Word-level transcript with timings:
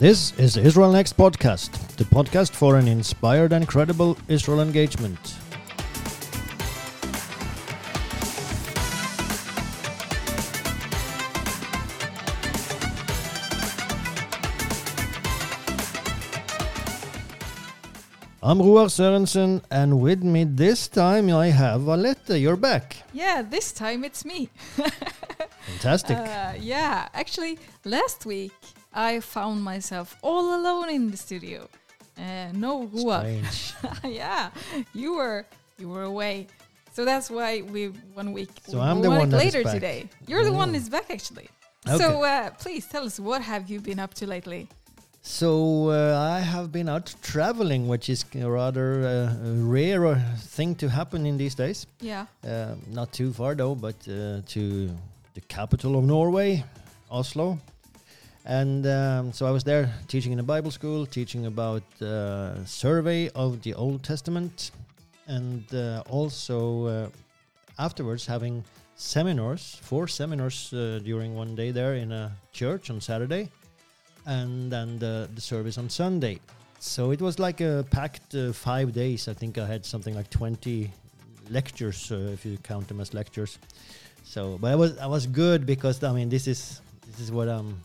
This 0.00 0.32
is 0.38 0.56
Israel 0.56 0.92
Next 0.92 1.14
Podcast, 1.14 1.72
the 1.98 2.04
podcast 2.04 2.52
for 2.52 2.76
an 2.76 2.88
inspired 2.88 3.52
and 3.52 3.68
credible 3.68 4.16
Israel 4.28 4.62
engagement. 4.62 5.18
I'm 18.42 18.58
Ruar 18.58 18.88
Sørensen, 18.88 19.60
and 19.70 20.00
with 20.00 20.22
me 20.22 20.44
this 20.44 20.88
time 20.88 21.28
I 21.28 21.48
have 21.48 21.82
Alette. 21.82 22.40
You're 22.40 22.56
back. 22.56 22.96
Yeah, 23.12 23.42
this 23.42 23.70
time 23.70 24.04
it's 24.04 24.24
me. 24.24 24.48
Fantastic. 25.66 26.16
Uh, 26.16 26.54
yeah, 26.58 27.08
actually, 27.12 27.58
last 27.84 28.24
week 28.24 28.54
I 28.92 29.20
found 29.20 29.62
myself 29.62 30.16
all 30.22 30.54
alone 30.60 30.90
in 30.90 31.10
the 31.10 31.16
studio. 31.16 31.68
Uh, 32.18 32.52
no. 32.52 32.90
Strange. 32.94 33.74
yeah, 34.04 34.50
you 34.94 35.14
were 35.14 35.46
you 35.78 35.88
were 35.88 36.02
away, 36.02 36.48
so 36.92 37.04
that's 37.04 37.30
why 37.30 37.62
we 37.62 37.86
one 38.14 38.32
week. 38.32 38.50
So 38.66 38.78
we 38.78 38.82
I'm 38.82 39.00
the 39.00 39.10
one 39.10 39.30
later 39.30 39.62
today. 39.62 40.08
You're 40.26 40.44
the 40.44 40.52
one 40.52 40.74
who's 40.74 40.88
back 40.88 41.10
actually. 41.10 41.48
Okay. 41.88 41.98
So 41.98 42.22
uh, 42.24 42.50
please 42.50 42.86
tell 42.86 43.04
us 43.04 43.18
what 43.18 43.40
have 43.42 43.70
you 43.70 43.80
been 43.80 43.98
up 43.98 44.12
to 44.14 44.26
lately? 44.26 44.68
So 45.22 45.90
uh, 45.90 46.18
I 46.18 46.40
have 46.40 46.72
been 46.72 46.88
out 46.88 47.14
traveling, 47.22 47.88
which 47.88 48.08
is 48.08 48.24
a 48.34 48.50
rather 48.50 49.04
uh, 49.04 49.48
a 49.48 49.52
rare 49.52 50.16
thing 50.38 50.74
to 50.76 50.88
happen 50.88 51.26
in 51.26 51.36
these 51.36 51.54
days. 51.54 51.86
Yeah. 52.00 52.26
Uh, 52.46 52.74
not 52.88 53.12
too 53.12 53.32
far 53.32 53.54
though, 53.54 53.74
but 53.74 53.96
uh, 54.08 54.40
to 54.48 54.90
the 55.34 55.40
capital 55.48 55.98
of 55.98 56.04
Norway, 56.04 56.64
Oslo. 57.10 57.58
And 58.44 58.86
um, 58.86 59.32
so 59.32 59.46
I 59.46 59.50
was 59.50 59.64
there 59.64 59.92
teaching 60.08 60.32
in 60.32 60.38
a 60.38 60.42
Bible 60.42 60.70
school, 60.70 61.06
teaching 61.06 61.46
about 61.46 61.82
uh, 62.00 62.64
survey 62.64 63.28
of 63.30 63.62
the 63.62 63.74
Old 63.74 64.02
Testament, 64.02 64.70
and 65.26 65.62
uh, 65.74 66.02
also 66.08 66.86
uh, 66.86 67.08
afterwards 67.78 68.26
having 68.26 68.64
seminars, 68.96 69.78
four 69.82 70.08
seminars 70.08 70.72
uh, 70.72 71.00
during 71.04 71.34
one 71.34 71.54
day 71.54 71.70
there 71.70 71.94
in 71.94 72.12
a 72.12 72.32
church 72.52 72.90
on 72.90 73.00
Saturday, 73.00 73.48
and 74.26 74.70
then 74.70 74.98
the, 74.98 75.28
the 75.34 75.40
service 75.40 75.78
on 75.78 75.88
Sunday. 75.88 76.38
So 76.80 77.10
it 77.10 77.20
was 77.20 77.38
like 77.38 77.60
a 77.60 77.84
packed 77.90 78.34
uh, 78.34 78.52
five 78.52 78.92
days. 78.92 79.28
I 79.28 79.34
think 79.34 79.58
I 79.58 79.66
had 79.66 79.84
something 79.84 80.14
like 80.14 80.30
20 80.30 80.90
lectures, 81.50 82.10
uh, 82.10 82.30
if 82.32 82.46
you 82.46 82.56
count 82.62 82.88
them 82.88 83.00
as 83.00 83.12
lectures. 83.12 83.58
So, 84.24 84.58
but 84.60 84.72
I 84.72 84.76
was 84.76 84.96
I 84.98 85.06
was 85.06 85.26
good 85.26 85.66
because 85.66 86.02
I 86.04 86.12
mean 86.12 86.28
this 86.28 86.46
is 86.46 86.80
this 87.10 87.20
is 87.20 87.32
what 87.32 87.48
I'm. 87.48 87.80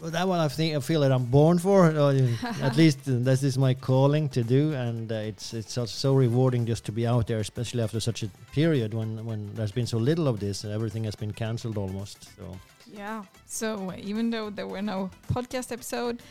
Well, 0.00 0.10
that 0.10 0.26
one 0.26 0.40
I 0.40 0.48
think 0.48 0.76
I 0.76 0.80
feel 0.80 1.00
that 1.02 1.12
I'm 1.12 1.24
born 1.24 1.58
for. 1.58 1.90
or, 1.90 2.10
uh, 2.10 2.28
at 2.62 2.76
least 2.76 3.00
uh, 3.06 3.12
this 3.18 3.42
is 3.42 3.58
my 3.58 3.74
calling 3.74 4.28
to 4.30 4.42
do, 4.42 4.72
and 4.72 5.12
uh, 5.12 5.16
it's 5.16 5.52
it's 5.52 5.72
so, 5.72 5.84
so 5.84 6.14
rewarding 6.14 6.64
just 6.66 6.84
to 6.86 6.92
be 6.92 7.06
out 7.06 7.26
there, 7.26 7.40
especially 7.40 7.82
after 7.82 8.00
such 8.00 8.22
a 8.22 8.28
period 8.52 8.94
when 8.94 9.24
when 9.26 9.54
there's 9.54 9.72
been 9.72 9.86
so 9.86 9.98
little 9.98 10.26
of 10.26 10.38
this. 10.38 10.64
and 10.64 10.72
Everything 10.72 11.04
has 11.04 11.16
been 11.16 11.32
cancelled 11.32 11.76
almost. 11.76 12.28
So 12.36 12.56
Yeah. 12.86 13.24
So 13.46 13.90
uh, 13.90 13.96
even 14.10 14.30
though 14.30 14.50
there 14.50 14.66
were 14.66 14.82
no 14.82 15.10
podcast 15.34 15.70
episode, 15.72 16.22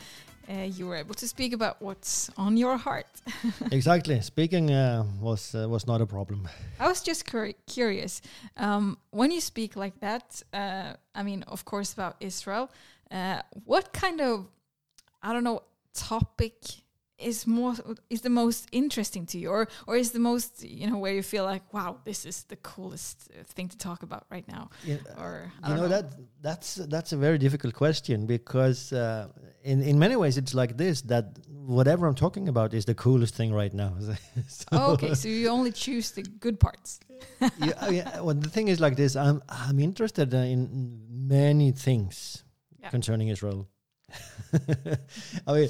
uh, 0.50 0.64
you 0.78 0.88
were 0.88 0.95
able 0.95 1.14
to 1.14 1.28
speak 1.28 1.54
about 1.54 1.76
what's 1.80 2.30
on 2.36 2.58
your 2.58 2.77
heart. 2.77 3.05
exactly, 3.72 4.20
speaking 4.22 4.72
uh, 4.72 5.04
was 5.22 5.54
uh, 5.54 5.70
was 5.70 5.86
not 5.86 6.02
a 6.02 6.05
problem. 6.05 6.48
I 6.80 6.88
was 6.88 7.04
just 7.04 7.26
curi- 7.26 7.55
curious. 7.67 8.22
Um, 8.58 8.98
when 9.11 9.32
you 9.32 9.42
speak 9.42 9.76
like 9.76 9.99
that, 9.99 10.42
uh, 10.54 10.93
I 11.14 11.23
mean, 11.23 11.43
of 11.43 11.66
course, 11.66 11.93
about 11.93 12.16
Israel, 12.20 12.70
uh, 13.11 13.42
what 13.65 13.92
kind 13.93 14.21
of, 14.21 14.47
I 15.21 15.33
don't 15.33 15.43
know, 15.43 15.61
topic 15.93 16.55
is 17.17 17.45
more 17.45 17.73
is 18.09 18.21
the 18.21 18.30
most 18.30 18.67
interesting 18.71 19.25
to 19.25 19.37
you, 19.37 19.49
or 19.49 19.67
or 19.87 19.97
is 19.97 20.11
the 20.11 20.20
most 20.20 20.64
you 20.64 20.87
know 20.89 20.97
where 20.97 21.14
you 21.14 21.21
feel 21.23 21.43
like, 21.43 21.64
wow, 21.73 21.98
this 22.05 22.25
is 22.25 22.43
the 22.45 22.55
coolest 22.55 23.27
uh, 23.31 23.43
thing 23.55 23.67
to 23.67 23.77
talk 23.77 24.03
about 24.03 24.23
right 24.31 24.48
now, 24.48 24.69
Yeah, 24.86 24.98
or 25.17 25.52
I 25.64 25.69
you 25.69 25.75
don't 25.75 25.89
know, 25.89 26.02
that 26.02 26.05
that's 26.42 26.75
that's 26.75 27.11
a 27.11 27.17
very 27.17 27.37
difficult 27.37 27.73
question 27.73 28.25
because 28.25 28.93
uh, 28.93 29.27
in 29.64 29.81
in 29.83 29.99
many 29.99 30.15
ways 30.15 30.37
it's 30.37 30.53
like 30.53 30.77
this 30.77 31.02
that 31.02 31.25
whatever 31.49 32.08
I'm 32.08 32.15
talking 32.15 32.48
about 32.48 32.73
is 32.73 32.86
the 32.86 32.95
coolest 32.95 33.36
thing 33.36 33.53
right 33.53 33.73
now. 33.73 33.93
So- 34.48 34.65
Oh, 34.71 34.93
okay, 34.93 35.14
so 35.15 35.27
you 35.27 35.49
only 35.49 35.71
choose 35.71 36.11
the 36.11 36.21
good 36.39 36.58
parts. 36.59 36.99
yeah, 37.42 37.73
uh, 37.86 37.92
yeah, 37.92 38.21
well, 38.21 38.36
the 38.36 38.49
thing 38.49 38.69
is 38.69 38.80
like 38.80 38.95
this. 38.95 39.15
I'm 39.15 39.42
I'm 39.49 39.80
interested 39.80 40.33
in 40.33 40.69
many 41.27 41.73
things 41.73 42.43
Yeah. 42.82 42.90
concerning 42.90 43.28
Israel. 43.30 43.67
I 45.48 45.54
mean, 45.54 45.70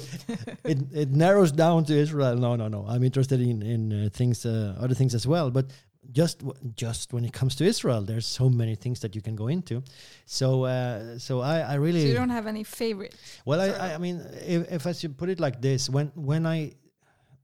it 0.64 0.78
it 0.92 1.10
narrows 1.10 1.52
down 1.52 1.84
to 1.84 1.94
Israel. 1.94 2.36
No, 2.36 2.56
no, 2.56 2.68
no. 2.68 2.86
I'm 2.88 3.02
interested 3.02 3.40
in 3.40 3.62
in 3.62 3.92
uh, 3.92 4.08
things, 4.12 4.46
uh, 4.46 4.76
other 4.80 4.94
things 4.94 5.14
as 5.14 5.26
well. 5.26 5.50
But 5.50 5.66
just 6.12 6.42
just 6.74 7.12
when 7.12 7.24
it 7.24 7.32
comes 7.32 7.54
to 7.56 7.64
Israel, 7.64 8.02
there's 8.02 8.26
so 8.26 8.48
many 8.48 8.74
things 8.76 9.00
that 9.00 9.14
you 9.14 9.22
can 9.22 9.36
go 9.36 9.48
into. 9.48 9.82
So 10.24 10.64
uh, 10.64 11.18
so 11.18 11.40
I 11.40 11.60
I 11.60 11.74
really 11.74 12.02
So 12.02 12.08
you 12.08 12.14
don't 12.14 12.30
have 12.30 12.46
any 12.46 12.64
favorite. 12.64 13.14
well, 13.44 13.60
I, 13.60 13.68
I, 13.68 13.94
I 13.94 13.98
mean, 13.98 14.20
if, 14.46 14.72
if 14.72 14.86
I 14.86 14.92
should 14.92 15.16
put 15.18 15.28
it 15.28 15.40
like 15.40 15.60
this, 15.60 15.90
when 15.90 16.12
when 16.14 16.46
I 16.46 16.72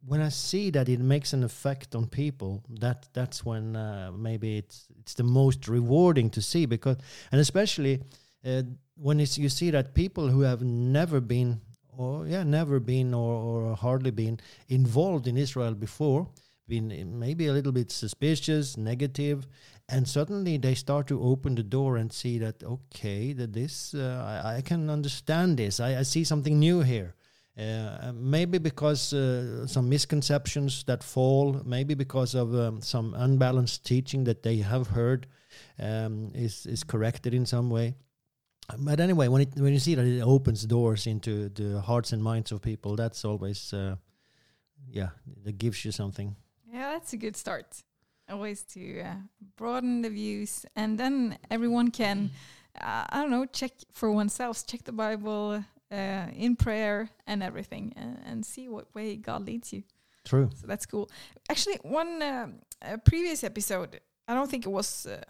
when 0.06 0.21
I 0.21 0.31
see 0.31 0.71
that 0.71 0.88
it 0.88 1.00
makes 1.00 1.33
an 1.33 1.43
effect 1.44 1.94
on 1.94 2.06
people, 2.06 2.62
that 2.81 3.09
that's 3.12 3.44
when 3.44 3.77
uh, 3.77 4.12
maybe 4.16 4.56
it's 4.59 4.87
it's 5.00 5.15
the 5.15 5.25
most 5.25 5.69
rewarding 5.69 6.31
to 6.31 6.41
see 6.41 6.66
because, 6.66 6.97
and 7.33 7.41
especially 7.41 8.00
uh, 8.44 8.62
when 8.96 9.18
you 9.18 9.48
see 9.48 9.70
that 9.70 9.94
people 9.94 10.28
who 10.28 10.40
have 10.40 10.62
never 10.62 11.20
been 11.20 11.60
or 11.96 12.26
yeah 12.26 12.42
never 12.42 12.80
been 12.80 13.14
or, 13.14 13.34
or 13.34 13.76
hardly 13.76 14.10
been 14.10 14.38
involved 14.68 15.26
in 15.26 15.36
Israel 15.36 15.74
before, 15.74 16.28
been 16.68 17.18
maybe 17.18 17.46
a 17.46 17.52
little 17.52 17.72
bit 17.72 17.90
suspicious, 17.90 18.76
negative, 18.76 19.46
and 19.88 20.08
suddenly 20.08 20.56
they 20.56 20.74
start 20.74 21.06
to 21.06 21.22
open 21.22 21.54
the 21.54 21.62
door 21.62 21.96
and 21.96 22.12
see 22.12 22.38
that 22.38 22.62
okay 22.62 23.32
that 23.32 23.52
this 23.52 23.94
uh, 23.94 24.42
I, 24.44 24.56
I 24.56 24.60
can 24.62 24.90
understand 24.90 25.56
this. 25.56 25.80
I, 25.80 25.98
I 25.98 26.02
see 26.02 26.24
something 26.24 26.58
new 26.58 26.80
here. 26.80 27.14
Uh, 27.58 28.12
maybe 28.14 28.58
because 28.58 29.14
uh, 29.14 29.66
some 29.66 29.88
misconceptions 29.88 30.84
that 30.84 31.02
fall 31.02 31.62
maybe 31.64 31.94
because 31.94 32.34
of 32.34 32.54
um, 32.54 32.82
some 32.82 33.14
unbalanced 33.14 33.82
teaching 33.82 34.24
that 34.24 34.42
they 34.42 34.58
have 34.58 34.88
heard 34.88 35.26
um, 35.78 36.30
is 36.34 36.66
is 36.66 36.84
corrected 36.84 37.32
in 37.32 37.46
some 37.46 37.70
way 37.70 37.94
but 38.78 39.00
anyway 39.00 39.28
when 39.28 39.43
it 39.43 39.50
when 39.56 39.72
you 39.72 39.78
see 39.78 39.94
that 39.94 40.04
it 40.06 40.22
opens 40.22 40.65
doors 40.66 41.06
into 41.06 41.49
the 41.50 41.81
hearts 41.81 42.12
and 42.12 42.22
minds 42.22 42.53
of 42.53 42.60
people 42.60 42.97
that's 42.97 43.25
always 43.25 43.72
uh, 43.72 43.97
yeah 44.91 45.10
that 45.44 45.59
gives 45.59 45.84
you 45.84 45.93
something 45.93 46.37
Yeah, 46.72 46.93
that's 46.93 47.12
a 47.12 47.16
good 47.16 47.37
start. 47.37 47.84
Always 48.28 48.62
to 48.75 49.00
uh, 49.00 49.15
broaden 49.56 50.03
the 50.03 50.10
views, 50.10 50.66
and 50.75 50.99
then 50.99 51.38
everyone 51.49 51.91
can, 51.91 52.31
uh, 52.81 53.04
I 53.09 53.22
don't 53.22 53.31
know, 53.31 53.47
check 53.47 53.72
for 53.93 54.10
oneself, 54.10 54.66
check 54.66 54.83
the 54.84 54.93
Bible 54.93 55.65
uh, 55.93 56.27
in 56.34 56.56
prayer 56.56 57.09
and 57.27 57.43
everything, 57.43 57.93
and, 57.97 58.19
and 58.27 58.44
see 58.44 58.69
what 58.69 58.93
way 58.94 59.16
God 59.16 59.47
leads 59.47 59.72
you. 59.72 59.84
true 60.25 60.50
So 60.60 60.66
that's 60.66 60.87
cool. 60.87 61.09
Actually, 61.48 61.78
one 61.83 62.21
um, 62.22 62.54
previous 63.04 63.44
episode, 63.44 64.00
I 64.27 64.34
don't 64.34 64.50
think 64.50 64.66
it 64.66 64.72
was, 64.72 65.06
uh, 65.06 65.22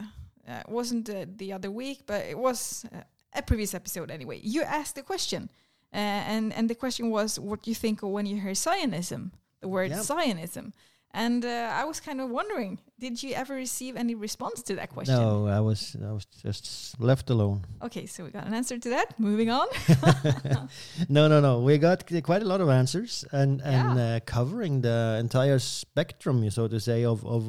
uh, 0.50 0.62
wasn't 0.66 1.08
uh, 1.10 1.26
the 1.36 1.52
other 1.52 1.70
week, 1.70 2.00
but 2.06 2.24
it 2.24 2.38
was 2.38 2.86
uh, 2.92 3.02
a 3.38 3.42
previous 3.42 3.74
episode 3.74 4.10
anyway. 4.10 4.40
You 4.42 4.62
asked 4.62 4.94
the 4.94 5.02
question, 5.02 5.48
uh, 5.92 5.96
and 6.34 6.52
and 6.52 6.68
the 6.70 6.74
question 6.74 7.10
was, 7.10 7.38
what 7.38 7.62
do 7.62 7.70
you 7.70 7.74
think 7.76 8.02
of 8.02 8.08
when 8.10 8.26
you 8.26 8.40
hear 8.40 8.54
Zionism, 8.54 9.30
the 9.60 9.68
word 9.68 9.90
Yeah. 9.90 10.02
Zionism? 10.02 10.72
And 11.14 11.44
uh, 11.44 11.80
I 11.82 11.84
was 11.86 11.98
kind 12.00 12.20
of 12.20 12.28
wondering, 12.30 12.78
did 12.98 13.22
you 13.22 13.32
ever 13.34 13.54
receive 13.54 13.96
any 13.96 14.14
response 14.14 14.62
to 14.64 14.74
that 14.74 14.88
question? 14.90 15.14
no 15.16 15.46
i 15.46 15.60
was 15.60 15.96
i 16.10 16.12
was 16.12 16.26
just 16.44 16.66
left 17.00 17.30
alone 17.30 17.60
Okay, 17.82 18.06
so 18.06 18.24
we 18.24 18.30
got 18.30 18.46
an 18.46 18.54
answer 18.54 18.78
to 18.78 18.88
that. 18.90 19.18
Moving 19.18 19.48
on. 19.50 19.66
no, 21.08 21.28
no, 21.28 21.40
no. 21.40 21.60
We 21.60 21.78
got 21.78 22.04
quite 22.22 22.42
a 22.42 22.48
lot 22.52 22.60
of 22.60 22.68
answers 22.68 23.24
and 23.32 23.60
and 23.62 23.98
Yeah. 23.98 24.16
uh, 24.16 24.20
covering 24.24 24.82
the 24.82 25.16
entire 25.20 25.58
spectrum, 25.58 26.50
so 26.50 26.68
to 26.68 26.78
say, 26.80 27.04
of 27.04 27.24
of 27.24 27.42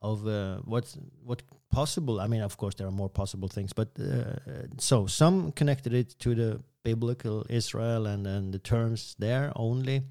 of 0.00 0.26
uh, 0.26 0.58
what's 0.64 0.98
what 1.24 1.42
possible. 1.70 2.20
I 2.20 2.26
mean, 2.26 2.42
of 2.42 2.56
course, 2.56 2.74
there 2.74 2.86
are 2.86 2.92
more 2.92 3.08
possible 3.08 3.48
things, 3.48 3.72
but 3.72 3.88
uh, 4.00 4.66
so 4.78 5.06
some 5.06 5.52
connected 5.52 5.94
it 5.94 6.18
to 6.20 6.34
the 6.34 6.60
biblical 6.82 7.44
Israel 7.48 8.06
and 8.06 8.26
and 8.26 8.52
the 8.52 8.58
terms 8.58 9.14
there 9.18 9.52
only, 9.56 10.02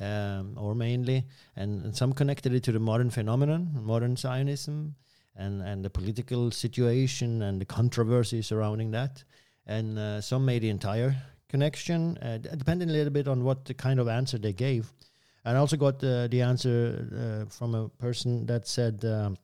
um, 0.00 0.56
or 0.56 0.74
mainly, 0.74 1.24
and, 1.54 1.84
and 1.84 1.96
some 1.96 2.12
connected 2.12 2.52
it 2.54 2.62
to 2.64 2.72
the 2.72 2.80
modern 2.80 3.10
phenomenon, 3.10 3.70
modern 3.82 4.16
Zionism, 4.16 4.94
and 5.34 5.62
and 5.62 5.84
the 5.84 5.90
political 5.90 6.50
situation 6.50 7.42
and 7.42 7.60
the 7.60 7.66
controversy 7.66 8.42
surrounding 8.42 8.92
that 8.92 9.24
and 9.66 9.98
uh, 9.98 10.20
some 10.20 10.44
made 10.44 10.62
the 10.62 10.68
entire 10.68 11.16
connection, 11.48 12.16
uh, 12.18 12.38
depending 12.38 12.88
a 12.88 12.92
little 12.92 13.12
bit 13.12 13.28
on 13.28 13.44
what 13.44 13.64
the 13.64 13.74
kind 13.74 14.00
of 14.00 14.08
answer 14.08 14.38
they 14.38 14.52
gave. 14.52 14.92
And 15.44 15.56
I 15.56 15.60
also 15.60 15.76
got 15.76 16.02
uh, 16.02 16.28
the 16.28 16.42
answer 16.42 17.44
uh, 17.46 17.50
from 17.50 17.74
a 17.74 17.88
person 17.88 18.46
that 18.46 18.66
said, 18.66 19.04
um, 19.04 19.36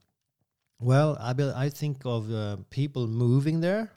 "Well, 0.82 1.16
I 1.20 1.32
be- 1.32 1.52
I 1.66 1.68
think 1.70 2.04
of 2.04 2.30
uh, 2.32 2.56
people 2.70 3.06
moving 3.06 3.60
there, 3.60 3.92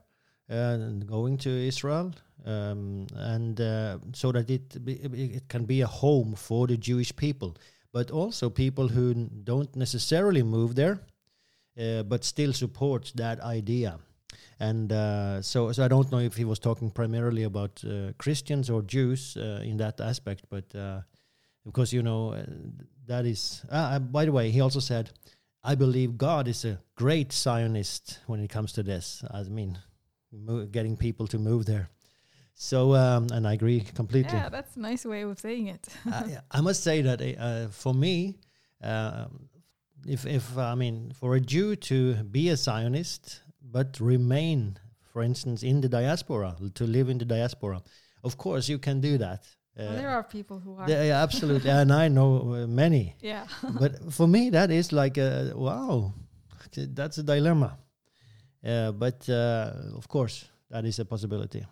uh, 0.50 0.54
and 0.54 1.08
going 1.08 1.38
to 1.40 1.50
Israel, 1.50 2.14
um, 2.46 3.08
and 3.16 3.60
uh, 3.60 3.98
so 4.14 4.32
that 4.32 4.50
it 4.50 4.86
be- 4.86 5.02
it 5.38 5.48
can 5.50 5.66
be 5.66 5.82
a 5.82 5.88
home 5.88 6.36
for 6.36 6.68
the 6.68 6.78
Jewish 6.78 7.16
people, 7.16 7.56
but 7.92 8.12
also 8.12 8.50
people 8.50 8.88
who 8.88 9.14
don't 9.44 9.76
necessarily 9.76 10.44
move 10.44 10.76
there, 10.76 11.00
uh, 11.80 12.04
but 12.04 12.24
still 12.24 12.54
support 12.54 13.12
that 13.16 13.40
idea. 13.40 13.98
And 14.60 14.92
uh, 14.92 15.42
so, 15.42 15.72
so 15.72 15.84
I 15.84 15.88
don't 15.88 16.12
know 16.12 16.20
if 16.20 16.36
he 16.38 16.46
was 16.46 16.60
talking 16.60 16.92
primarily 16.92 17.44
about 17.44 17.84
uh, 17.84 18.14
Christians 18.18 18.70
or 18.70 18.84
Jews 18.84 19.36
in 19.38 19.78
that 19.78 20.00
aspect, 20.00 20.44
but 20.50 20.68
because 21.66 21.92
you 21.92 22.04
know 22.04 22.36
that 23.08 23.26
is. 23.26 23.66
By 24.12 24.26
the 24.26 24.32
way, 24.32 24.52
he 24.52 24.62
also 24.62 24.80
said, 24.80 25.10
"I 25.72 25.76
believe 25.76 26.18
God 26.18 26.48
is 26.48 26.66
a 26.66 26.80
great 26.96 27.34
Zionist 27.34 28.20
when 28.28 28.40
it 28.40 28.50
comes 28.50 28.72
to 28.74 28.84
this." 28.84 29.24
I 29.32 29.44
mean, 29.44 29.78
getting 30.72 30.98
people 30.98 31.28
to 31.28 31.40
move 31.40 31.66
there. 31.66 31.90
So, 32.56 32.96
um, 32.96 33.28
and 33.32 33.48
I 33.48 33.54
agree 33.54 33.82
completely. 33.82 34.38
Yeah, 34.38 34.50
that's 34.50 34.76
a 34.78 34.80
nice 34.80 35.06
way 35.06 35.24
of 35.24 35.40
saying 35.40 35.68
it. 35.68 35.88
I, 36.06 36.38
I 36.52 36.62
must 36.62 36.84
say 36.84 37.02
that 37.02 37.22
uh, 37.22 37.68
for 37.68 37.94
me, 37.94 38.40
um, 38.82 39.50
if 40.08 40.26
if 40.26 40.58
I 40.58 40.76
mean 40.76 41.12
for 41.20 41.36
a 41.36 41.42
Jew 41.42 41.76
to 41.76 42.16
be 42.24 42.50
a 42.50 42.56
Zionist 42.56 43.42
but 43.62 44.00
remain, 44.00 44.78
for 45.12 45.22
instance, 45.22 45.64
in 45.64 45.82
the 45.82 45.90
diaspora, 45.90 46.56
to 46.76 46.84
live 46.86 47.10
in 47.10 47.18
the 47.18 47.26
diaspora, 47.26 47.82
of 48.24 48.38
course 48.38 48.70
you 48.70 48.78
can 48.78 49.02
do 49.02 49.18
that. 49.18 49.44
Well, 49.78 49.96
there 49.96 50.10
are 50.10 50.24
people 50.24 50.60
who 50.60 50.78
are. 50.78 50.90
yeah, 50.90 51.22
absolutely, 51.22 51.70
and 51.70 51.92
I 51.92 52.08
know 52.08 52.54
uh, 52.54 52.68
many. 52.68 53.16
yeah. 53.22 53.46
But 53.80 54.14
for 54.14 54.28
me, 54.28 54.50
that 54.52 54.72
is 54.72 54.92
like 54.94 55.18
a 55.18 55.52
wow, 55.54 56.14
that's 56.76 57.18
a 57.18 57.24
dilemma. 57.24 57.78
Uh, 58.66 58.92
but 58.92 59.28
uh, 59.30 59.72
of 59.96 60.08
course, 60.08 60.46
that 60.70 60.86
is 60.86 61.00
a 61.00 61.06
possibility. 61.06 61.66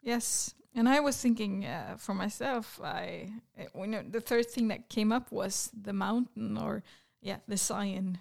Yes, 0.00 0.54
and 0.74 0.88
I 0.88 1.00
was 1.00 1.20
thinking 1.20 1.66
uh, 1.66 1.96
for 1.98 2.14
myself. 2.14 2.80
I, 2.82 3.30
uh, 3.58 3.80
you 3.80 3.86
know, 3.86 4.02
the 4.08 4.20
third 4.20 4.46
thing 4.50 4.68
that 4.68 4.88
came 4.88 5.12
up 5.12 5.30
was 5.30 5.70
the 5.74 5.92
mountain, 5.92 6.56
or 6.56 6.82
yeah, 7.20 7.38
the 7.46 7.56
Zion, 7.56 8.18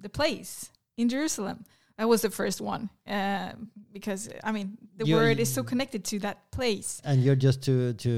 the 0.00 0.08
place 0.08 0.70
in 0.96 1.08
Jerusalem. 1.08 1.64
That 1.98 2.08
was 2.08 2.22
the 2.22 2.30
first 2.30 2.60
one 2.60 2.88
uh, 3.06 3.52
because 3.92 4.28
I 4.42 4.50
mean 4.52 4.78
the 4.96 5.04
You- 5.06 5.16
word 5.16 5.38
is 5.38 5.52
so 5.52 5.62
connected 5.62 6.04
to 6.04 6.18
that 6.20 6.36
place. 6.50 7.00
And 7.04 7.22
you're 7.22 7.36
just 7.44 7.62
to 7.62 7.92
to 7.94 8.10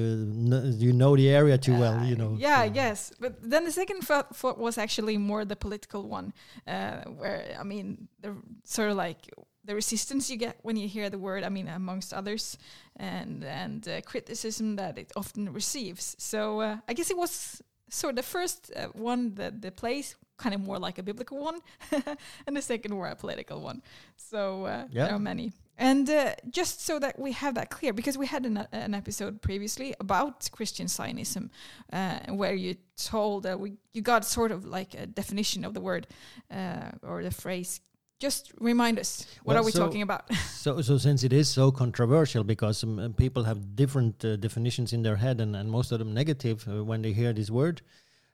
kn- 0.49 0.75
you 0.79 0.93
know 0.93 1.17
the 1.17 1.29
area 1.29 1.59
too 1.59 1.77
well, 1.79 2.05
you 2.05 2.15
Uh, 2.15 2.19
know. 2.19 2.37
Yeah, 2.39 2.65
so- 2.67 2.73
yes. 2.75 3.13
But 3.21 3.33
then 3.51 3.65
the 3.65 3.73
second 3.73 4.03
thought, 4.07 4.59
was 4.59 4.79
actually 4.79 5.19
more 5.19 5.45
the 5.45 5.57
political 5.57 6.09
one, 6.11 6.33
uh, 6.67 7.03
where 7.19 7.57
I 7.61 7.65
mean, 7.65 8.09
the 8.23 8.31
sort 8.65 8.91
of 8.91 8.97
like 8.97 9.19
the 9.67 9.75
resistance 9.75 10.31
you 10.33 10.39
get 10.39 10.55
when 10.63 10.77
you 10.77 10.89
hear 10.89 11.11
the 11.11 11.19
word. 11.19 11.43
I 11.45 11.49
mean, 11.49 11.69
amongst 11.69 12.13
others, 12.13 12.59
and 12.97 13.45
and 13.45 13.89
uh, 13.89 14.01
criticism 14.03 14.77
that 14.77 14.99
it 14.99 15.13
often 15.17 15.53
receives. 15.55 16.15
So 16.19 16.61
uh, 16.61 16.77
I 16.91 16.95
guess 16.95 17.11
it 17.11 17.17
was 17.17 17.63
sort 17.91 18.11
of 18.13 18.17
the 18.17 18.23
first 18.39 18.71
uh, 18.77 18.89
one, 19.11 19.35
the 19.35 19.51
the 19.61 19.71
place, 19.71 20.17
kind 20.37 20.55
of 20.55 20.61
more 20.61 20.79
like 20.79 20.99
a 20.99 21.03
biblical 21.03 21.39
one, 21.39 21.61
and 22.47 22.57
the 22.57 22.63
second 22.63 22.93
more 22.95 23.07
a 23.09 23.15
political 23.17 23.61
one. 23.61 23.83
So 24.17 24.65
uh, 24.67 24.87
Yeah. 24.91 25.05
there 25.07 25.15
are 25.15 25.19
many. 25.19 25.53
And 25.77 26.09
uh, 26.09 26.35
just 26.51 26.81
so 26.87 27.01
that 27.01 27.19
we 27.19 27.33
have 27.33 27.55
that 27.57 27.69
clear, 27.69 27.93
because 27.93 28.17
we 28.17 28.27
had 28.27 28.47
an, 28.47 28.57
an 28.73 28.95
episode 28.95 29.43
previously 29.43 29.93
about 29.99 30.49
Christian 30.53 30.87
Zionism, 30.87 31.51
uh, 31.93 32.19
where 32.33 32.55
you 32.55 32.77
told 32.97 33.43
that 33.43 33.59
we 33.59 33.73
you 33.93 34.01
got 34.03 34.25
sort 34.25 34.53
of 34.53 34.65
like 34.65 34.95
a 34.95 35.07
definition 35.07 35.65
of 35.65 35.75
the 35.75 35.81
word 35.81 36.07
uh, 36.51 36.91
or 37.03 37.23
the 37.25 37.31
phrase. 37.33 37.81
Just 38.21 38.53
remind 38.61 38.99
us 39.01 39.27
what 39.43 39.55
Well, 39.55 39.63
are 39.63 39.67
we 39.67 39.73
so- 39.73 39.85
talking 39.85 40.03
about? 40.03 40.31
So, 40.65 40.81
so 40.81 40.97
since 40.99 41.25
it 41.27 41.33
is 41.33 41.49
so 41.49 41.71
controversial, 41.73 42.45
because 42.45 42.85
um, 42.85 42.99
uh, 42.99 43.09
people 43.09 43.43
have 43.45 43.75
different 43.77 44.25
uh, 44.25 44.37
definitions 44.37 44.93
in 44.93 45.03
their 45.03 45.17
head, 45.17 45.41
and, 45.41 45.55
and 45.57 45.69
most 45.71 45.93
of 45.93 45.99
them 45.99 46.15
negative 46.15 46.65
uh, 46.69 46.85
when 46.85 47.03
they 47.03 47.13
hear 47.13 47.33
this 47.35 47.51
word. 47.51 47.83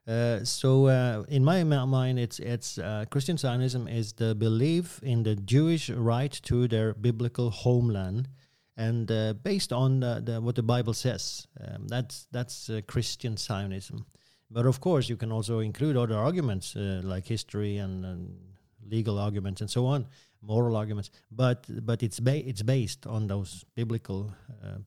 Uh, 0.06 0.44
so, 0.44 0.86
uh, 0.86 1.24
in 1.28 1.44
my 1.44 1.62
mind, 1.62 2.18
it's 2.18 2.38
it's 2.38 2.78
uh, 2.78 3.04
Christian 3.10 3.36
Zionism 3.36 3.86
is 3.86 4.14
the 4.14 4.34
belief 4.34 5.00
in 5.02 5.22
the 5.22 5.36
Jewish 5.36 5.90
right 5.90 6.32
to 6.42 6.66
their 6.66 6.94
biblical 6.94 7.50
homeland, 7.50 8.28
and 8.76 9.10
uh, 9.10 9.34
based 9.34 9.72
on 9.72 10.00
the, 10.00 10.22
the, 10.24 10.40
what 10.40 10.54
the 10.54 10.62
Bible 10.62 10.94
says. 10.94 11.46
Um, 11.60 11.86
that's 11.86 12.26
that's 12.32 12.70
uh, 12.70 12.80
Christian 12.86 13.36
Zionism. 13.36 14.06
But 14.50 14.66
of 14.66 14.80
course, 14.80 15.08
you 15.08 15.16
can 15.16 15.30
also 15.30 15.60
include 15.60 15.96
other 15.96 16.16
arguments 16.16 16.74
like 16.74 17.28
history 17.28 17.76
and, 17.76 18.04
and 18.04 18.36
legal 18.84 19.18
arguments 19.18 19.60
and 19.60 19.70
so 19.70 19.86
on 19.86 20.06
moral 20.42 20.74
arguments, 20.74 21.10
but 21.30 21.66
but 21.84 22.02
it's 22.02 22.18
ba- 22.18 22.48
it's 22.48 22.62
based 22.62 23.06
on 23.06 23.28
those 23.28 23.64
biblical 23.76 24.34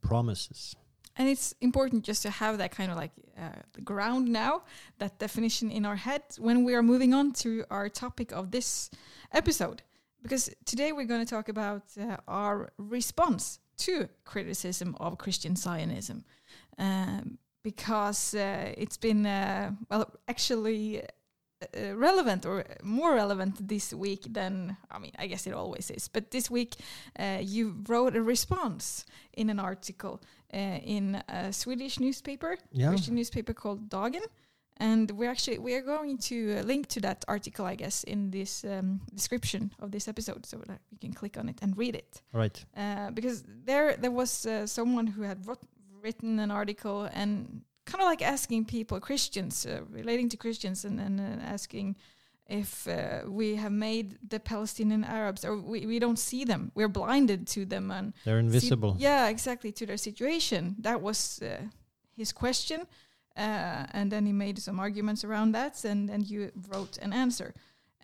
promises. 0.01 0.75
And 1.15 1.29
it's 1.29 1.53
important 1.61 2.03
just 2.03 2.23
to 2.23 2.29
have 2.29 2.57
that 2.57 2.71
kind 2.71 2.91
of 2.91 2.97
like 2.97 3.11
uh, 3.37 3.49
the 3.73 3.81
ground 3.81 4.27
now, 4.27 4.63
that 4.97 5.19
definition 5.19 5.71
in 5.71 5.85
our 5.85 5.95
head 5.95 6.23
when 6.37 6.63
we 6.63 6.73
are 6.73 6.81
moving 6.81 7.13
on 7.13 7.33
to 7.33 7.63
our 7.69 7.89
topic 7.89 8.31
of 8.31 8.51
this 8.51 8.89
episode. 9.31 9.83
Because 10.21 10.49
today 10.65 10.91
we're 10.91 11.05
going 11.05 11.25
to 11.25 11.29
talk 11.29 11.49
about 11.49 11.83
uh, 11.99 12.17
our 12.27 12.71
response 12.77 13.59
to 13.77 14.07
criticism 14.25 14.95
of 14.99 15.17
Christian 15.17 15.55
Zionism. 15.55 16.23
Um, 16.77 17.37
because 17.63 18.33
uh, 18.33 18.73
it's 18.77 18.97
been, 18.97 19.25
uh, 19.25 19.71
well, 19.89 20.11
actually 20.27 21.01
uh, 21.63 21.95
relevant 21.95 22.45
or 22.45 22.65
more 22.83 23.15
relevant 23.15 23.67
this 23.67 23.93
week 23.93 24.25
than, 24.29 24.75
I 24.91 24.99
mean, 24.99 25.11
I 25.17 25.27
guess 25.27 25.47
it 25.47 25.53
always 25.53 25.89
is. 25.89 26.07
But 26.07 26.31
this 26.31 26.49
week 26.49 26.75
uh, 27.17 27.39
you 27.41 27.83
wrote 27.87 28.15
a 28.15 28.21
response 28.21 29.05
in 29.33 29.49
an 29.49 29.59
article 29.59 30.21
uh, 30.21 30.42
in 30.57 31.21
a 31.27 31.51
Swedish 31.51 31.99
newspaper, 31.99 32.57
Yeah. 32.71 32.89
Christian 32.89 33.15
newspaper 33.15 33.53
called 33.53 33.89
Dagen. 33.89 34.23
And 34.77 35.11
we're 35.11 35.29
actually 35.29 35.59
we 35.59 35.75
are 35.75 35.81
going 35.81 36.17
to 36.29 36.35
uh, 36.57 36.61
link 36.63 36.87
to 36.87 36.99
that 37.01 37.23
article, 37.27 37.63
I 37.65 37.75
guess, 37.75 38.03
in 38.03 38.31
this 38.31 38.63
um, 38.63 39.01
description 39.13 39.71
of 39.79 39.91
this 39.91 40.07
episode, 40.07 40.45
so 40.47 40.57
that 40.67 40.79
you 40.89 40.97
can 40.97 41.13
click 41.13 41.37
on 41.37 41.47
it 41.49 41.59
and 41.61 41.77
read 41.77 41.95
it. 41.95 42.21
Right. 42.33 42.65
Uh, 42.75 43.11
because 43.11 43.43
there 43.65 43.95
there 43.97 44.11
was 44.11 44.45
uh, 44.45 44.65
someone 44.65 45.05
who 45.07 45.21
had 45.21 45.45
wrote, 45.45 45.61
written 46.01 46.39
an 46.39 46.49
article 46.51 47.07
and 47.13 47.61
kind 47.85 48.01
of 48.01 48.07
like 48.07 48.23
asking 48.23 48.65
people, 48.65 48.99
Christians, 48.99 49.65
uh, 49.65 49.81
relating 49.91 50.29
to 50.29 50.37
Christians, 50.37 50.85
and, 50.85 50.99
and 50.99 51.19
uh, 51.19 51.53
asking 51.53 51.95
if 52.47 52.87
uh, 52.87 53.21
we 53.27 53.55
have 53.55 53.71
made 53.71 54.17
the 54.29 54.39
Palestinian 54.39 55.03
Arabs, 55.03 55.45
or 55.45 55.57
we, 55.57 55.85
we 55.85 55.99
don't 55.99 56.19
see 56.19 56.43
them, 56.45 56.71
we're 56.75 56.89
blinded 56.89 57.47
to 57.47 57.65
them, 57.65 57.91
and 57.91 58.13
They're 58.25 58.39
invisible. 58.39 58.95
yeah, 58.99 59.29
exactly 59.29 59.71
to 59.71 59.85
their 59.85 59.97
situation. 59.97 60.75
That 60.79 61.01
was 61.01 61.41
uh, 61.41 61.61
his 62.17 62.31
question, 62.33 62.81
uh, 63.37 63.85
and 63.93 64.11
then 64.11 64.25
he 64.25 64.33
made 64.33 64.59
some 64.59 64.79
arguments 64.79 65.23
around 65.23 65.53
that, 65.53 65.85
and 65.85 66.09
and 66.09 66.29
you 66.29 66.51
wrote 66.69 66.97
an 67.01 67.13
answer. 67.13 67.53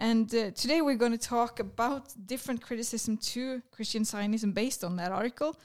And 0.01 0.33
uh, 0.33 0.51
today 0.51 0.81
we're 0.81 0.95
going 0.95 1.11
to 1.11 1.17
talk 1.17 1.59
about 1.59 2.03
different 2.25 2.61
criticism 2.61 3.17
to 3.33 3.61
Christian 3.71 4.05
Zionism 4.05 4.53
based 4.53 4.83
on 4.83 4.95
that 4.95 5.11
article. 5.11 5.55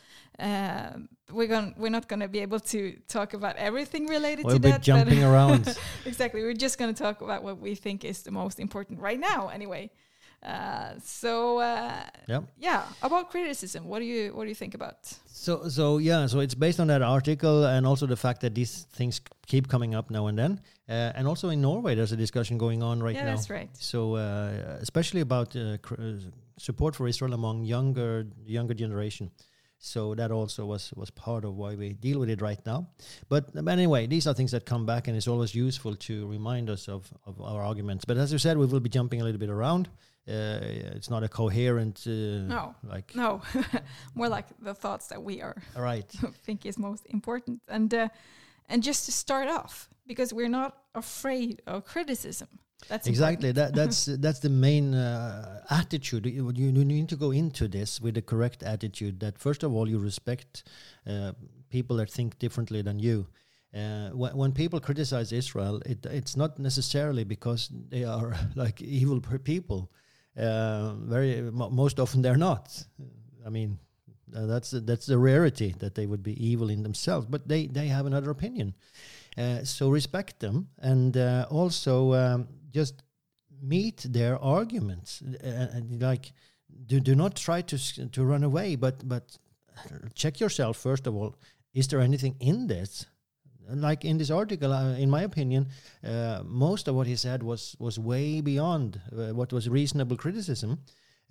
Um 0.40 1.08
we're 1.32 1.46
going 1.54 1.74
we're 1.78 1.92
not 1.98 2.06
going 2.08 2.20
to 2.20 2.28
be 2.28 2.40
able 2.40 2.60
to 2.74 2.80
talk 3.08 3.34
about 3.34 3.54
everything 3.56 4.06
related 4.08 4.44
We'll 4.44 4.56
to 4.56 4.60
be 4.60 4.70
that. 4.70 4.80
but- 4.80 4.82
jumping 4.90 5.22
around. 5.30 5.62
exactly. 6.04 6.42
We're 6.42 6.60
just 6.66 6.76
going 6.78 6.92
to 6.94 7.02
talk 7.02 7.22
about 7.22 7.42
what 7.44 7.56
we 7.60 7.74
think 7.76 8.04
is 8.04 8.22
the 8.22 8.30
most 8.32 8.58
important 8.58 9.00
right 9.00 9.20
now, 9.20 9.48
anyway. 9.48 9.90
Uh, 10.42 10.90
so 11.02 11.58
uh, 11.58 12.02
Yep. 12.28 12.42
yeah, 12.58 12.82
about 13.02 13.30
criticism. 13.30 13.84
What 13.88 14.00
do 14.00 14.04
you 14.04 14.34
what 14.34 14.42
do 14.44 14.48
you 14.48 14.54
think 14.56 14.74
about? 14.74 14.96
So 15.26 15.68
so 15.68 15.98
yeah. 15.98 16.26
So 16.26 16.40
it's 16.40 16.54
based 16.56 16.80
on 16.80 16.88
that 16.88 17.02
article 17.02 17.64
and 17.64 17.86
also 17.86 18.06
the 18.06 18.16
fact 18.16 18.40
that 18.40 18.54
these 18.54 18.86
things 18.98 19.20
keep 19.46 19.68
coming 19.68 19.94
up 19.94 20.10
now 20.10 20.26
and 20.26 20.36
then, 20.38 20.60
uh, 20.88 21.12
and 21.16 21.26
also 21.26 21.48
in 21.48 21.60
Norway 21.60 21.94
there's 21.94 22.12
a 22.12 22.16
discussion 22.16 22.58
going 22.58 22.82
on 22.82 23.02
right 23.02 23.14
yeah, 23.16 23.24
now. 23.24 23.34
that's 23.34 23.50
right. 23.50 23.70
So 23.74 24.16
uh, 24.16 24.78
especially 24.80 25.20
about 25.20 25.54
uh, 25.56 25.78
cr- 25.82 26.00
uh, 26.00 26.12
support 26.58 26.94
for 26.96 27.06
Israel 27.08 27.32
among 27.34 27.64
younger 27.64 28.26
younger 28.46 28.74
generation. 28.74 29.30
So 29.78 30.14
that 30.14 30.30
also 30.30 30.64
was 30.64 30.92
was 30.96 31.10
part 31.10 31.44
of 31.44 31.56
why 31.56 31.74
we 31.74 31.92
deal 31.94 32.18
with 32.20 32.30
it 32.30 32.40
right 32.40 32.64
now. 32.64 32.86
But, 33.28 33.52
but 33.54 33.68
anyway, 33.68 34.06
these 34.06 34.26
are 34.26 34.32
things 34.34 34.50
that 34.52 34.64
come 34.64 34.86
back, 34.86 35.08
and 35.08 35.16
it's 35.16 35.28
always 35.28 35.54
useful 35.54 35.94
to 35.96 36.26
remind 36.26 36.70
us 36.70 36.88
of, 36.88 37.12
of 37.26 37.38
our 37.40 37.62
arguments. 37.62 38.04
But 38.06 38.16
as 38.16 38.32
you 38.32 38.38
said, 38.38 38.56
we 38.56 38.64
will 38.66 38.80
be 38.80 38.88
jumping 38.88 39.20
a 39.20 39.24
little 39.24 39.38
bit 39.38 39.50
around. 39.50 39.88
Uh, 40.26 40.58
it's 40.96 41.10
not 41.10 41.22
a 41.22 41.28
coherent 41.28 42.02
uh, 42.06 42.10
No. 42.48 42.74
like 42.82 43.14
No, 43.14 43.42
more 44.14 44.30
like 44.30 44.46
the 44.58 44.72
thoughts 44.74 45.08
that 45.08 45.22
we 45.22 45.42
are 45.42 45.56
right. 45.76 46.10
think 46.46 46.64
is 46.64 46.78
most 46.78 47.04
important. 47.10 47.60
And 47.68 47.92
uh, 47.92 48.08
and 48.68 48.82
just 48.82 49.04
to 49.06 49.12
start 49.12 49.48
off, 49.48 49.88
because 50.06 50.32
we're 50.32 50.48
not 50.48 50.76
afraid 50.94 51.62
of 51.66 51.84
criticism. 51.84 52.48
That's 52.88 53.06
exactly 53.06 53.48
important. 53.50 53.74
that 53.74 53.80
that's 53.82 54.04
that's 54.20 54.40
the 54.40 54.50
main 54.50 54.94
uh, 54.94 55.62
attitude 55.70 56.26
you, 56.26 56.52
you 56.54 56.72
need 56.72 57.08
to 57.08 57.16
go 57.16 57.30
into 57.30 57.66
this 57.66 58.00
with 58.00 58.14
the 58.14 58.22
correct 58.22 58.62
attitude 58.62 59.20
that 59.20 59.38
first 59.38 59.62
of 59.62 59.72
all 59.72 59.88
you 59.88 59.98
respect 59.98 60.64
uh, 61.06 61.32
people 61.70 61.96
that 61.96 62.10
think 62.10 62.38
differently 62.38 62.82
than 62.82 62.98
you 62.98 63.26
uh, 63.74 64.10
when, 64.10 64.36
when 64.36 64.52
people 64.52 64.78
criticize 64.78 65.32
Israel, 65.32 65.82
it, 65.84 66.06
it's 66.06 66.36
not 66.36 66.58
necessarily 66.58 67.24
because 67.24 67.70
they 67.88 68.04
are 68.04 68.34
like 68.54 68.80
evil 68.80 69.20
people. 69.20 69.90
Uh, 70.36 70.94
very 70.94 71.40
mo- 71.42 71.70
most 71.70 71.98
often 71.98 72.22
they're 72.22 72.36
not. 72.36 72.84
I 73.44 73.50
mean, 73.50 73.78
Uh, 74.34 74.46
that's 74.46 74.70
that's 74.70 75.06
the 75.06 75.18
rarity 75.18 75.74
that 75.78 75.94
they 75.94 76.06
would 76.06 76.22
be 76.22 76.44
evil 76.44 76.70
in 76.70 76.82
themselves, 76.82 77.26
but 77.26 77.46
they 77.48 77.66
they 77.66 77.88
have 77.88 78.06
another 78.06 78.30
opinion. 78.30 78.74
Uh, 79.36 79.64
so 79.64 79.90
respect 79.90 80.40
them, 80.40 80.68
and 80.78 81.16
uh, 81.16 81.46
also 81.50 82.12
um, 82.14 82.48
just 82.70 83.02
meet 83.62 84.06
their 84.08 84.38
arguments. 84.38 85.22
Uh, 85.22 85.80
like, 85.98 86.32
do 86.86 87.00
do 87.00 87.14
not 87.14 87.36
try 87.36 87.62
to 87.62 87.78
to 88.10 88.24
run 88.24 88.44
away, 88.44 88.76
but 88.76 89.06
but 89.08 89.38
check 90.14 90.40
yourself 90.40 90.76
first 90.76 91.06
of 91.06 91.14
all. 91.14 91.34
Is 91.72 91.88
there 91.88 92.00
anything 92.00 92.36
in 92.40 92.66
this? 92.66 93.06
Like 93.68 94.04
in 94.04 94.18
this 94.18 94.30
article, 94.30 94.72
uh, 94.72 94.94
in 94.96 95.08
my 95.08 95.22
opinion, 95.22 95.68
uh, 96.06 96.42
most 96.44 96.86
of 96.86 96.94
what 96.94 97.06
he 97.06 97.16
said 97.16 97.42
was 97.42 97.74
was 97.78 97.98
way 97.98 98.42
beyond 98.42 99.00
uh, 99.10 99.34
what 99.34 99.52
was 99.52 99.68
reasonable 99.68 100.16
criticism. 100.16 100.78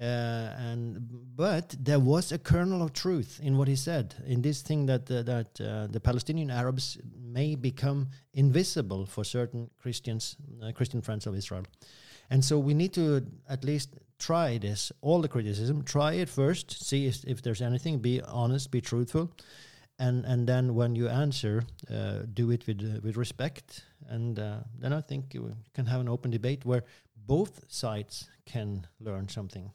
Uh, 0.01 0.49
and 0.57 0.97
but 1.35 1.75
there 1.79 1.99
was 1.99 2.31
a 2.31 2.37
kernel 2.37 2.81
of 2.81 2.93
truth 2.93 3.39
in 3.43 3.57
what 3.57 3.67
he 3.67 3.75
said 3.75 4.15
in 4.25 4.41
this 4.41 4.61
thing 4.63 4.87
that 4.87 5.09
uh, 5.09 5.21
that 5.21 5.61
uh, 5.61 5.87
the 5.87 5.99
Palestinian 5.99 6.49
Arabs 6.49 6.97
may 7.15 7.53
become 7.55 8.07
invisible 8.33 9.05
for 9.05 9.23
certain 9.23 9.69
Christians, 9.77 10.35
Christian 10.73 11.01
friends 11.01 11.27
of 11.27 11.35
Israel, 11.35 11.63
and 12.31 12.43
so 12.43 12.57
we 12.57 12.73
need 12.73 12.91
to 12.93 13.23
at 13.47 13.63
least 13.63 13.95
try 14.17 14.57
this. 14.57 14.91
All 15.01 15.21
the 15.21 15.27
criticism, 15.27 15.83
try 15.83 16.13
it 16.13 16.29
first, 16.29 16.71
see 16.83 17.05
if, 17.05 17.23
if 17.25 17.41
there's 17.43 17.61
anything. 17.61 17.99
Be 17.99 18.19
honest, 18.21 18.71
be 18.71 18.81
truthful, 18.81 19.31
and 19.99 20.25
and 20.25 20.47
then 20.47 20.73
when 20.73 20.95
you 20.95 21.07
answer, 21.07 21.63
uh, 21.89 22.23
do 22.33 22.49
it 22.49 22.65
with 22.65 22.81
uh, 22.81 22.99
with 23.03 23.15
respect, 23.15 23.85
and 24.09 24.39
uh, 24.39 24.61
then 24.79 24.91
I 24.91 25.01
think 25.01 25.35
you 25.35 25.55
can 25.75 25.85
have 25.85 26.01
an 26.01 26.09
open 26.09 26.31
debate 26.31 26.65
where 26.65 26.83
both 27.27 27.63
sides 27.67 28.29
can 28.45 28.87
learn 28.99 29.29
something. 29.29 29.71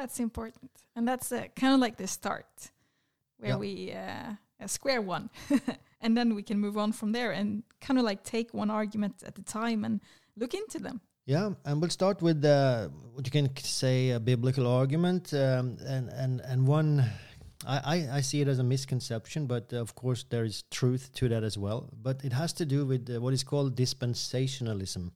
That's 0.00 0.18
important, 0.18 0.70
and 0.96 1.06
that's 1.06 1.30
uh, 1.30 1.44
kind 1.54 1.74
of 1.74 1.80
like 1.80 1.98
the 1.98 2.06
start, 2.06 2.70
where 3.36 3.58
we 3.58 3.92
uh, 3.92 4.66
square 4.66 5.02
one, 5.02 5.28
and 6.00 6.16
then 6.16 6.34
we 6.34 6.42
can 6.42 6.58
move 6.58 6.78
on 6.78 6.92
from 6.92 7.12
there, 7.12 7.32
and 7.32 7.62
kind 7.82 7.98
of 7.98 8.06
like 8.06 8.24
take 8.24 8.54
one 8.54 8.70
argument 8.70 9.22
at 9.26 9.38
a 9.38 9.42
time 9.42 9.84
and 9.84 10.00
look 10.38 10.54
into 10.54 10.78
them. 10.78 11.02
Yeah, 11.26 11.50
and 11.66 11.82
we'll 11.82 11.90
start 11.90 12.22
with 12.22 12.42
uh, 12.46 12.88
what 13.12 13.26
you 13.26 13.30
can 13.30 13.54
say 13.56 14.12
a 14.12 14.20
biblical 14.20 14.66
argument, 14.66 15.34
um, 15.34 15.76
and 15.86 16.08
and 16.08 16.40
and 16.40 16.66
one. 16.66 17.04
I, 17.66 18.08
I 18.10 18.20
see 18.22 18.40
it 18.40 18.48
as 18.48 18.58
a 18.58 18.64
misconception, 18.64 19.46
but 19.46 19.70
uh, 19.70 19.82
of 19.82 19.94
course 19.94 20.24
there 20.30 20.44
is 20.44 20.64
truth 20.70 21.10
to 21.16 21.28
that 21.28 21.44
as 21.44 21.58
well. 21.58 21.90
But 21.92 22.24
it 22.24 22.32
has 22.32 22.54
to 22.54 22.64
do 22.64 22.86
with 22.86 23.10
uh, 23.10 23.20
what 23.20 23.34
is 23.34 23.44
called 23.44 23.76
dispensationalism, 23.76 25.10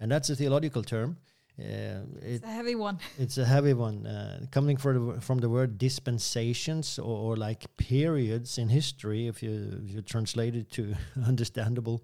and 0.00 0.10
that's 0.10 0.28
a 0.28 0.34
theological 0.34 0.82
term. 0.82 1.18
Uh, 1.58 2.00
it's 2.20 2.44
a 2.44 2.48
heavy 2.48 2.74
one. 2.74 2.98
It's 3.18 3.38
a 3.38 3.44
heavy 3.44 3.74
one, 3.74 4.06
uh, 4.06 4.46
coming 4.50 4.76
from 4.76 5.14
the, 5.14 5.20
from 5.20 5.38
the 5.38 5.48
word 5.48 5.78
dispensations 5.78 6.98
or, 6.98 7.32
or, 7.32 7.36
like 7.36 7.76
periods 7.76 8.58
in 8.58 8.68
history. 8.68 9.28
If 9.28 9.40
you 9.40 9.80
if 9.84 9.94
you 9.94 10.02
translate 10.02 10.56
it 10.56 10.70
to 10.72 10.96
understandable 11.26 12.02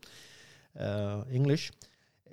uh, 0.79 1.25
English, 1.33 1.73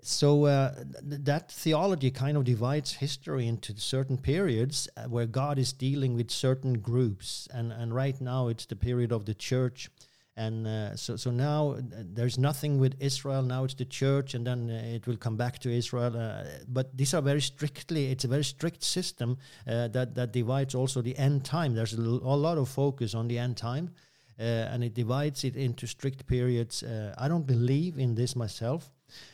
so 0.04 0.46
uh, 0.46 0.76
th- 0.76 1.22
that 1.24 1.52
theology 1.52 2.12
kind 2.12 2.38
of 2.38 2.44
divides 2.44 2.94
history 2.94 3.48
into 3.48 3.76
certain 3.80 4.20
periods 4.20 4.88
uh, 4.96 5.06
where 5.06 5.26
God 5.26 5.58
is 5.58 5.74
dealing 5.74 6.16
with 6.16 6.30
certain 6.30 6.82
groups, 6.82 7.48
and 7.52 7.72
and 7.72 7.96
right 7.96 8.22
now 8.22 8.48
it's 8.48 8.68
the 8.68 8.76
period 8.76 9.12
of 9.12 9.26
the 9.26 9.34
church 9.34 9.90
and 10.38 10.68
uh, 10.68 10.96
so 10.96 11.16
so 11.16 11.32
now 11.32 11.72
uh, 11.72 11.82
there's 12.14 12.38
nothing 12.38 12.80
with 12.80 12.96
Israel. 13.00 13.42
Now 13.42 13.64
it's 13.64 13.74
the 13.74 13.86
church 13.86 14.36
and 14.36 14.46
then 14.46 14.70
uh, 14.70 14.96
it 14.96 15.08
will 15.08 15.18
come 15.18 15.36
back 15.36 15.58
to 15.60 15.70
Israel. 15.70 16.16
Uh, 16.16 16.44
but 16.68 16.96
these 16.96 17.16
are 17.16 17.24
very 17.24 17.42
strictly 17.42 18.12
it's 18.12 18.24
a 18.24 18.28
very 18.28 18.44
strict 18.44 18.84
system 18.84 19.38
that 19.66 20.14
that 20.14 20.32
divides 20.32 20.76
also 20.76 21.02
the 21.02 21.18
end 21.18 21.44
time. 21.44 21.74
There's 21.74 21.94
a, 21.94 22.02
lot 22.02 22.58
of 22.60 22.70
focus 22.70 23.16
on 23.16 23.28
the 23.28 23.40
end 23.40 23.58
time 23.58 23.90
and 24.38 24.84
it 24.84 24.94
divides 24.94 25.44
it 25.44 25.56
into 25.56 25.88
strict 25.88 26.28
periods. 26.28 26.84
I 27.18 27.28
don't 27.28 27.48
believe 27.48 27.98
in 27.98 28.14
this 28.14 28.36
myself. 28.36 28.92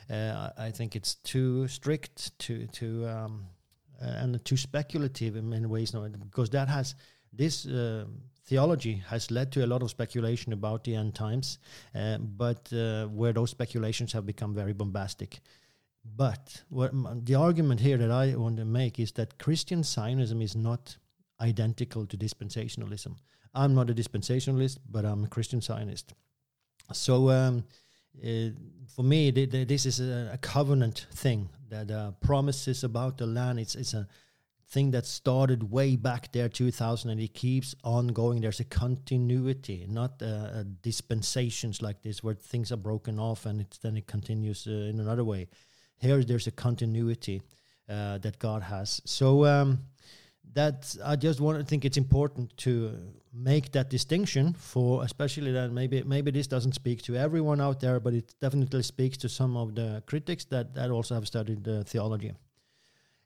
I 0.10 0.72
think 0.74 0.96
it's 0.96 1.16
too 1.16 1.68
strict 1.68 2.40
too 2.40 2.68
too 2.68 3.06
um, 3.08 3.48
and 4.00 4.44
too 4.46 4.58
speculative 4.58 5.36
in 5.36 5.50
many 5.50 5.66
ways 5.66 5.92
because 5.92 6.50
that 6.52 6.70
has 6.70 6.96
this 7.34 7.68
theology 8.54 9.02
has 9.08 9.32
led 9.32 9.52
to 9.52 9.66
a 9.66 9.70
lot 9.74 9.82
of 9.82 9.90
speculation 9.90 10.54
about 10.54 10.84
the 10.84 10.96
end 10.96 11.16
times, 11.16 11.58
uh, 11.96 12.20
but 12.20 12.72
uh, 12.72 13.06
where 13.08 13.34
those 13.34 13.50
speculations 13.50 14.14
have 14.14 14.26
become 14.28 14.54
very 14.54 14.74
bombastic. 14.74 15.40
But 16.16 16.64
what, 16.70 16.92
the 17.26 17.34
argument 17.34 17.80
here 17.80 17.98
that 17.98 18.12
I 18.12 18.36
want 18.36 18.58
to 18.58 18.66
make 18.66 19.00
is 19.00 19.12
that 19.14 19.40
Christian 19.40 19.82
Zionism 19.84 20.40
is 20.42 20.56
not 20.56 20.98
identical 21.42 22.06
to 22.06 22.16
dispensationalism. 22.16 23.16
I'm 23.56 23.74
not 23.74 23.90
a 23.90 23.94
dispensationalist, 23.94 24.78
but 24.88 25.04
I'm 25.04 25.24
a 25.24 25.28
Christian 25.28 25.62
Zionist. 25.62 26.14
So 26.92 27.30
um, 27.32 27.64
uh, 28.24 28.50
for 28.96 29.04
me, 29.04 29.32
th- 29.32 29.50
th- 29.50 29.68
this 29.68 29.86
is 29.88 30.00
a, 30.00 30.32
a, 30.34 30.38
covenant 30.38 31.08
thing 31.14 31.50
that 31.70 31.90
uh, 31.90 32.12
promises 32.22 32.84
about 32.84 33.18
the 33.18 33.26
land. 33.26 33.60
It's, 33.60 33.76
it's 33.76 33.96
a 33.96 34.08
thing 34.74 34.90
that 34.92 35.06
started 35.06 35.72
way 35.72 35.96
back 35.96 36.32
there 36.32 36.50
2000 36.50 37.12
and 37.12 37.22
it 37.22 37.34
keeps 37.36 37.76
on 37.84 38.08
going 38.08 38.42
there's 38.42 38.60
a 38.60 38.64
continuity 38.64 39.86
not 39.88 40.22
uh, 40.22 40.26
uh, 40.26 40.64
dispensations 40.82 41.82
like 41.82 42.02
this 42.02 42.24
where 42.24 42.34
things 42.34 42.72
are 42.72 42.82
broken 42.90 43.20
off 43.20 43.46
and 43.46 43.62
it's, 43.62 43.78
then 43.78 43.96
it 43.96 44.08
continues 44.08 44.66
uh, 44.68 44.72
in 44.72 45.00
another 45.00 45.24
way. 45.24 45.48
Here 46.00 46.24
there's 46.24 46.48
a 46.48 46.52
continuity 46.52 47.42
uh, 47.88 48.18
that 48.18 48.40
god 48.40 48.64
has. 48.64 49.00
So 49.06 49.46
um, 49.46 49.80
that 50.54 50.96
i 51.06 51.16
just 51.16 51.40
want 51.40 51.58
to 51.58 51.64
think 51.64 51.86
it's 51.86 51.98
important 51.98 52.56
to 52.58 52.92
make 53.34 53.72
that 53.72 53.90
distinction 53.90 54.54
for 54.54 55.04
especially 55.04 55.52
that 55.52 55.72
maybe 55.72 56.04
maybe 56.04 56.32
this 56.32 56.48
doesn't 56.48 56.74
speak 56.74 57.02
to 57.02 57.16
everyone 57.16 57.62
out 57.62 57.80
there 57.80 58.00
but 58.00 58.14
it 58.14 58.36
definitely 58.42 58.84
speaks 58.84 59.18
to 59.18 59.30
some 59.30 59.56
of 59.56 59.74
the 59.74 60.04
critics 60.06 60.46
that 60.46 60.76
that 60.76 60.92
also 60.92 61.16
have 61.16 61.26
studied 61.26 61.64
theology 61.86 62.34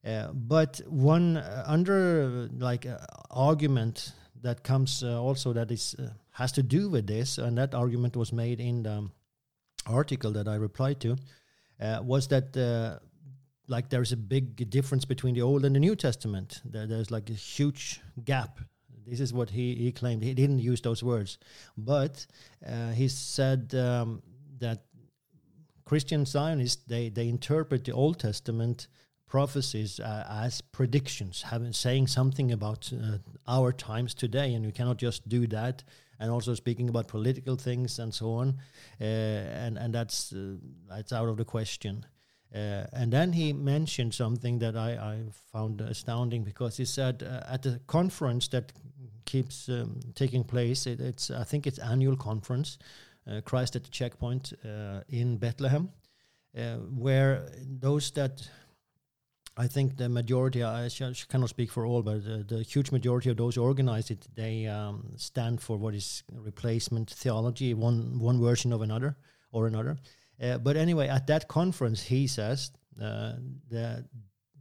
uh, 0.06 0.32
but 0.34 0.82
one 0.88 1.38
uh, 1.38 1.64
under 1.66 2.50
like 2.58 2.86
uh, 2.86 2.98
argument 3.30 4.14
that 4.42 4.64
comes 4.64 5.04
also 5.04 5.54
that 5.54 5.72
is 5.72 5.96
has 6.32 6.52
to 6.52 6.64
do 6.64 6.90
with 6.90 7.08
this, 7.08 7.38
and 7.38 7.58
that 7.58 7.74
argument 7.74 8.16
was 8.16 8.32
made 8.32 8.60
in 8.60 8.84
the 8.84 9.10
article 9.88 10.32
that 10.32 10.48
I 10.48 10.56
replied 10.56 11.00
to, 11.02 11.18
was 12.04 12.28
that 12.28 12.56
like 13.68 13.90
there's 13.90 14.12
a 14.12 14.18
big 14.18 14.70
difference 14.70 15.06
between 15.06 15.34
the 15.34 15.42
Old 15.42 15.66
and 15.66 15.76
the 15.76 15.80
New 15.80 15.96
Testament. 15.96 16.62
There, 16.64 16.88
there's 16.88 17.12
like 17.12 17.30
a 17.30 17.34
huge 17.34 18.00
gap. 18.24 18.60
This 19.06 19.20
is 19.20 19.34
what 19.34 19.50
he, 19.50 19.76
he 19.76 19.92
claimed. 19.92 20.24
He 20.24 20.34
didn't 20.34 20.60
use 20.60 20.82
those 20.82 21.04
words, 21.04 21.38
but 21.78 22.26
uh, 22.66 22.92
he 22.92 23.08
said 23.08 23.74
um, 23.74 24.22
that 24.60 24.84
Christian 25.86 26.26
Zionists 26.26 26.84
they 26.88 27.10
they 27.10 27.28
interpret 27.30 27.86
the 27.86 27.94
Old 27.94 28.20
Testament 28.20 28.88
prophecies 29.28 30.00
uh, 30.00 30.26
as 30.30 30.62
predictions, 30.62 31.42
having 31.42 31.74
saying 31.74 32.08
something 32.08 32.52
about 32.52 32.92
uh, 32.94 33.18
our 33.48 33.72
times 33.72 34.14
today, 34.14 34.54
and 34.54 34.66
you 34.66 34.72
cannot 34.72 34.98
just 34.98 35.28
do 35.28 35.46
that. 35.48 35.84
And 36.20 36.32
also 36.32 36.56
speaking 36.56 36.90
about 36.90 37.08
political 37.08 37.56
things 37.56 38.00
and 38.00 38.12
so 38.12 38.32
on, 38.32 38.58
uh, 39.00 39.04
and 39.04 39.78
and 39.78 39.94
that's 39.94 40.34
uh, 40.34 40.56
that's 40.90 41.14
out 41.14 41.30
of 41.30 41.38
the 41.38 41.46
question. 41.46 42.06
Uh, 42.56 42.86
and 42.94 43.12
then 43.12 43.34
he 43.34 43.54
mentioned 43.54 44.14
something 44.16 44.58
that 44.60 44.76
I, 44.76 44.94
I 44.94 45.24
found 45.52 45.82
astounding 45.82 46.44
because 46.44 46.78
he 46.78 46.86
said 46.86 47.22
uh, 47.22 47.54
at 47.54 47.62
the 47.62 47.82
conference 47.86 48.48
that 48.48 48.72
keeps 49.26 49.70
um, 49.70 50.00
taking 50.16 50.44
place, 50.44 50.88
it, 50.88 51.00
it's 51.00 51.30
I 51.30 51.44
think 51.44 51.68
it's 51.68 51.78
annual 51.78 52.16
conference, 52.16 52.80
Christ 53.44 53.76
at 53.76 53.84
the 53.84 53.90
checkpoint 53.90 54.54
in 55.10 55.38
Bethlehem, 55.38 55.90
where 56.96 57.50
those 57.80 58.10
that 58.12 58.50
I 59.60 59.68
think 59.68 59.98
the 59.98 60.08
majority, 60.08 60.64
I 60.64 60.88
cannot 61.30 61.50
speak 61.50 61.72
for 61.72 61.84
all, 61.84 62.04
but 62.04 62.24
the, 62.24 62.46
the 62.48 62.62
huge 62.62 62.92
majority 62.92 63.32
of 63.32 63.38
those 63.38 63.56
who 63.56 63.64
organize 63.64 64.12
it, 64.12 64.28
they 64.36 64.68
um, 64.68 65.14
stand 65.16 65.62
for 65.62 65.78
what 65.78 65.96
is 65.96 66.24
replacement 66.32 67.10
theology, 67.10 67.74
one 67.74 68.20
one 68.20 68.40
version 68.40 68.72
of 68.72 68.82
another 68.84 69.18
or 69.52 69.66
another. 69.66 69.98
Uh, 70.42 70.60
but 70.60 70.78
anyway, 70.78 71.08
at 71.08 71.26
that 71.26 71.48
conference, 71.48 72.04
he 72.04 72.28
says 72.28 72.72
uh, 73.02 73.34
the 73.70 74.06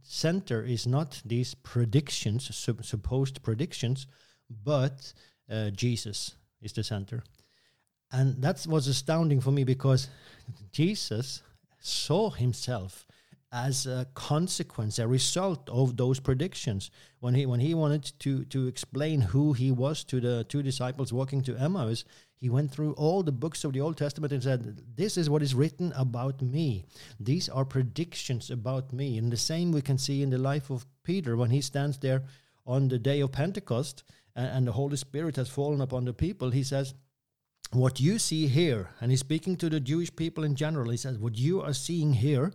center 0.01 0.63
is 0.63 0.87
not 0.87 1.21
these 1.23 1.53
predictions, 1.53 2.55
sup- 2.55 2.83
supposed 2.83 3.43
predictions, 3.43 4.07
but 4.49 5.13
uh, 5.51 5.69
Jesus 5.69 6.35
is 6.61 6.73
the 6.73 6.83
center. 6.83 7.23
And 8.11 8.41
that 8.41 8.65
was 8.67 8.87
astounding 8.87 9.41
for 9.41 9.51
me 9.51 9.63
because 9.63 10.09
Jesus 10.71 11.43
saw 11.79 12.31
himself 12.31 13.06
as 13.51 13.85
a 13.85 14.07
consequence, 14.13 14.99
a 14.99 15.07
result 15.07 15.69
of 15.69 15.95
those 15.95 16.19
predictions. 16.19 16.91
When 17.19 17.33
he 17.33 17.45
when 17.45 17.59
he 17.59 17.73
wanted 17.73 18.11
to 18.19 18.43
to 18.45 18.67
explain 18.67 19.21
who 19.21 19.53
he 19.53 19.71
was 19.71 20.03
to 20.05 20.19
the 20.19 20.43
two 20.43 20.61
disciples 20.61 21.13
walking 21.13 21.41
to 21.43 21.55
Emmaus, 21.55 22.03
he 22.35 22.49
went 22.49 22.71
through 22.71 22.93
all 22.93 23.23
the 23.23 23.31
books 23.31 23.63
of 23.63 23.73
the 23.73 23.81
Old 23.81 23.97
Testament 23.97 24.33
and 24.33 24.43
said, 24.43 24.81
"This 24.95 25.17
is 25.17 25.29
what 25.29 25.41
is 25.41 25.55
written 25.55 25.93
about 25.95 26.41
me. 26.41 26.85
These 27.19 27.49
are 27.49 27.65
predictions 27.65 28.51
about 28.51 28.91
me." 28.91 29.17
And 29.17 29.31
the 29.31 29.37
same 29.37 29.71
we 29.71 29.81
can 29.81 29.97
see 29.97 30.21
in 30.21 30.29
the 30.29 30.37
life 30.37 30.69
of 30.69 30.85
Peter 31.03 31.37
when 31.37 31.51
he 31.51 31.61
stands 31.61 31.97
there 31.97 32.23
on 32.65 32.89
the 32.89 32.99
day 32.99 33.21
of 33.21 33.31
Pentecost 33.31 34.03
and, 34.35 34.47
and 34.47 34.67
the 34.67 34.73
Holy 34.73 34.97
Spirit 34.97 35.37
has 35.37 35.49
fallen 35.49 35.81
upon 35.81 36.05
the 36.05 36.13
people, 36.13 36.51
he 36.51 36.63
says, 36.63 36.93
What 37.71 37.99
you 37.99 38.19
see 38.19 38.47
here, 38.47 38.89
and 38.99 39.09
he's 39.09 39.21
speaking 39.21 39.55
to 39.57 39.69
the 39.69 39.79
Jewish 39.79 40.15
people 40.15 40.43
in 40.43 40.55
general, 40.55 40.91
he 40.91 40.97
says, 40.97 41.17
What 41.17 41.37
you 41.37 41.61
are 41.61 41.73
seeing 41.73 42.13
here 42.13 42.51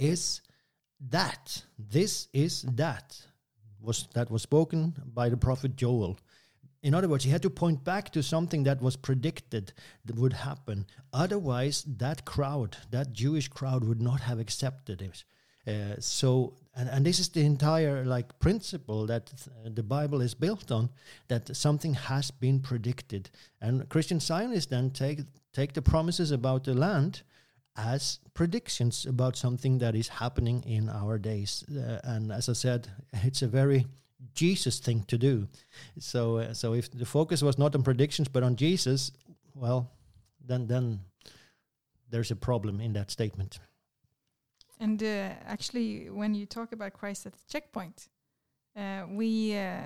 is 0.00 0.40
that. 1.10 1.64
This 1.78 2.28
is 2.32 2.62
that. 2.62 3.16
Was 3.80 4.08
that 4.14 4.30
was 4.30 4.42
spoken 4.42 4.94
by 5.14 5.28
the 5.28 5.36
prophet 5.36 5.76
Joel. 5.76 6.18
In 6.82 6.94
other 6.94 7.08
words, 7.08 7.24
he 7.24 7.30
had 7.30 7.42
to 7.42 7.50
point 7.50 7.84
back 7.84 8.10
to 8.12 8.22
something 8.22 8.64
that 8.64 8.80
was 8.80 8.96
predicted 8.96 9.72
that 10.06 10.16
would 10.16 10.32
happen. 10.32 10.86
Otherwise, 11.12 11.84
that 11.98 12.24
crowd, 12.24 12.76
that 12.90 13.12
Jewish 13.12 13.48
crowd, 13.48 13.84
would 13.84 14.00
not 14.00 14.20
have 14.20 14.38
accepted 14.38 15.02
it. 15.02 15.24
Uh, 15.66 16.00
so, 16.00 16.54
and, 16.74 16.88
and 16.88 17.04
this 17.04 17.18
is 17.18 17.28
the 17.28 17.44
entire 17.44 18.04
like 18.04 18.38
principle 18.38 19.06
that 19.06 19.26
th- 19.26 19.74
the 19.74 19.82
Bible 19.82 20.22
is 20.22 20.34
built 20.34 20.70
on, 20.70 20.88
that 21.28 21.54
something 21.54 21.94
has 21.94 22.30
been 22.30 22.60
predicted, 22.60 23.30
and 23.60 23.86
Christian 23.90 24.20
Zionists 24.20 24.70
then 24.70 24.90
take 24.90 25.20
take 25.52 25.74
the 25.74 25.82
promises 25.82 26.30
about 26.30 26.64
the 26.64 26.74
land 26.74 27.22
as 27.76 28.18
predictions 28.34 29.06
about 29.06 29.36
something 29.36 29.78
that 29.78 29.94
is 29.94 30.08
happening 30.08 30.62
in 30.64 30.88
our 30.88 31.18
days. 31.18 31.64
Uh, 31.70 32.00
and 32.04 32.32
as 32.32 32.48
I 32.48 32.52
said, 32.54 32.88
it's 33.12 33.42
a 33.42 33.48
very 33.48 33.86
Jesus 34.34 34.78
thing 34.78 35.04
to 35.04 35.18
do. 35.18 35.48
So, 35.98 36.38
uh, 36.38 36.54
so 36.54 36.74
if 36.74 36.90
the 36.90 37.06
focus 37.06 37.42
was 37.42 37.58
not 37.58 37.74
on 37.74 37.82
predictions 37.82 38.28
but 38.28 38.42
on 38.42 38.56
Jesus, 38.56 39.12
well, 39.54 39.90
then 40.46 40.66
then 40.66 41.00
there's 42.10 42.30
a 42.30 42.36
problem 42.36 42.80
in 42.80 42.92
that 42.94 43.10
statement. 43.10 43.60
And 44.78 45.02
uh, 45.02 45.30
actually, 45.46 46.08
when 46.10 46.34
you 46.34 46.46
talk 46.46 46.72
about 46.72 46.94
Christ 46.94 47.26
at 47.26 47.34
the 47.34 47.42
checkpoint, 47.48 48.08
uh, 48.76 49.02
we 49.08 49.54
uh, 49.56 49.80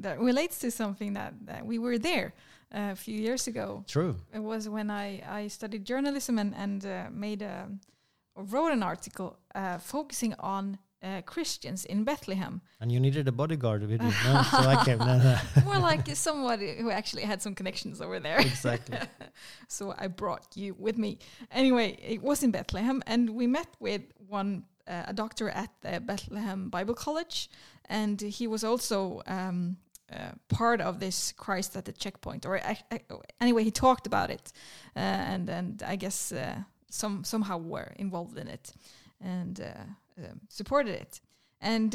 that 0.00 0.20
relates 0.20 0.58
to 0.60 0.70
something 0.70 1.14
that, 1.14 1.34
that 1.44 1.66
we 1.66 1.78
were 1.78 1.98
there 1.98 2.32
uh, 2.74 2.90
a 2.92 2.96
few 2.96 3.18
years 3.18 3.46
ago. 3.46 3.84
True. 3.86 4.16
It 4.32 4.42
was 4.42 4.68
when 4.68 4.90
I, 4.90 5.22
I 5.28 5.48
studied 5.48 5.84
journalism 5.84 6.38
and 6.38 6.54
and 6.54 6.86
uh, 6.86 7.08
made 7.10 7.42
a 7.42 7.68
wrote 8.36 8.72
an 8.72 8.82
article 8.82 9.36
uh, 9.54 9.78
focusing 9.78 10.34
on 10.38 10.78
uh, 11.02 11.20
Christians 11.22 11.84
in 11.84 12.04
Bethlehem. 12.04 12.60
And 12.80 12.92
you 12.92 13.00
needed 13.00 13.26
a 13.28 13.32
bodyguard 13.32 13.82
with 13.82 14.02
you, 14.02 14.12
no? 14.24 14.42
so 14.42 14.58
I 14.58 14.84
came. 14.84 14.98
No, 14.98 15.18
no. 15.18 15.36
More 15.64 15.78
like 15.78 16.06
somebody 16.14 16.76
who 16.76 16.90
actually 16.90 17.22
had 17.22 17.42
some 17.42 17.54
connections 17.54 18.00
over 18.00 18.20
there. 18.20 18.40
Exactly. 18.40 18.98
so 19.68 19.94
I 19.98 20.06
brought 20.06 20.56
you 20.56 20.74
with 20.78 20.98
me. 20.98 21.18
Anyway, 21.50 21.98
it 22.00 22.22
was 22.22 22.42
in 22.42 22.52
Bethlehem, 22.52 23.02
and 23.06 23.30
we 23.30 23.46
met 23.46 23.68
with 23.80 24.02
one 24.28 24.64
uh, 24.86 25.04
a 25.06 25.12
doctor 25.12 25.48
at 25.48 25.70
the 25.80 26.00
Bethlehem 26.00 26.68
Bible 26.68 26.94
College, 26.94 27.48
and 27.86 28.20
he 28.20 28.46
was 28.46 28.64
also 28.64 29.22
um, 29.26 29.76
uh, 30.12 30.32
part 30.48 30.80
of 30.80 31.00
this 31.00 31.32
Christ 31.32 31.76
at 31.76 31.84
the 31.84 31.92
checkpoint. 31.92 32.46
Or 32.46 32.58
uh, 32.58 32.74
uh, 32.90 32.98
anyway, 33.40 33.64
he 33.64 33.70
talked 33.70 34.06
about 34.06 34.30
it, 34.30 34.52
uh, 34.96 34.98
and 34.98 35.48
and 35.48 35.82
I 35.82 35.96
guess 35.96 36.32
uh, 36.32 36.56
some 36.90 37.24
somehow 37.24 37.58
were 37.58 37.92
involved 37.96 38.38
in 38.38 38.48
it, 38.48 38.72
and 39.20 39.60
uh, 39.60 40.24
um, 40.24 40.40
supported 40.48 40.94
it, 40.94 41.20
and. 41.60 41.94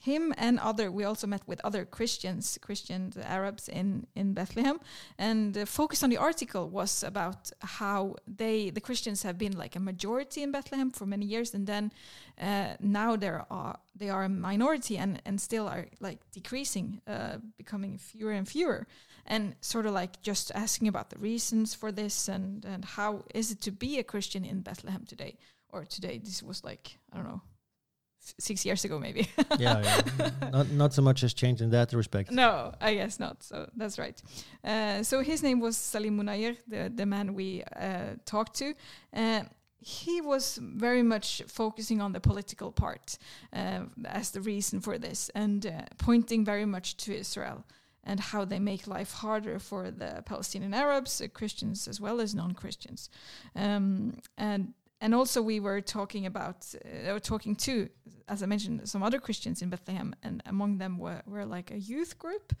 Him 0.00 0.32
and 0.38 0.60
other 0.60 0.90
we 0.92 1.04
also 1.04 1.26
met 1.26 1.42
with 1.46 1.60
other 1.64 1.84
christians 1.84 2.56
christian 2.62 3.12
arabs 3.22 3.68
in 3.68 4.06
in 4.14 4.32
bethlehem. 4.32 4.78
And 5.18 5.54
the 5.54 5.66
focus 5.66 6.02
on 6.02 6.10
the 6.10 6.16
article 6.16 6.68
was 6.68 7.02
about 7.02 7.50
how 7.60 8.14
they 8.26 8.70
the 8.70 8.80
christians 8.80 9.24
have 9.24 9.38
been 9.38 9.56
like 9.58 9.74
a 9.74 9.80
majority 9.80 10.42
in 10.42 10.52
bethlehem 10.52 10.90
for 10.90 11.04
many 11.04 11.26
years. 11.26 11.52
And 11.52 11.66
then 11.66 11.92
uh, 12.40 12.74
now 12.80 13.16
there 13.16 13.44
are 13.50 13.80
they 13.96 14.08
are 14.08 14.24
a 14.24 14.28
minority 14.28 14.96
and 14.98 15.20
and 15.26 15.40
still 15.40 15.66
are 15.66 15.86
like 15.98 16.20
decreasing 16.30 17.00
uh, 17.08 17.38
becoming 17.56 17.98
fewer 17.98 18.32
and 18.32 18.48
fewer. 18.48 18.86
And 19.26 19.56
sort 19.60 19.84
of 19.84 19.92
like 19.92 20.22
just 20.22 20.52
asking 20.54 20.88
about 20.88 21.10
the 21.10 21.18
reasons 21.18 21.74
for 21.74 21.90
this 21.90 22.28
and 22.28 22.64
and 22.64 22.84
how 22.84 23.24
is 23.34 23.50
it 23.50 23.60
to 23.62 23.72
be 23.72 23.98
a 23.98 24.04
christian 24.04 24.44
in 24.44 24.60
bethlehem 24.60 25.04
today? 25.04 25.38
Or 25.70 25.84
today 25.84 26.18
this 26.18 26.42
was 26.42 26.64
like 26.64 26.98
i 27.12 27.16
don't 27.16 27.26
know 27.26 27.42
six 28.38 28.64
years 28.64 28.84
ago 28.84 28.98
maybe 28.98 29.28
yeah, 29.58 29.82
yeah. 29.82 30.30
Not 30.52 30.70
not 30.70 30.92
so 30.94 31.02
much 31.02 31.20
has 31.20 31.34
changed 31.34 31.60
in 31.62 31.70
that 31.70 31.92
respect. 31.92 32.30
no, 32.30 32.72
I 32.80 32.94
guess 32.94 33.18
not. 33.18 33.42
So 33.42 33.68
that's 33.76 33.98
right. 33.98 34.20
Uh, 34.64 35.02
so 35.02 35.22
his 35.22 35.42
name 35.42 35.60
was 35.60 35.76
Salim 35.76 36.16
Munayer, 36.18 36.56
the, 36.66 36.92
the 36.94 37.06
man 37.06 37.34
we 37.34 37.62
uh, 37.76 38.14
talked 38.24 38.54
to. 38.56 38.74
Uh, 39.12 39.42
he 39.80 40.20
was 40.20 40.58
very 40.60 41.02
much 41.02 41.42
focusing 41.46 42.00
on 42.00 42.12
the 42.12 42.20
political 42.20 42.72
part 42.72 43.16
uh, 43.52 43.82
as 44.04 44.30
the 44.30 44.40
reason 44.40 44.80
for 44.80 44.98
this 44.98 45.30
and 45.34 45.66
uh, 45.66 45.70
pointing 45.98 46.44
very 46.44 46.64
much 46.66 46.96
to 46.96 47.16
Israel 47.16 47.64
and 48.02 48.20
how 48.20 48.44
they 48.44 48.58
make 48.58 48.86
life 48.86 49.12
harder 49.12 49.58
for 49.58 49.90
the 49.90 50.22
Palestinian 50.24 50.74
Arabs, 50.74 51.20
uh, 51.20 51.28
Christians 51.28 51.86
as 51.86 52.00
well 52.00 52.20
as 52.20 52.34
non-Christians. 52.34 53.10
Um, 53.54 54.18
and 54.36 54.74
and 55.00 55.14
also 55.14 55.40
we 55.42 55.60
were 55.60 55.80
talking 55.80 56.26
about 56.26 56.74
uh, 57.08 57.18
talking 57.20 57.54
to 57.56 57.88
as 58.28 58.42
i 58.42 58.46
mentioned 58.46 58.88
some 58.88 59.02
other 59.02 59.18
christians 59.18 59.62
in 59.62 59.70
bethlehem 59.70 60.14
and 60.22 60.42
among 60.46 60.78
them 60.78 60.98
were, 60.98 61.22
were 61.26 61.44
like 61.44 61.70
a 61.70 61.78
youth 61.78 62.18
group 62.18 62.54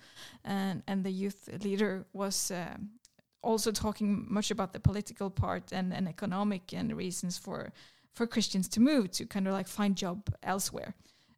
and 0.44 0.82
and 0.86 1.04
the 1.04 1.10
youth 1.10 1.48
leader 1.62 2.04
was 2.12 2.50
um 2.50 2.90
also 3.42 3.70
talking 3.70 4.26
much 4.28 4.50
about 4.50 4.72
the 4.72 4.80
political 4.80 5.30
part 5.30 5.72
and, 5.72 5.92
and 5.92 6.08
economic 6.08 6.72
and 6.72 6.96
reasons 6.96 7.38
for 7.38 7.72
for 8.12 8.26
christians 8.26 8.68
to 8.68 8.80
move 8.80 9.10
to 9.10 9.26
kind 9.26 9.46
of 9.46 9.52
like 9.52 9.68
find 9.68 9.96
job 9.96 10.28
elsewhere. 10.42 10.94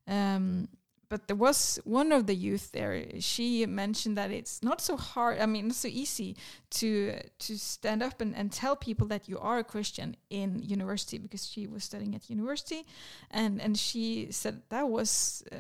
Um, 0.08 0.68
but 1.10 1.26
there 1.26 1.36
was 1.36 1.80
one 1.84 2.12
of 2.12 2.26
the 2.26 2.34
youth 2.34 2.70
there. 2.70 3.04
She 3.18 3.66
mentioned 3.66 4.16
that 4.16 4.30
it's 4.30 4.62
not 4.62 4.80
so 4.80 4.96
hard 4.96 5.40
i 5.40 5.46
mean 5.46 5.70
so 5.72 5.88
easy 5.88 6.36
to 6.70 7.20
to 7.46 7.58
stand 7.58 8.02
up 8.02 8.20
and, 8.20 8.34
and 8.34 8.50
tell 8.50 8.76
people 8.76 9.06
that 9.08 9.28
you 9.28 9.38
are 9.38 9.58
a 9.58 9.64
christian 9.64 10.16
in 10.30 10.62
university 10.62 11.18
because 11.18 11.46
she 11.46 11.66
was 11.66 11.84
studying 11.84 12.14
at 12.14 12.30
university. 12.30 12.86
And 13.30 13.60
and 13.60 13.76
she 13.76 14.28
said 14.30 14.62
that 14.70 14.88
was 14.88 15.42
uh, 15.52 15.56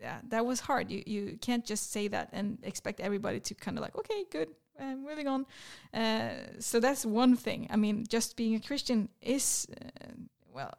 yeah 0.00 0.18
that 0.28 0.44
was 0.44 0.60
hard. 0.60 0.90
You 0.90 1.02
you 1.06 1.38
can't 1.40 1.64
just 1.64 1.90
say 1.90 2.08
that 2.08 2.28
and 2.32 2.58
expect 2.62 3.00
everybody 3.00 3.40
to 3.40 3.54
kind 3.54 3.78
of 3.78 3.82
like 3.82 3.96
okay 3.96 4.24
good 4.30 4.48
uh, 4.78 4.96
moving 5.08 5.26
on. 5.26 5.46
Uh, 5.94 6.32
so 6.58 6.78
that's 6.78 7.06
one 7.06 7.36
thing. 7.36 7.66
I 7.70 7.76
mean 7.76 8.04
just 8.06 8.36
being 8.36 8.54
a 8.54 8.60
christian 8.60 9.08
is 9.22 9.66
uh, 9.70 10.12
well 10.54 10.72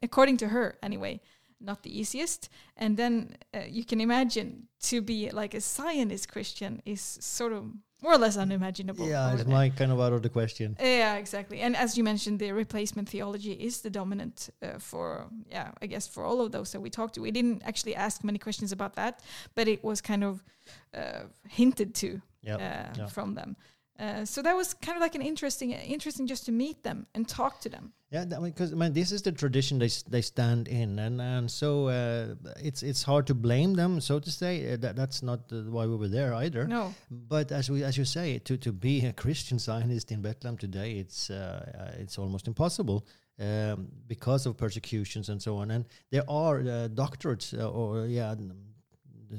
according 0.00 0.36
to 0.36 0.48
her 0.48 0.78
anyway 0.82 1.20
not 1.64 1.82
the 1.82 2.00
easiest. 2.00 2.48
And 2.76 2.96
then 2.96 3.36
uh, 3.52 3.60
you 3.68 3.84
can 3.84 4.00
imagine 4.00 4.68
to 4.82 5.00
be 5.02 5.30
like 5.30 5.54
a 5.54 5.60
Zionist 5.60 6.28
Christian 6.28 6.82
is 6.84 7.00
sort 7.20 7.52
of 7.52 7.64
more 8.02 8.12
or 8.12 8.18
less 8.18 8.36
unimaginable. 8.36 9.08
Yeah, 9.08 9.32
it's 9.32 9.46
my 9.46 9.70
kind 9.70 9.90
of 9.90 9.98
out 9.98 10.12
of 10.12 10.20
the 10.22 10.28
question. 10.28 10.76
Yeah, 10.78 11.14
exactly. 11.16 11.60
And 11.60 11.74
as 11.74 11.96
you 11.96 12.04
mentioned, 12.04 12.38
the 12.38 12.52
replacement 12.52 13.08
theology 13.08 13.52
is 13.52 13.80
the 13.80 13.90
dominant 13.90 14.50
uh, 14.62 14.78
for, 14.78 15.26
yeah, 15.50 15.70
I 15.80 15.86
guess 15.86 16.06
for 16.06 16.22
all 16.24 16.40
of 16.42 16.52
those 16.52 16.72
that 16.72 16.80
we 16.80 16.90
talked 16.90 17.14
to. 17.14 17.22
We 17.22 17.30
didn't 17.30 17.62
actually 17.64 17.96
ask 17.96 18.22
many 18.22 18.38
questions 18.38 18.72
about 18.72 18.94
that, 18.96 19.20
but 19.54 19.68
it 19.68 19.82
was 19.82 20.02
kind 20.02 20.22
of 20.22 20.44
uh, 20.94 21.22
hinted 21.48 21.94
to 21.94 22.20
Yeah, 22.42 22.56
uh, 22.56 22.58
yeah. 22.98 23.06
from 23.06 23.34
them. 23.34 23.56
Uh, 23.98 24.24
so 24.24 24.42
that 24.42 24.56
was 24.56 24.74
kind 24.74 24.96
of 24.96 25.02
like 25.02 25.14
an 25.14 25.22
interesting, 25.22 25.70
interesting 25.70 26.26
just 26.26 26.44
to 26.46 26.52
meet 26.52 26.82
them 26.82 27.06
and 27.14 27.28
talk 27.28 27.60
to 27.60 27.68
them. 27.68 27.92
Yeah, 28.10 28.24
because 28.24 28.72
I 28.72 28.76
mean, 28.76 28.92
this 28.92 29.12
is 29.12 29.22
the 29.22 29.32
tradition 29.32 29.78
they 29.78 29.90
they 30.08 30.20
stand 30.20 30.68
in, 30.68 30.98
and 30.98 31.20
and 31.20 31.50
so 31.50 31.88
uh, 31.88 32.34
it's 32.62 32.82
it's 32.82 33.02
hard 33.02 33.26
to 33.26 33.34
blame 33.34 33.74
them, 33.74 34.00
so 34.00 34.20
to 34.20 34.30
say. 34.30 34.72
Uh, 34.72 34.76
that 34.76 34.94
that's 34.94 35.22
not 35.22 35.40
uh, 35.52 35.62
why 35.62 35.86
we 35.86 35.96
were 35.96 36.08
there 36.08 36.34
either. 36.34 36.66
No, 36.66 36.94
But 37.10 37.50
as 37.50 37.70
we 37.70 37.82
as 37.84 37.96
you 37.96 38.04
say, 38.04 38.38
to 38.38 38.56
to 38.56 38.72
be 38.72 39.06
a 39.06 39.12
Christian 39.24 39.58
Zionist 39.58 40.12
in 40.12 40.22
Bethlehem 40.22 40.56
today, 40.56 40.92
it's 40.92 41.30
uh, 41.30 41.34
uh, 41.36 42.00
it's 42.02 42.18
almost 42.18 42.46
impossible 42.46 43.04
um, 43.40 43.88
because 44.06 44.46
of 44.46 44.56
persecutions 44.56 45.28
and 45.28 45.42
so 45.42 45.56
on. 45.56 45.70
And 45.70 45.84
there 46.10 46.24
are 46.28 46.60
uh, 46.60 46.88
doctorates 46.88 47.52
uh, 47.52 47.68
or 47.68 48.06
yeah. 48.06 48.34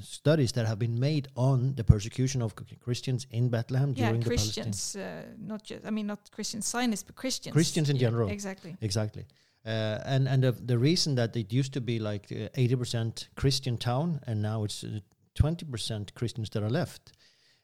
Studies 0.01 0.51
that 0.53 0.65
have 0.65 0.77
been 0.77 0.99
made 0.99 1.27
on 1.35 1.75
the 1.75 1.83
persecution 1.83 2.41
of 2.41 2.53
Christians 2.79 3.27
in 3.31 3.49
Bethlehem 3.49 3.93
yeah, 3.95 4.07
during 4.07 4.21
the 4.21 4.29
Christians, 4.29 4.95
uh, 4.95 5.23
not 5.37 5.63
just, 5.63 5.85
I 5.85 5.89
mean, 5.89 6.07
not 6.07 6.31
Christian 6.31 6.61
Zionists, 6.61 7.03
but 7.03 7.15
Christians. 7.15 7.53
Christians 7.53 7.89
in 7.89 7.95
Yeah, 7.95 8.07
general. 8.07 8.29
Exactly. 8.29 8.75
Exactly. 8.81 9.25
Uh, 9.65 9.99
and 10.05 10.27
and 10.27 10.43
the, 10.43 10.51
the 10.51 10.77
reason 10.77 11.15
that 11.15 11.35
it 11.35 11.51
used 11.51 11.73
to 11.73 11.81
be 11.81 11.97
like 11.97 12.31
uh, 12.31 12.49
eighty 12.55 12.75
percent 12.75 13.29
Christian 13.35 13.77
town, 13.77 14.19
and 14.27 14.41
now 14.41 14.63
it's 14.63 14.85
twenty 15.33 15.65
percent 15.65 16.13
Christians 16.13 16.49
that 16.49 16.63
are 16.63 16.69
left. 16.69 17.13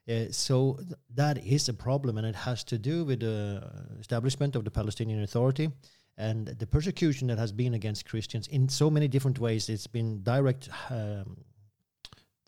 Uh, 0.09 0.25
so 0.31 0.77
th- 0.79 0.93
that 1.13 1.37
is 1.45 1.69
a 1.69 1.73
problem, 1.73 2.17
and 2.17 2.25
it 2.25 2.35
has 2.35 2.63
to 2.63 2.77
do 2.77 3.05
with 3.05 3.19
the 3.19 3.61
establishment 3.99 4.55
of 4.55 4.63
the 4.63 4.71
Palestinian 4.71 5.21
Authority 5.21 5.69
and 6.17 6.47
the 6.47 6.67
persecution 6.67 7.27
that 7.27 7.37
has 7.37 7.51
been 7.51 7.73
against 7.73 8.05
Christians 8.05 8.47
in 8.47 8.67
so 8.67 8.89
many 8.89 9.07
different 9.07 9.39
ways. 9.39 9.69
It's 9.69 9.87
been 9.87 10.23
direct 10.23 10.69
um, 10.89 11.37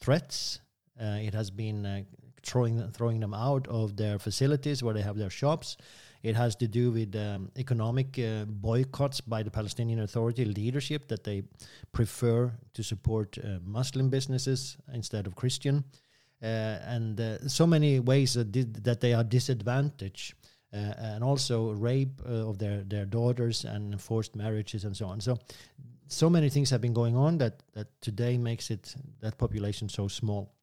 threats. 0.04 0.60
Uh, 1.00 1.18
it 1.28 1.34
has 1.34 1.50
been 1.50 1.86
uh, 1.86 2.04
throwing 2.44 2.92
throwing 2.92 3.20
them 3.20 3.34
out 3.34 3.68
of 3.68 3.96
their 3.96 4.20
facilities 4.20 4.84
where 4.84 4.94
they 4.94 5.02
have 5.02 5.18
their 5.18 5.30
shops. 5.30 5.78
It 6.24 6.36
has 6.36 6.56
to 6.58 6.68
do 6.68 6.92
with 6.92 7.16
um, 7.16 7.52
economic 7.58 8.18
uh, 8.20 8.46
boycotts 8.46 9.22
by 9.22 9.44
the 9.44 9.52
Palestinian 9.52 10.00
Authority 10.00 10.46
leadership 10.46 11.08
that 11.08 11.24
they 11.24 11.44
prefer 11.92 12.52
to 12.74 12.84
support 12.84 13.38
uh, 13.38 13.60
Muslim 13.66 14.10
businesses 14.10 14.78
instead 14.94 15.28
of 15.28 15.36
Christian, 15.36 15.84
uh, 16.42 16.96
and 16.96 17.20
uh, 17.20 17.48
so 17.48 17.68
many 17.68 18.00
ways 18.00 18.34
that, 18.34 18.84
that 18.84 19.00
they 19.00 19.14
are 19.14 19.24
disadvantaged. 19.24 20.34
And 20.76 21.24
also 21.24 21.72
rape 21.74 22.20
of 22.26 22.58
their, 22.58 22.84
their 22.84 23.06
daughters 23.06 23.64
and 23.64 24.02
forced 24.02 24.36
marriages 24.36 24.86
and 24.86 24.98
so 24.98 25.06
on. 25.06 25.22
So, 25.22 25.38
so 26.14 26.30
many 26.30 26.50
things 26.50 26.70
have 26.70 26.82
been 26.82 26.94
going 26.94 27.16
on 27.16 27.38
that, 27.40 27.64
that 27.74 27.88
today 28.02 28.38
makes 28.38 28.70
it 28.72 28.96
that 29.22 29.38
population 29.38 29.90
so 29.90 30.08
small. 30.08 30.54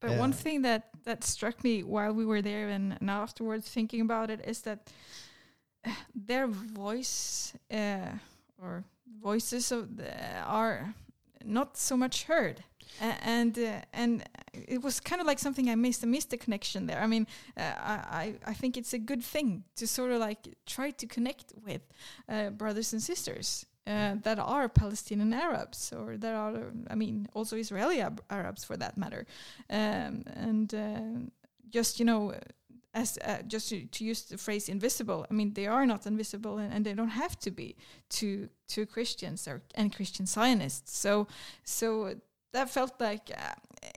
But 0.00 0.16
one 0.16 0.32
thing 0.32 0.62
that 0.62 0.88
that 1.04 1.24
struck 1.24 1.62
me 1.62 1.82
while 1.82 2.12
we 2.12 2.24
were 2.24 2.40
there 2.42 2.68
and, 2.68 2.96
and 3.00 3.10
afterwards 3.10 3.68
thinking 3.68 4.00
about 4.00 4.30
it 4.30 4.40
is 4.46 4.62
that 4.62 4.90
their 6.14 6.46
voice 6.46 7.52
uh, 7.70 8.12
or 8.60 8.84
voices 9.20 9.72
of 9.72 9.96
the, 9.96 10.10
are 10.44 10.94
not 11.44 11.76
so 11.76 11.96
much 11.96 12.24
heard. 12.24 12.64
Uh, 13.00 13.14
and 13.22 13.58
uh, 13.58 13.80
and 13.92 14.24
it 14.52 14.82
was 14.82 15.00
kind 15.00 15.20
of 15.20 15.26
like 15.26 15.38
something 15.38 15.68
I 15.68 15.74
missed. 15.74 16.02
I 16.02 16.06
missed 16.06 16.30
the 16.30 16.38
connection 16.38 16.86
there. 16.86 17.00
I 17.00 17.06
mean, 17.06 17.26
uh, 17.56 17.72
I 17.78 18.34
I 18.44 18.54
think 18.54 18.76
it's 18.76 18.94
a 18.94 18.98
good 18.98 19.22
thing 19.22 19.64
to 19.76 19.86
sort 19.86 20.12
of 20.12 20.18
like 20.18 20.48
try 20.66 20.90
to 20.90 21.06
connect 21.06 21.52
with 21.64 21.82
uh, 22.28 22.50
brothers 22.50 22.92
and 22.92 23.02
sisters 23.02 23.66
uh, 23.86 24.14
that 24.22 24.38
are 24.38 24.68
Palestinian 24.68 25.32
Arabs 25.32 25.92
or 25.92 26.16
there 26.16 26.36
are, 26.36 26.72
I 26.88 26.94
mean, 26.94 27.28
also 27.34 27.56
Israeli 27.56 28.00
Ab- 28.00 28.22
Arabs 28.30 28.64
for 28.64 28.76
that 28.76 28.96
matter, 28.96 29.26
um, 29.70 30.24
and 30.34 30.74
uh, 30.74 31.28
just 31.70 31.98
you 31.98 32.04
know, 32.04 32.34
as 32.94 33.18
uh, 33.24 33.42
just 33.46 33.68
to, 33.70 33.86
to, 33.86 34.04
use 34.04 34.22
the 34.22 34.36
phrase 34.36 34.68
invisible. 34.68 35.26
I 35.30 35.34
mean, 35.34 35.54
they 35.54 35.66
are 35.66 35.86
not 35.86 36.06
invisible, 36.06 36.58
and, 36.58 36.72
and 36.72 36.84
they 36.84 36.94
don't 36.94 37.08
have 37.08 37.38
to 37.40 37.50
be 37.50 37.76
to 38.10 38.48
to 38.68 38.86
Christians 38.86 39.48
or 39.48 39.62
and 39.74 39.94
Christian 39.94 40.26
Zionists. 40.26 40.96
So 40.96 41.26
so 41.64 42.14
that 42.52 42.70
felt 42.70 43.00
like 43.00 43.30
uh, 43.36 43.54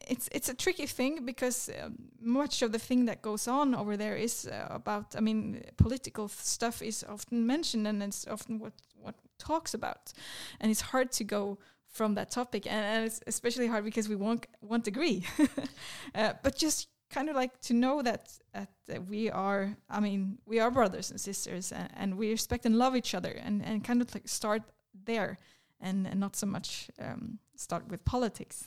it's 0.07 0.29
it's 0.31 0.49
a 0.49 0.53
tricky 0.53 0.85
thing 0.85 1.25
because 1.25 1.69
um, 1.81 1.95
much 2.21 2.61
of 2.61 2.71
the 2.71 2.79
thing 2.79 3.05
that 3.05 3.21
goes 3.21 3.47
on 3.47 3.75
over 3.75 3.97
there 3.97 4.15
is 4.15 4.47
uh, 4.47 4.67
about 4.69 5.15
I 5.17 5.21
mean 5.21 5.63
political 5.77 6.27
stuff 6.27 6.81
is 6.81 7.03
often 7.07 7.45
mentioned 7.45 7.87
and 7.87 8.01
it's 8.03 8.27
often 8.27 8.59
what 8.59 8.73
what 8.92 8.92
talks 9.37 9.73
about. 9.73 10.13
And 10.59 10.71
it's 10.71 10.81
hard 10.81 11.11
to 11.13 11.23
go 11.23 11.59
from 11.87 12.15
that 12.15 12.31
topic 12.31 12.65
and, 12.65 12.85
and 12.85 13.05
it's 13.05 13.21
especially 13.27 13.67
hard 13.67 13.85
because 13.85 14.09
we 14.09 14.15
won't 14.15 14.47
won't 14.61 14.87
agree. 14.87 15.23
Uh, 16.15 16.33
but 16.43 16.55
just 16.55 16.89
kind 17.09 17.27
of 17.27 17.35
like 17.35 17.59
to 17.61 17.73
know 17.73 18.03
that, 18.03 18.31
that, 18.53 18.69
that 18.87 19.07
we 19.07 19.29
are 19.31 19.75
I 19.89 19.99
mean 19.99 20.37
we 20.45 20.59
are 20.59 20.69
brothers 20.69 21.09
and 21.11 21.19
sisters 21.19 21.71
and, 21.71 21.89
and 21.95 22.17
we 22.17 22.29
respect 22.29 22.65
and 22.65 22.77
love 22.77 22.95
each 22.95 23.15
other 23.15 23.31
and, 23.31 23.63
and 23.63 23.83
kind 23.83 24.01
of 24.01 24.13
like 24.13 24.27
start 24.27 24.61
there 25.05 25.39
and, 25.81 26.05
and 26.07 26.19
not 26.19 26.35
so 26.35 26.45
much 26.45 26.89
um, 26.99 27.39
start 27.55 27.87
with 27.87 28.05
politics 28.05 28.65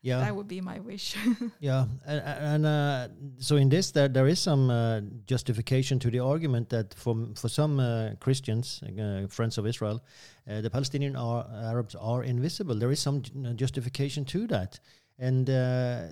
yeah. 0.00 0.20
That 0.20 0.36
would 0.36 0.48
be 0.48 0.60
my 0.60 0.78
wish. 0.78 1.16
Yeah 1.60 1.86
and, 2.06 2.22
and 2.22 2.66
uh, 2.66 3.08
so 3.38 3.56
in 3.56 3.68
this 3.68 3.90
there 3.90 4.08
there 4.08 4.28
is 4.28 4.38
some 4.38 4.70
uh, 4.70 5.00
justification 5.26 5.98
to 5.98 6.10
the 6.10 6.20
argument 6.20 6.68
that 6.68 6.94
for 6.94 7.16
for 7.34 7.48
some 7.48 7.80
uh, 7.80 8.10
christians 8.20 8.82
uh, 8.82 9.26
friends 9.28 9.58
of 9.58 9.66
israel 9.66 10.00
uh, 10.48 10.60
the 10.60 10.70
palestinian 10.70 11.16
are, 11.16 11.46
arabs 11.64 11.94
are 11.94 12.22
invisible. 12.22 12.74
There 12.74 12.90
is 12.90 13.00
some 13.00 13.22
justification 13.56 14.24
to 14.26 14.46
that. 14.46 14.80
And 15.18 15.50
uh, 15.50 16.06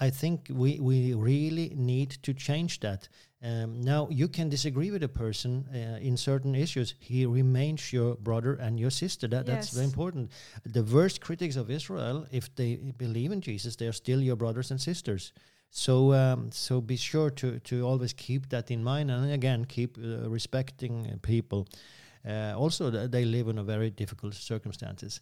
I 0.00 0.10
think 0.10 0.48
we, 0.50 0.78
we 0.80 1.14
really 1.14 1.72
need 1.74 2.10
to 2.22 2.34
change 2.34 2.80
that. 2.80 3.08
Um, 3.42 3.80
now, 3.80 4.06
you 4.10 4.28
can 4.28 4.50
disagree 4.50 4.90
with 4.90 5.02
a 5.02 5.08
person 5.08 5.66
uh, 5.72 5.98
in 5.98 6.16
certain 6.16 6.54
issues. 6.54 6.94
He 6.98 7.24
remains 7.24 7.90
your 7.90 8.16
brother 8.16 8.54
and 8.54 8.78
your 8.78 8.90
sister. 8.90 9.28
That, 9.28 9.46
yes. 9.46 9.54
That's 9.54 9.70
very 9.70 9.86
important. 9.86 10.30
The 10.64 10.82
worst 10.82 11.20
critics 11.22 11.56
of 11.56 11.70
Israel, 11.70 12.26
if 12.30 12.54
they 12.54 12.76
believe 12.76 13.32
in 13.32 13.40
Jesus, 13.40 13.76
they 13.76 13.86
are 13.86 13.92
still 13.94 14.20
your 14.20 14.36
brothers 14.36 14.70
and 14.70 14.80
sisters. 14.80 15.32
So, 15.70 16.12
um, 16.12 16.50
so 16.52 16.80
be 16.80 16.96
sure 16.96 17.30
to, 17.30 17.60
to 17.60 17.86
always 17.86 18.12
keep 18.12 18.48
that 18.50 18.70
in 18.70 18.84
mind, 18.84 19.10
and 19.10 19.32
again, 19.32 19.64
keep 19.64 19.96
uh, 19.96 20.28
respecting 20.28 21.18
people. 21.22 21.66
Uh, 22.28 22.52
also, 22.56 22.90
th 22.90 23.10
they 23.10 23.24
live 23.24 23.48
in 23.48 23.58
a 23.58 23.62
very 23.62 23.90
difficult 23.90 24.34
circumstances. 24.34 25.20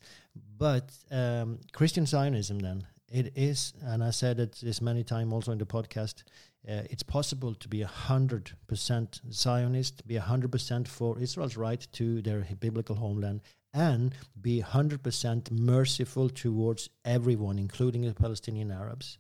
But 0.59 0.90
um, 1.11 1.59
Christian 1.72 2.07
Zionism, 2.07 2.59
then, 2.59 2.87
it 3.11 3.33
is, 3.37 3.73
and 3.83 4.05
I 4.05 4.11
said 4.11 4.38
it 4.38 4.59
this 4.62 4.83
many 4.83 5.03
times 5.03 5.33
also 5.33 5.53
in 5.53 5.59
the 5.59 5.66
podcast. 5.66 6.25
Uh, 6.68 6.83
it's 6.90 7.03
possible 7.03 7.55
to 7.55 7.68
be 7.68 7.83
a 7.83 7.87
hundred 7.87 8.53
percent 8.66 9.21
Zionist, 9.33 10.07
be 10.07 10.16
a 10.16 10.21
hundred 10.21 10.53
percent 10.53 10.87
for 10.87 11.18
Israel's 11.18 11.57
right 11.57 11.87
to 11.92 12.21
their 12.21 12.47
biblical 12.61 12.97
homeland, 12.97 13.40
and 13.73 14.14
be 14.40 14.61
hundred 14.61 15.03
percent 15.03 15.51
merciful 15.51 16.29
towards 16.29 16.90
everyone, 17.05 17.59
including 17.59 18.03
the 18.03 18.14
Palestinian 18.14 18.71
Arabs. 18.71 19.18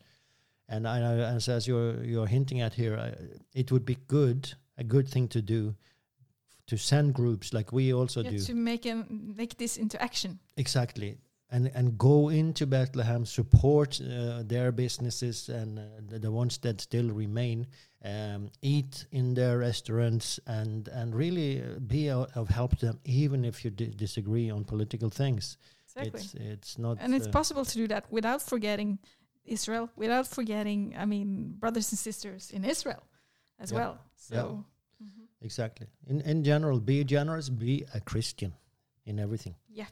And 0.68 0.86
I, 0.86 1.00
as, 1.00 1.48
as 1.48 1.66
you're 1.66 2.04
you're 2.04 2.26
hinting 2.26 2.60
at 2.60 2.74
here, 2.74 2.98
I, 2.98 3.14
it 3.54 3.72
would 3.72 3.86
be 3.86 3.96
good, 4.06 4.52
a 4.76 4.84
good 4.84 5.08
thing 5.08 5.28
to 5.28 5.40
do, 5.40 5.74
to 6.66 6.76
send 6.76 7.14
groups 7.14 7.54
like 7.54 7.72
we 7.72 7.94
also 7.94 8.22
yeah, 8.22 8.30
do 8.30 8.38
to 8.40 8.54
make 8.54 8.84
um, 8.84 9.34
make 9.34 9.56
this 9.56 9.78
into 9.78 10.02
action. 10.02 10.40
Exactly 10.58 11.16
and 11.50 11.70
and 11.74 11.98
go 11.98 12.28
into 12.28 12.66
Bethlehem, 12.66 13.24
support 13.24 14.00
uh, 14.00 14.42
their 14.44 14.72
businesses 14.72 15.48
and 15.48 15.78
uh, 15.78 15.82
the, 16.06 16.18
the, 16.18 16.30
ones 16.30 16.58
that 16.58 16.80
still 16.80 17.10
remain, 17.10 17.66
um, 18.04 18.50
eat 18.60 19.06
in 19.12 19.34
their 19.34 19.58
restaurants, 19.58 20.38
and 20.46 20.88
and 20.88 21.14
really 21.14 21.62
uh, 21.62 21.78
be 21.86 22.10
of 22.10 22.48
help 22.48 22.78
to 22.78 22.86
them, 22.86 23.00
even 23.04 23.44
if 23.44 23.64
you 23.64 23.70
disagree 23.70 24.50
on 24.50 24.64
political 24.64 25.08
things. 25.08 25.56
Exactly. 25.86 26.20
It's, 26.20 26.34
it's 26.34 26.78
not, 26.78 26.98
and 27.00 27.14
it's 27.14 27.26
uh, 27.26 27.30
possible 27.30 27.64
to 27.64 27.74
do 27.74 27.88
that 27.88 28.04
without 28.10 28.42
forgetting 28.42 28.98
Israel, 29.44 29.90
without 29.96 30.26
forgetting, 30.26 30.94
I 30.98 31.06
mean, 31.06 31.54
brothers 31.58 31.90
and 31.92 31.98
sisters 31.98 32.50
in 32.50 32.64
Israel 32.64 33.02
as 33.58 33.72
yeah. 33.72 33.78
well. 33.78 33.98
So. 34.16 34.34
Yeah. 34.34 34.44
Mm 35.00 35.12
-hmm. 35.14 35.44
Exactly. 35.44 35.86
In 36.06 36.20
in 36.20 36.44
general, 36.44 36.80
be 36.80 37.04
generous, 37.04 37.50
be 37.50 37.84
a 37.94 38.00
Christian 38.00 38.52
in 39.08 39.18
everything. 39.18 39.54
Yeah, 39.72 39.86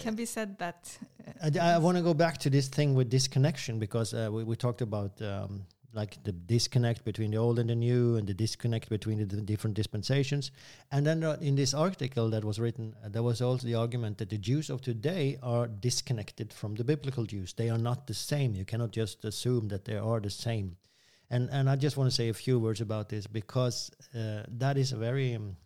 can 0.00 0.14
be 0.14 0.26
said 0.26 0.58
that. 0.58 0.98
Uh, 1.42 1.50
I, 1.60 1.74
I 1.74 1.78
want 1.78 1.96
to 1.96 2.02
go 2.02 2.14
back 2.14 2.38
to 2.38 2.50
this 2.50 2.68
thing 2.68 2.94
with 2.94 3.08
disconnection 3.10 3.78
because 3.78 4.14
uh, 4.14 4.28
we, 4.30 4.44
we 4.44 4.56
talked 4.56 4.82
about 4.82 5.20
um, 5.22 5.66
like 5.92 6.22
the 6.22 6.32
disconnect 6.32 7.04
between 7.04 7.30
the 7.30 7.36
old 7.36 7.58
and 7.58 7.68
the 7.68 7.74
new, 7.74 8.16
and 8.16 8.26
the 8.26 8.34
disconnect 8.34 8.88
between 8.88 9.18
the 9.18 9.40
different 9.40 9.74
dispensations. 9.74 10.52
And 10.92 11.06
then 11.06 11.24
uh, 11.24 11.36
in 11.40 11.56
this 11.56 11.74
article 11.74 12.30
that 12.30 12.44
was 12.44 12.60
written, 12.60 12.94
uh, 13.04 13.08
there 13.08 13.22
was 13.22 13.40
also 13.40 13.66
the 13.66 13.74
argument 13.74 14.18
that 14.18 14.30
the 14.30 14.38
Jews 14.38 14.70
of 14.70 14.82
today 14.82 15.38
are 15.42 15.66
disconnected 15.66 16.52
from 16.52 16.74
the 16.74 16.84
biblical 16.84 17.24
Jews. 17.24 17.54
They 17.54 17.70
are 17.70 17.78
not 17.78 18.06
the 18.06 18.14
same. 18.14 18.54
You 18.54 18.64
cannot 18.64 18.92
just 18.92 19.24
assume 19.24 19.68
that 19.68 19.84
they 19.84 19.96
are 19.96 20.20
the 20.20 20.30
same. 20.30 20.76
And 21.32 21.48
and 21.50 21.70
I 21.70 21.76
just 21.76 21.96
want 21.96 22.10
to 22.10 22.14
say 22.14 22.28
a 22.28 22.34
few 22.34 22.58
words 22.58 22.80
about 22.80 23.08
this 23.08 23.26
because 23.26 23.90
uh, 24.14 24.42
that 24.58 24.76
is 24.76 24.92
a 24.92 24.96
very 24.96 25.36
um, 25.36 25.56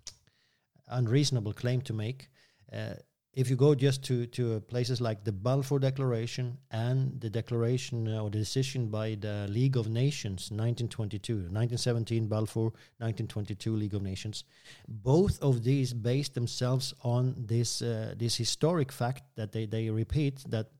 unreasonable 0.88 1.52
claim 1.52 1.80
to 1.82 1.92
make. 1.92 2.28
Uh, 2.72 2.94
if 3.34 3.50
you 3.50 3.56
go 3.56 3.74
just 3.74 4.04
to, 4.04 4.26
to 4.26 4.60
places 4.60 5.00
like 5.00 5.24
the 5.24 5.32
Balfour 5.32 5.80
Declaration 5.80 6.56
and 6.70 7.20
the 7.20 7.28
declaration 7.28 8.08
uh, 8.08 8.22
or 8.22 8.30
the 8.30 8.38
decision 8.38 8.88
by 8.88 9.16
the 9.20 9.46
League 9.48 9.76
of 9.76 9.88
Nations 9.88 10.50
1922, 10.50 11.34
1917 11.34 12.28
Balfour, 12.28 12.64
1922 12.98 13.74
League 13.74 13.94
of 13.94 14.02
Nations, 14.02 14.44
both 14.88 15.42
of 15.42 15.64
these 15.64 15.92
base 15.92 16.28
themselves 16.28 16.94
on 17.02 17.34
this 17.36 17.82
uh, 17.82 18.14
this 18.16 18.36
historic 18.36 18.92
fact 18.92 19.22
that 19.34 19.52
they, 19.52 19.66
they 19.66 19.90
repeat 19.90 20.44
that 20.48 20.70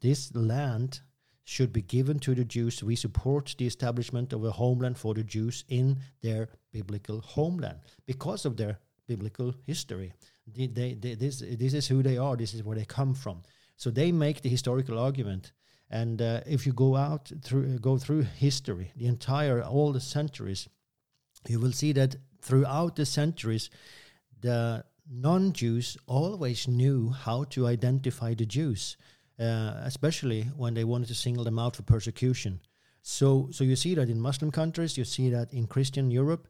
this 0.00 0.34
land 0.34 1.00
should 1.44 1.72
be 1.72 1.82
given 1.82 2.18
to 2.18 2.34
the 2.34 2.44
Jews. 2.44 2.82
We 2.82 2.96
support 2.96 3.54
the 3.58 3.66
establishment 3.66 4.32
of 4.32 4.44
a 4.44 4.50
homeland 4.50 4.96
for 4.96 5.12
the 5.12 5.22
Jews 5.22 5.64
in 5.68 5.98
their 6.22 6.48
biblical 6.72 7.20
homeland 7.20 7.80
because 8.06 8.46
of 8.46 8.56
their 8.56 8.78
biblical 9.06 9.54
history. 9.66 10.12
They, 10.46 10.66
they, 10.66 10.94
they, 10.94 11.14
this, 11.14 11.40
this 11.40 11.74
is 11.74 11.88
who 11.88 12.02
they 12.02 12.18
are, 12.18 12.36
this 12.36 12.54
is 12.54 12.62
where 12.62 12.76
they 12.76 12.84
come 12.84 13.14
from. 13.14 13.42
So 13.76 13.90
they 13.90 14.12
make 14.12 14.42
the 14.42 14.48
historical 14.48 14.98
argument. 14.98 15.52
And 15.90 16.20
uh, 16.20 16.40
if 16.46 16.66
you 16.66 16.72
go 16.72 16.96
out 16.96 17.30
through, 17.42 17.78
go 17.78 17.98
through 17.98 18.22
history, 18.22 18.92
the 18.96 19.06
entire, 19.06 19.62
all 19.62 19.92
the 19.92 20.00
centuries, 20.00 20.68
you 21.48 21.60
will 21.60 21.72
see 21.72 21.92
that 21.92 22.16
throughout 22.40 22.96
the 22.96 23.06
centuries, 23.06 23.70
the 24.40 24.84
non 25.10 25.52
Jews 25.52 25.96
always 26.06 26.66
knew 26.68 27.10
how 27.10 27.44
to 27.44 27.66
identify 27.66 28.34
the 28.34 28.46
Jews, 28.46 28.96
uh, 29.38 29.74
especially 29.82 30.42
when 30.56 30.74
they 30.74 30.84
wanted 30.84 31.08
to 31.08 31.14
single 31.14 31.44
them 31.44 31.58
out 31.58 31.76
for 31.76 31.82
persecution. 31.82 32.60
So, 33.02 33.48
so 33.50 33.64
you 33.64 33.76
see 33.76 33.94
that 33.94 34.08
in 34.08 34.20
Muslim 34.20 34.50
countries, 34.50 34.96
you 34.96 35.04
see 35.04 35.28
that 35.30 35.52
in 35.52 35.66
Christian 35.66 36.10
Europe, 36.10 36.48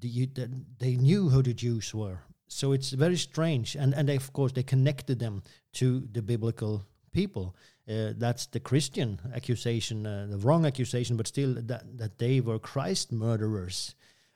the, 0.00 0.26
the, 0.26 0.50
they 0.78 0.96
knew 0.96 1.28
who 1.28 1.42
the 1.42 1.54
Jews 1.54 1.94
were. 1.94 2.18
So 2.48 2.72
it's 2.72 2.90
very 2.90 3.16
strange, 3.16 3.76
and 3.76 3.94
and 3.94 4.08
they, 4.08 4.16
of 4.16 4.32
course 4.32 4.52
they 4.52 4.64
connected 4.64 5.18
them 5.18 5.42
to 5.74 6.00
the 6.12 6.20
biblical 6.22 6.84
people. 7.12 7.54
Uh, 7.88 8.12
that's 8.16 8.46
the 8.46 8.60
Christian 8.60 9.20
accusation, 9.34 10.06
uh, 10.06 10.26
the 10.30 10.38
wrong 10.38 10.66
accusation, 10.66 11.16
but 11.16 11.26
still 11.26 11.54
that, 11.54 11.98
that 11.98 12.18
they 12.18 12.40
were 12.40 12.58
Christ 12.58 13.12
murderers. 13.12 13.94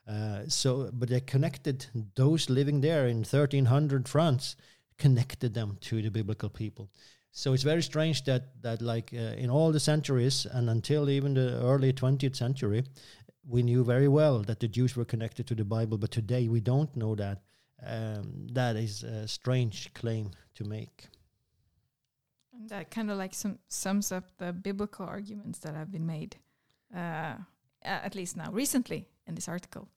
Uh, 0.09 0.43
so, 0.49 0.91
but 0.93 1.09
they 1.09 1.21
connected 1.21 1.87
those 2.15 2.51
living 2.51 2.81
there 2.81 3.07
in 3.07 3.19
1300 3.19 4.09
France, 4.09 4.57
connected 4.99 5.55
them 5.55 5.79
to 5.81 6.03
the 6.03 6.11
biblical 6.11 6.49
people. 6.49 6.91
So 7.37 7.53
it's 7.53 7.65
very 7.65 7.83
strange 7.83 8.25
that 8.25 8.63
that 8.63 8.81
like 8.81 9.13
uh, 9.13 9.37
in 9.37 9.51
all 9.51 9.73
the 9.73 9.81
centuries 9.81 10.47
and 10.47 10.71
until 10.71 11.11
even 11.11 11.35
the 11.35 11.61
early 11.61 11.93
20th 11.93 12.37
century, 12.37 12.85
we 13.49 13.63
knew 13.63 13.85
very 13.85 14.09
well 14.09 14.39
that 14.41 14.61
the 14.61 14.69
Jews 14.69 14.97
were 14.97 15.05
connected 15.05 15.47
to 15.49 15.55
the 15.55 15.65
Bible, 15.65 15.99
but 15.99 16.11
today 16.11 16.49
we 16.49 16.61
don't 16.61 16.95
know 16.97 17.15
that. 17.15 17.43
Um, 17.87 18.47
that 18.53 18.77
is 18.77 19.03
a 19.03 19.29
strange 19.29 19.93
claim 19.95 20.31
to 20.55 20.65
make. 20.65 21.09
And 22.53 22.69
that 22.71 22.91
kind 22.91 23.11
of 23.11 23.19
like 23.19 23.35
sum, 23.35 23.59
sums 23.69 24.13
up 24.13 24.25
the 24.39 24.53
biblical 24.53 25.05
arguments 25.07 25.59
that 25.61 25.75
have 25.75 25.91
been 25.91 26.07
made, 26.07 26.37
uh, 26.95 27.35
at 27.83 28.15
least 28.15 28.37
now 28.37 28.51
recently 28.53 29.07
in 29.27 29.35
this 29.35 29.49
article. 29.49 29.89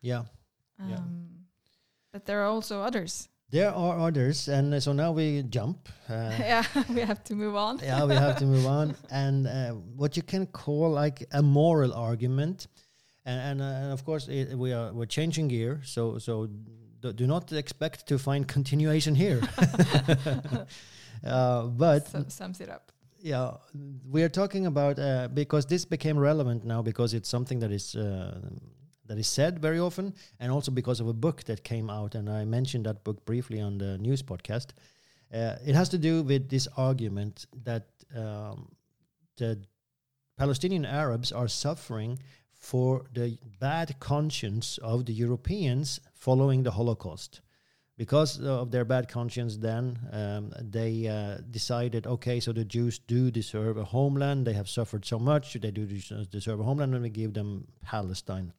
Yeah. 0.00 0.24
Um, 0.78 0.90
Yeah. 0.90 1.00
But 2.12 2.26
there 2.26 2.42
are 2.42 2.46
also 2.46 2.82
others. 2.82 3.28
There 3.50 3.70
are 3.74 3.98
others, 3.98 4.48
and 4.48 4.72
uh, 4.74 4.80
so 4.80 4.92
now 4.92 5.12
we 5.12 5.42
jump. 5.42 5.88
Uh, 6.08 6.12
yeah, 6.38 6.64
we 6.88 7.00
have 7.00 7.22
to 7.24 7.34
move 7.34 7.54
on. 7.56 7.80
yeah, 7.82 8.04
we 8.04 8.14
have 8.14 8.36
to 8.38 8.46
move 8.46 8.66
on. 8.66 8.94
And 9.10 9.46
uh, 9.46 9.72
what 9.96 10.16
you 10.16 10.22
can 10.22 10.46
call 10.46 10.90
like 10.90 11.26
a 11.32 11.42
moral 11.42 11.92
argument, 11.94 12.66
and 13.24 13.40
and, 13.40 13.60
uh, 13.62 13.82
and 13.82 13.92
of 13.92 14.04
course 14.04 14.28
it, 14.28 14.56
we 14.56 14.72
are 14.72 14.92
we're 14.92 15.06
changing 15.06 15.48
gear. 15.48 15.80
So 15.84 16.18
so 16.18 16.48
do, 17.00 17.12
do 17.12 17.26
not 17.26 17.52
expect 17.52 18.06
to 18.08 18.18
find 18.18 18.46
continuation 18.46 19.14
here. 19.14 19.40
uh, 21.24 21.66
but 21.66 22.08
Sum- 22.08 22.30
sums 22.30 22.60
it 22.60 22.68
up. 22.68 22.92
yeah, 23.20 23.52
we 24.10 24.22
are 24.22 24.28
talking 24.28 24.66
about 24.66 24.98
uh, 24.98 25.28
because 25.34 25.66
this 25.66 25.84
became 25.84 26.18
relevant 26.18 26.64
now 26.64 26.82
because 26.82 27.14
it's 27.14 27.28
something 27.28 27.60
that 27.60 27.70
is 27.70 27.94
uh, 27.94 28.40
that 29.06 29.18
is 29.18 29.26
said 29.26 29.58
very 29.58 29.78
often, 29.78 30.14
and 30.40 30.52
also 30.52 30.70
because 30.72 31.00
of 31.00 31.08
a 31.08 31.12
book 31.12 31.44
that 31.44 31.62
came 31.64 31.90
out, 31.90 32.14
and 32.14 32.28
I 32.28 32.44
mentioned 32.44 32.86
that 32.86 33.04
book 33.04 33.24
briefly 33.24 33.60
on 33.60 33.78
the 33.78 33.98
news 33.98 34.22
podcast. 34.22 34.68
Uh, 35.34 35.56
it 35.66 35.74
has 35.74 35.88
to 35.88 35.98
do 35.98 36.22
with 36.22 36.48
this 36.48 36.68
argument 36.76 37.46
that 37.64 37.86
um, 38.14 38.68
the 39.38 39.58
Palestinian 40.36 40.84
Arabs 40.84 41.32
are 41.32 41.48
suffering 41.48 42.18
for 42.62 43.04
the 43.12 43.36
bad 43.58 43.98
conscience 43.98 44.78
of 44.78 45.04
the 45.04 45.12
Europeans 45.12 45.98
following 46.14 46.62
the 46.62 46.70
Holocaust. 46.70 47.40
Because 47.98 48.40
of 48.40 48.70
their 48.70 48.84
bad 48.84 49.08
conscience 49.08 49.56
then 49.56 49.98
um, 50.12 50.52
they 50.60 51.08
uh, 51.08 51.38
decided 51.50 52.06
okay 52.06 52.38
so 52.38 52.52
the 52.52 52.64
jews 52.64 53.00
do 53.00 53.32
deserve 53.32 53.76
a 53.78 53.84
homeland. 53.84 54.46
They 54.46 54.52
have 54.52 54.68
suffered 54.68 55.04
so 55.04 55.18
much. 55.18 55.54
They 55.54 55.72
do 55.72 55.86
deserve 56.30 56.60
a 56.60 56.62
homeland 56.62 56.94
and 56.94 57.02
we 57.02 57.10
give 57.10 57.34
them 57.34 57.66
palestine. 57.82 58.52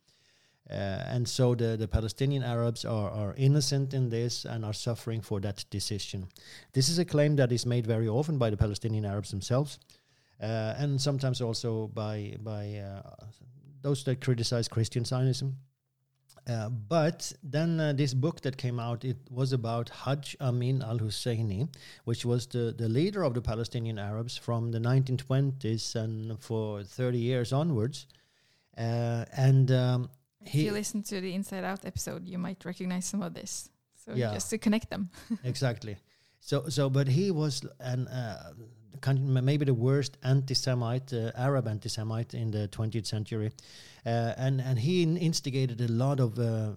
Uh, 0.69 0.73
and 1.13 1.27
so 1.27 1.55
the, 1.55 1.77
the 1.77 1.87
palestinian 1.87 2.43
arabs 2.43 2.83
are, 2.85 3.09
are 3.09 3.33
innocent 3.37 3.93
in 3.93 4.09
this 4.09 4.45
and 4.45 4.65
are 4.65 4.73
suffering 4.73 5.21
for 5.21 5.39
that 5.39 5.63
decision. 5.69 6.27
This 6.73 6.89
is 6.89 6.99
a 6.99 7.05
claim 7.05 7.37
that 7.37 7.53
is 7.53 7.65
made 7.65 7.87
very 7.87 8.09
often 8.09 8.37
by 8.37 8.49
the 8.49 8.57
palestinian 8.57 9.05
arabs 9.05 9.31
themselves 9.31 9.79
uh, 10.41 10.75
and 10.77 11.01
sometimes 11.01 11.41
also 11.41 11.87
by 11.87 12.35
by 12.41 12.75
uh, 12.75 13.01
those 13.83 14.03
that 14.03 14.19
criticize 14.21 14.67
christian 14.67 15.05
zionism 15.05 15.57
uh, 16.45 16.67
but 16.69 17.31
then 17.41 17.79
uh, 17.79 17.93
this 17.93 18.13
book 18.13 18.41
that 18.41 18.57
came 18.57 18.77
out, 18.79 19.05
it 19.05 19.17
was 19.29 19.53
about 19.53 19.89
Hajj 19.89 20.35
Amin 20.41 20.81
al 20.81 20.99
Husseini, 20.99 21.69
which 22.03 22.25
was 22.25 22.47
the, 22.47 22.75
the 22.77 22.89
leader 22.89 23.23
of 23.23 23.33
the 23.33 23.41
Palestinian 23.41 23.97
Arabs 23.97 24.35
from 24.35 24.71
the 24.71 24.79
1920s 24.79 25.95
and 25.95 26.37
for 26.41 26.83
30 26.83 27.17
years 27.17 27.53
onwards. 27.53 28.07
Uh, 28.77 29.23
and 29.37 29.71
um, 29.71 30.09
If 30.41 30.55
you 30.55 30.71
listen 30.73 31.01
to 31.03 31.21
the 31.21 31.33
Inside 31.33 31.63
Out 31.63 31.85
episode, 31.85 32.27
you 32.27 32.37
might 32.37 32.65
recognize 32.65 33.05
some 33.05 33.21
of 33.21 33.33
this. 33.33 33.69
So 33.95 34.13
Yeah. 34.13 34.33
just 34.33 34.49
to 34.49 34.57
connect 34.57 34.89
them. 34.89 35.11
exactly. 35.45 35.95
So, 36.45 36.67
so, 36.67 36.89
but 36.89 37.07
he 37.07 37.31
was 37.31 37.61
an 37.79 38.05
uh, 38.09 38.51
maybe 39.13 39.63
the 39.63 39.73
worst 39.73 40.17
anti-Semite, 40.23 41.13
uh, 41.13 41.31
Arab 41.35 41.69
anti-Semite 41.69 42.33
in 42.33 42.51
the 42.51 42.67
20th 42.67 43.05
century, 43.05 43.51
uh, 44.05 44.33
and 44.35 44.59
and 44.59 44.77
he 44.77 45.03
instigated 45.03 45.79
a 45.79 45.87
lot 45.87 46.19
of 46.19 46.37
uh, 46.37 46.71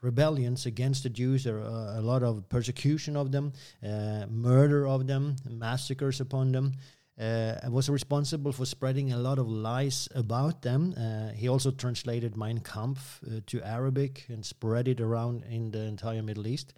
rebellions 0.00 0.66
against 0.66 1.04
the 1.04 1.10
Jews, 1.10 1.46
a 1.46 2.00
lot 2.02 2.24
of 2.24 2.48
persecution 2.48 3.16
of 3.16 3.30
them, 3.30 3.52
uh, 3.84 4.26
murder 4.28 4.88
of 4.88 5.06
them, 5.06 5.36
massacres 5.48 6.20
upon 6.20 6.50
them. 6.50 6.72
Uh, 7.16 7.54
was 7.70 7.88
responsible 7.88 8.50
for 8.50 8.66
spreading 8.66 9.12
a 9.12 9.16
lot 9.16 9.38
of 9.38 9.46
lies 9.48 10.08
about 10.16 10.62
them. 10.62 10.92
Uh, 10.98 11.28
he 11.28 11.46
also 11.46 11.70
translated 11.70 12.36
Mein 12.36 12.58
Kampf 12.58 13.20
uh, 13.24 13.38
to 13.46 13.62
Arabic 13.62 14.26
and 14.28 14.44
spread 14.44 14.88
it 14.88 15.00
around 15.00 15.44
in 15.44 15.70
the 15.70 15.82
entire 15.82 16.24
Middle 16.24 16.48
East. 16.48 16.74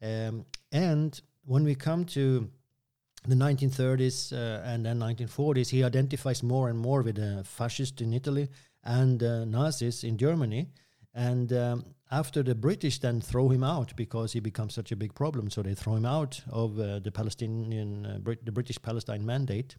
Um, 0.00 0.46
and 0.72 1.20
when 1.46 1.64
we 1.64 1.74
come 1.74 2.04
to 2.06 2.48
the 3.26 3.34
1930s 3.34 4.32
uh, 4.32 4.62
and 4.64 4.84
then 4.84 4.98
1940s, 4.98 5.70
he 5.70 5.82
identifies 5.82 6.42
more 6.42 6.68
and 6.68 6.78
more 6.78 7.02
with 7.02 7.16
the 7.16 7.42
fascists 7.44 8.00
in 8.02 8.12
Italy 8.12 8.48
and 8.84 9.22
uh, 9.22 9.44
Nazis 9.44 10.04
in 10.04 10.18
Germany. 10.18 10.68
And 11.14 11.52
um, 11.52 11.84
after 12.10 12.42
the 12.42 12.54
British 12.54 12.98
then 12.98 13.20
throw 13.20 13.48
him 13.48 13.64
out 13.64 13.94
because 13.96 14.32
he 14.32 14.40
becomes 14.40 14.74
such 14.74 14.92
a 14.92 14.96
big 14.96 15.14
problem, 15.14 15.50
so 15.50 15.62
they 15.62 15.74
throw 15.74 15.94
him 15.94 16.04
out 16.04 16.42
of 16.50 16.78
uh, 16.78 16.98
the 16.98 17.12
Palestinian, 17.12 18.04
uh, 18.04 18.18
Brit- 18.18 18.44
the 18.44 18.52
British 18.52 18.80
Palestine 18.82 19.24
Mandate. 19.24 19.76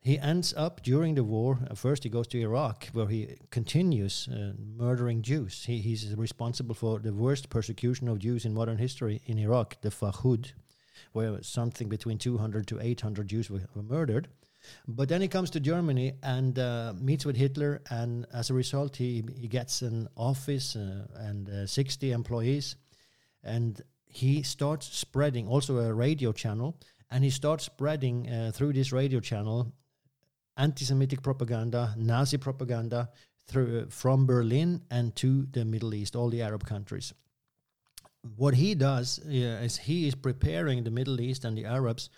He 0.00 0.18
ends 0.18 0.52
up 0.56 0.82
during 0.82 1.14
the 1.14 1.22
war. 1.22 1.58
Uh, 1.70 1.76
first, 1.76 2.02
he 2.02 2.10
goes 2.10 2.26
to 2.28 2.40
Iraq, 2.40 2.86
where 2.92 3.06
he 3.06 3.36
continues 3.50 4.28
uh, 4.28 4.52
murdering 4.76 5.22
Jews. 5.22 5.64
He, 5.64 5.78
he's 5.78 6.16
responsible 6.16 6.74
for 6.74 6.98
the 6.98 7.12
worst 7.12 7.50
persecution 7.50 8.08
of 8.08 8.18
Jews 8.18 8.44
in 8.44 8.52
modern 8.52 8.78
history 8.78 9.20
in 9.26 9.38
Iraq, 9.38 9.80
the 9.82 9.90
Farhud, 9.90 10.52
where 11.12 11.42
something 11.42 11.88
between 11.88 12.18
200 12.18 12.66
to 12.68 12.80
800 12.80 13.28
Jews 13.28 13.50
were, 13.50 13.62
were 13.74 13.82
murdered. 13.82 14.28
But 14.86 15.08
then 15.08 15.20
he 15.20 15.28
comes 15.28 15.50
to 15.50 15.60
Germany 15.60 16.14
and 16.22 16.58
uh, 16.58 16.94
meets 16.96 17.24
with 17.24 17.36
Hitler, 17.36 17.82
and 17.90 18.26
as 18.32 18.50
a 18.50 18.54
result, 18.54 18.96
he, 18.96 19.24
he 19.36 19.48
gets 19.48 19.82
an 19.82 20.08
office 20.16 20.76
uh, 20.76 21.06
and 21.16 21.48
uh, 21.48 21.66
60 21.66 22.12
employees, 22.12 22.76
and 23.42 23.80
he 24.06 24.42
starts 24.42 24.86
spreading 24.86 25.48
also 25.48 25.78
a 25.78 25.92
radio 25.92 26.32
channel, 26.32 26.78
and 27.10 27.24
he 27.24 27.30
starts 27.30 27.64
spreading 27.64 28.30
uh, 28.30 28.52
through 28.54 28.72
this 28.72 28.92
radio 28.92 29.20
channel 29.20 29.72
anti-Semitic 30.56 31.22
propaganda, 31.22 31.94
Nazi 31.96 32.36
propaganda 32.36 33.08
through 33.46 33.88
from 33.88 34.26
Berlin 34.26 34.82
and 34.90 35.14
to 35.16 35.46
the 35.50 35.64
Middle 35.64 35.94
East, 35.94 36.14
all 36.14 36.28
the 36.28 36.42
Arab 36.42 36.64
countries. 36.64 37.12
What 38.22 38.54
he 38.54 38.74
does 38.74 39.18
is 39.26 39.76
he 39.76 40.06
is 40.06 40.14
preparing 40.14 40.84
the 40.84 40.90
Middle 40.90 41.20
East 41.20 41.44
and 41.44 41.58
the 41.58 41.64
Arabs 41.64 42.08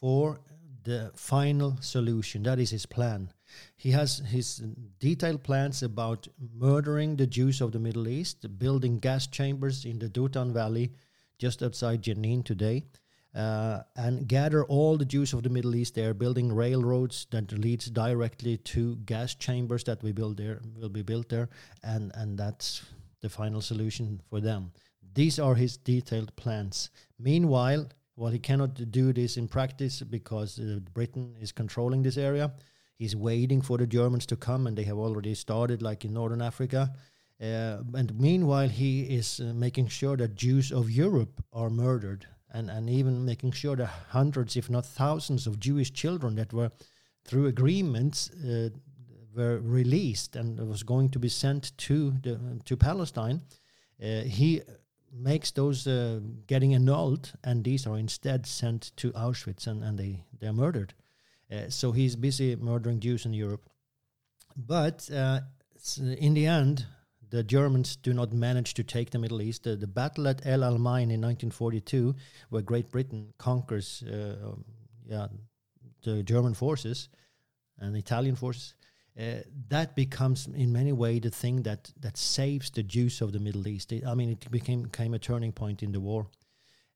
for 0.00 0.40
the 0.82 1.12
final 1.14 1.76
solution. 1.80 2.42
That 2.42 2.58
is 2.58 2.70
his 2.70 2.86
plan. 2.86 3.32
He 3.76 3.92
has 3.92 4.18
his 4.18 4.62
detailed 4.98 5.44
plans 5.44 5.82
about 5.82 6.26
murdering 6.56 7.16
the 7.16 7.26
Jews 7.26 7.60
of 7.60 7.72
the 7.72 7.78
Middle 7.78 8.08
East, 8.08 8.58
building 8.58 8.98
gas 8.98 9.26
chambers 9.28 9.84
in 9.84 9.98
the 9.98 10.08
Dothan 10.08 10.52
Valley 10.52 10.92
just 11.38 11.62
outside 11.62 12.02
Jenin 12.02 12.44
today, 12.44 12.84
uh, 13.34 13.82
and 13.96 14.26
gather 14.26 14.64
all 14.64 14.96
the 14.96 15.04
Jews 15.04 15.32
of 15.32 15.42
the 15.42 15.50
Middle 15.50 15.74
East 15.74 15.94
there, 15.94 16.14
building 16.14 16.52
railroads 16.52 17.26
that 17.30 17.52
leads 17.52 17.86
directly 17.86 18.56
to 18.58 18.96
gas 19.06 19.34
chambers 19.34 19.84
that 19.84 20.02
we 20.02 20.12
build 20.12 20.36
there 20.36 20.60
will 20.76 20.88
be 20.88 21.02
built 21.02 21.28
there, 21.28 21.48
and 21.82 22.12
and 22.14 22.38
that's 22.38 22.82
the 23.20 23.28
final 23.28 23.60
solution 23.60 24.20
for 24.28 24.40
them. 24.40 24.72
These 25.14 25.38
are 25.38 25.54
his 25.54 25.76
detailed 25.76 26.34
plans. 26.36 26.90
Meanwhile, 27.18 27.88
well, 28.16 28.32
he 28.32 28.38
cannot 28.38 28.90
do 28.90 29.12
this 29.12 29.36
in 29.36 29.48
practice 29.48 30.02
because 30.02 30.58
uh, 30.58 30.78
Britain 30.92 31.34
is 31.40 31.52
controlling 31.52 32.02
this 32.02 32.16
area. 32.16 32.52
He's 32.96 33.16
waiting 33.16 33.60
for 33.60 33.78
the 33.78 33.86
Germans 33.86 34.26
to 34.26 34.36
come, 34.36 34.66
and 34.66 34.76
they 34.76 34.84
have 34.84 34.98
already 34.98 35.34
started, 35.34 35.82
like 35.82 36.04
in 36.04 36.14
Northern 36.14 36.42
Africa. 36.42 36.92
Uh, 37.40 37.78
and 37.94 38.18
meanwhile, 38.18 38.68
he 38.68 39.02
is 39.02 39.40
uh, 39.40 39.52
making 39.54 39.88
sure 39.88 40.16
that 40.16 40.36
Jews 40.36 40.70
of 40.70 40.90
Europe 40.90 41.42
are 41.52 41.70
murdered, 41.70 42.26
and, 42.52 42.70
and 42.70 42.88
even 42.88 43.24
making 43.24 43.52
sure 43.52 43.74
that 43.76 43.90
hundreds, 44.10 44.56
if 44.56 44.70
not 44.70 44.86
thousands, 44.86 45.46
of 45.46 45.58
Jewish 45.58 45.92
children 45.92 46.36
that 46.36 46.52
were, 46.52 46.70
through 47.24 47.46
agreements, 47.46 48.30
uh, 48.30 48.68
were 49.34 49.58
released 49.58 50.36
and 50.36 50.60
was 50.68 50.84
going 50.84 51.08
to 51.08 51.18
be 51.18 51.28
sent 51.28 51.76
to 51.78 52.12
the 52.22 52.38
to 52.64 52.76
Palestine. 52.76 53.42
Uh, 54.00 54.20
he 54.22 54.62
makes 55.14 55.50
those 55.52 55.86
uh, 55.86 56.20
getting 56.46 56.74
annulled, 56.74 57.32
and 57.42 57.64
these 57.64 57.86
are 57.86 57.96
instead 57.96 58.46
sent 58.46 58.92
to 58.96 59.12
Auschwitz, 59.12 59.66
and, 59.66 59.82
and 59.82 59.98
they 59.98 60.24
they 60.40 60.46
are 60.46 60.52
murdered. 60.52 60.94
Uh, 61.50 61.68
so 61.68 61.92
he's 61.92 62.16
busy 62.16 62.56
murdering 62.56 63.00
Jews 63.00 63.24
in 63.26 63.32
Europe. 63.32 63.68
But 64.56 65.10
uh, 65.10 65.40
in 65.98 66.34
the 66.34 66.46
end, 66.46 66.86
the 67.30 67.42
Germans 67.42 67.96
do 67.96 68.12
not 68.12 68.32
manage 68.32 68.74
to 68.74 68.84
take 68.84 69.10
the 69.10 69.18
Middle 69.18 69.42
East. 69.42 69.64
The, 69.64 69.76
the 69.76 69.86
battle 69.86 70.28
at 70.28 70.46
El 70.46 70.60
Alamein 70.60 71.10
in 71.10 71.20
1942, 71.20 72.14
where 72.50 72.62
Great 72.62 72.90
Britain 72.90 73.32
conquers, 73.38 74.02
uh, 74.06 74.36
um, 74.44 74.64
yeah, 75.06 75.26
the 76.02 76.22
German 76.22 76.54
forces 76.54 77.08
and 77.78 77.96
Italian 77.96 78.36
forces, 78.36 78.74
uh, 79.18 79.36
that 79.68 79.94
becomes 79.94 80.48
in 80.48 80.72
many 80.72 80.92
ways 80.92 81.20
the 81.20 81.30
thing 81.30 81.62
that 81.62 81.92
that 82.00 82.16
saves 82.16 82.70
the 82.70 82.82
Jews 82.82 83.20
of 83.20 83.32
the 83.32 83.38
Middle 83.38 83.68
East. 83.68 83.92
It, 83.92 84.04
I 84.04 84.14
mean, 84.14 84.30
it 84.30 84.50
became, 84.50 84.82
became 84.82 85.14
a 85.14 85.18
turning 85.18 85.52
point 85.52 85.82
in 85.82 85.92
the 85.92 86.00
war. 86.00 86.26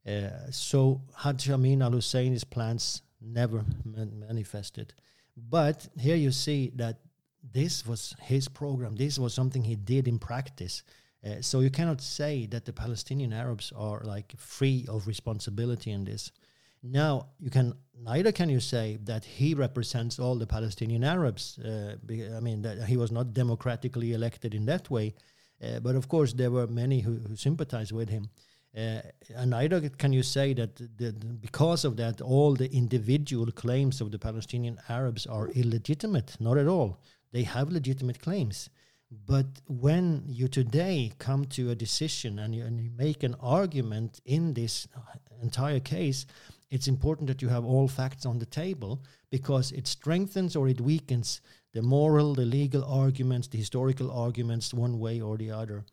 Uh, 0.07 0.51
so 0.51 1.03
Hajj 1.17 1.51
Amin 1.51 1.83
al 1.83 1.93
Husseini's 1.93 2.45
plans 2.45 3.03
never 3.21 3.65
man- 3.85 4.25
manifested. 4.27 4.95
But 5.37 5.89
here 5.99 6.17
you 6.17 6.33
see 6.33 6.73
that 6.77 6.99
this 7.53 7.87
was 7.87 8.15
his 8.21 8.49
program. 8.49 8.97
This 8.97 9.19
was 9.19 9.33
something 9.35 9.63
he 9.63 9.77
did 9.77 10.09
in 10.09 10.19
practice. 10.19 10.83
Uh, 11.25 11.41
so 11.41 11.61
you 11.61 11.71
cannot 11.71 12.01
say 12.01 12.47
that 12.47 12.65
the 12.65 12.73
Palestinian 12.73 13.33
Arabs 13.33 13.73
are 13.77 14.03
like 14.05 14.35
free 14.37 14.87
of 14.89 15.07
responsibility 15.07 15.91
in 15.91 16.05
this. 16.05 16.33
Now 16.83 17.29
you 17.41 17.51
can 17.51 17.75
neither 18.01 18.33
can 18.33 18.49
you 18.49 18.61
say 18.61 18.99
that 19.05 19.25
he 19.25 19.55
represents 19.55 20.19
all 20.19 20.37
the 20.37 20.47
Palestinian 20.47 21.05
Arabs. 21.05 21.59
Uh, 21.59 21.97
I 22.37 22.41
mean 22.41 22.63
that 22.63 22.85
he 22.85 22.97
was 22.97 23.11
not 23.11 23.35
democratically 23.35 24.13
elected 24.13 24.55
in 24.55 24.67
that 24.67 24.91
way, 24.91 25.15
uh, 25.63 25.81
but 25.81 25.97
of 25.97 26.09
course 26.09 26.33
there 26.33 26.51
were 26.51 26.67
many 26.67 27.01
who, 27.01 27.17
who 27.29 27.37
sympathized 27.37 27.93
with 27.93 28.09
him. 28.09 28.31
Uh, 28.77 29.01
and 29.35 29.51
neither 29.51 29.89
can 29.89 30.13
you 30.13 30.23
say 30.23 30.53
that 30.53 31.41
because 31.41 31.85
of 31.85 31.97
that 31.97 32.21
all 32.21 32.55
the 32.55 32.71
individual 32.73 33.51
claims 33.51 34.01
of 34.01 34.11
the 34.11 34.19
Palestinian 34.19 34.79
Arabs 34.89 35.27
are 35.27 35.49
illegitimate. 35.49 36.37
Not 36.39 36.59
at 36.59 36.69
all. 36.69 37.01
They 37.33 37.43
have 37.43 37.71
legitimate 37.71 38.21
claims. 38.21 38.71
But 39.11 39.47
when 39.67 40.25
you 40.27 40.49
today 40.49 41.13
come 41.19 41.47
to 41.47 41.71
a 41.71 41.75
decision 41.75 42.39
and 42.39 42.55
you, 42.55 42.65
and 42.65 42.79
you 42.79 42.91
make 42.91 43.23
an 43.23 43.35
argument 43.41 44.21
in 44.27 44.53
this 44.53 44.87
entire 45.43 45.81
case, 45.81 46.27
it's 46.71 46.89
important 46.89 47.29
that 47.29 47.41
you 47.43 47.49
have 47.49 47.65
all 47.65 47.89
facts 47.89 48.27
on 48.27 48.39
the 48.39 48.47
table 48.47 49.03
because 49.31 49.73
it 49.73 49.87
strengthens 49.87 50.57
or 50.57 50.69
it 50.69 50.81
weakens 50.81 51.41
the 51.73 51.83
moral, 51.83 52.35
the 52.35 52.45
legal 52.45 52.85
arguments, 52.85 53.49
the 53.49 53.59
historical 53.59 54.11
arguments, 54.11 54.75
one 54.75 54.99
way 54.99 55.21
or 55.21 55.37
the 55.37 55.51
other. 55.51 55.85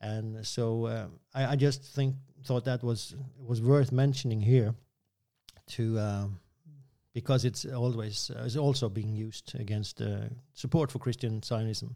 And 0.00 0.46
so 0.46 0.86
uh, 0.86 1.06
I, 1.34 1.52
I, 1.52 1.56
just 1.56 1.82
think 1.82 2.16
thought 2.44 2.64
that 2.64 2.82
was 2.82 3.14
was 3.38 3.60
worth 3.62 3.90
mentioning 3.90 4.40
here, 4.40 4.74
to 5.66 5.98
um, 5.98 6.40
because 7.14 7.44
it's 7.44 7.64
always 7.64 8.30
uh, 8.30 8.44
is 8.44 8.56
also 8.56 8.88
being 8.88 9.14
used 9.14 9.54
against 9.58 10.00
uh, 10.02 10.28
support 10.52 10.90
for 10.92 10.98
Christian 10.98 11.42
Zionism. 11.42 11.94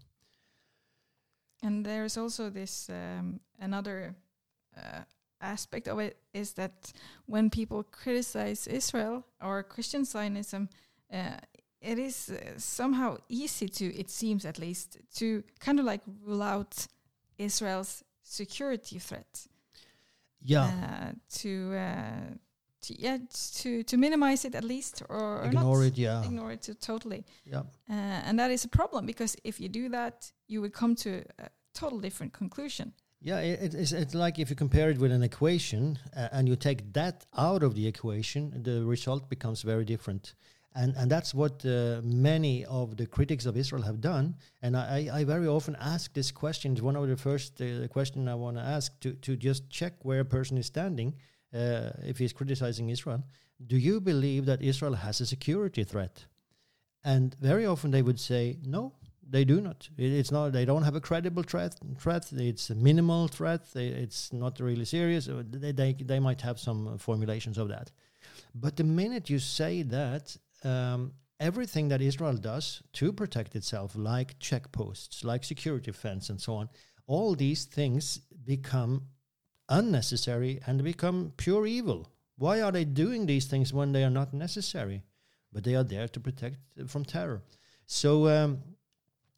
And 1.62 1.84
there's 1.84 2.16
also 2.16 2.50
this 2.50 2.88
um, 2.88 3.40
another 3.60 4.14
uh, 4.76 5.02
aspect 5.40 5.88
of 5.88 5.98
it 5.98 6.16
is 6.32 6.52
that 6.54 6.92
when 7.26 7.50
people 7.50 7.82
criticize 7.82 8.66
Israel 8.66 9.24
or 9.40 9.62
Christian 9.62 10.04
Zionism, 10.04 10.68
uh, 11.12 11.38
it 11.80 11.98
is 11.98 12.30
uh, 12.30 12.58
somehow 12.58 13.18
easy 13.28 13.68
to, 13.68 13.94
it 13.94 14.10
seems 14.10 14.44
at 14.44 14.58
least, 14.58 14.98
to 15.16 15.42
kind 15.60 15.78
of 15.78 15.84
like 15.84 16.02
rule 16.24 16.42
out 16.42 16.86
Israel's 17.38 18.02
security 18.22 18.98
threat. 18.98 19.46
Yeah. 20.42 20.64
Uh, 20.64 21.12
to 21.38 21.74
uh, 21.74 22.34
to 22.80 23.00
yeah 23.00 23.18
to 23.54 23.82
to 23.82 23.96
minimize 23.96 24.44
it 24.44 24.54
at 24.54 24.64
least 24.64 25.02
or, 25.08 25.42
ignore 25.44 25.84
it 25.84 25.98
yeah 25.98 26.24
ignore 26.24 26.52
it 26.52 26.68
totally 26.80 27.24
yeah 27.44 27.62
uh, 27.90 28.26
and 28.26 28.38
that 28.38 28.50
is 28.50 28.64
a 28.64 28.68
problem 28.68 29.04
because 29.04 29.36
if 29.42 29.60
you 29.60 29.68
do 29.68 29.88
that 29.88 30.30
you 30.46 30.60
would 30.60 30.72
come 30.72 30.94
to 30.94 31.24
a 31.38 31.48
total 31.74 31.98
different 31.98 32.32
conclusion 32.32 32.92
yeah 33.20 33.38
it, 33.40 33.74
it's, 33.74 33.92
it's 33.92 34.14
like 34.14 34.38
if 34.38 34.50
you 34.50 34.56
compare 34.56 34.90
it 34.90 34.98
with 34.98 35.12
an 35.12 35.22
equation 35.22 35.98
uh, 36.16 36.28
and 36.32 36.48
you 36.48 36.56
take 36.56 36.92
that 36.92 37.26
out 37.36 37.62
of 37.62 37.74
the 37.74 37.86
equation 37.86 38.62
the 38.62 38.84
result 38.84 39.28
becomes 39.28 39.62
very 39.62 39.84
different 39.84 40.34
and 40.74 40.94
and 40.96 41.10
that's 41.10 41.34
what 41.34 41.64
uh, 41.64 42.00
many 42.04 42.64
of 42.66 42.96
the 42.96 43.06
critics 43.06 43.46
of 43.46 43.56
Israel 43.56 43.82
have 43.82 44.00
done. 44.00 44.36
And 44.62 44.76
I, 44.76 45.08
I 45.12 45.24
very 45.24 45.48
often 45.48 45.76
ask 45.80 46.12
this 46.12 46.30
question. 46.30 46.72
It's 46.72 46.82
one 46.82 46.94
of 46.94 47.08
the 47.08 47.16
first 47.16 47.60
uh, 47.60 47.88
question 47.88 48.28
I 48.28 48.34
want 48.34 48.58
to 48.58 48.62
ask 48.62 48.98
to 49.00 49.14
to 49.14 49.34
just 49.34 49.68
check 49.70 49.94
where 50.02 50.20
a 50.20 50.24
person 50.24 50.56
is 50.58 50.66
standing 50.66 51.14
uh, 51.54 51.90
if 52.04 52.18
he's 52.18 52.32
criticizing 52.32 52.90
Israel, 52.90 53.24
do 53.66 53.76
you 53.76 54.00
believe 54.00 54.46
that 54.46 54.62
Israel 54.62 54.94
has 54.94 55.20
a 55.20 55.26
security 55.26 55.84
threat? 55.84 56.26
And 57.04 57.34
very 57.40 57.64
often 57.64 57.90
they 57.90 58.02
would 58.02 58.20
say, 58.20 58.58
no, 58.64 58.92
they 59.30 59.44
do 59.44 59.60
not. 59.60 59.88
It, 59.96 60.12
it's 60.12 60.30
not. 60.30 60.52
They 60.52 60.64
don't 60.64 60.82
have 60.82 60.96
a 60.96 61.00
credible 61.00 61.42
threat. 61.42 61.74
Threat. 61.98 62.32
It's 62.32 62.70
a 62.70 62.74
minimal 62.74 63.28
threat. 63.28 63.62
They, 63.72 63.88
it's 63.88 64.32
not 64.32 64.60
really 64.60 64.84
serious. 64.84 65.28
They, 65.28 65.72
they 65.72 65.92
they 65.92 66.18
might 66.18 66.40
have 66.40 66.58
some 66.58 66.98
formulations 66.98 67.58
of 67.58 67.68
that. 67.68 67.90
But 68.54 68.76
the 68.76 68.84
minute 68.84 69.30
you 69.30 69.38
say 69.38 69.82
that, 69.82 70.36
um, 70.64 71.12
everything 71.40 71.88
that 71.88 72.00
Israel 72.00 72.34
does 72.34 72.82
to 72.94 73.12
protect 73.12 73.54
itself, 73.54 73.94
like 73.94 74.38
checkposts, 74.38 75.24
like 75.24 75.44
security 75.44 75.92
fence, 75.92 76.30
and 76.30 76.40
so 76.40 76.54
on, 76.54 76.68
all 77.06 77.34
these 77.34 77.64
things 77.64 78.20
become 78.44 79.02
unnecessary 79.68 80.60
and 80.66 80.82
become 80.82 81.32
pure 81.36 81.66
evil. 81.66 82.08
Why 82.36 82.60
are 82.62 82.72
they 82.72 82.84
doing 82.84 83.26
these 83.26 83.46
things 83.46 83.72
when 83.72 83.92
they 83.92 84.04
are 84.04 84.10
not 84.10 84.32
necessary? 84.32 85.02
But 85.52 85.64
they 85.64 85.74
are 85.74 85.84
there 85.84 86.08
to 86.08 86.20
protect 86.20 86.58
from 86.86 87.04
terror. 87.04 87.42
So 87.86 88.28
um, 88.28 88.62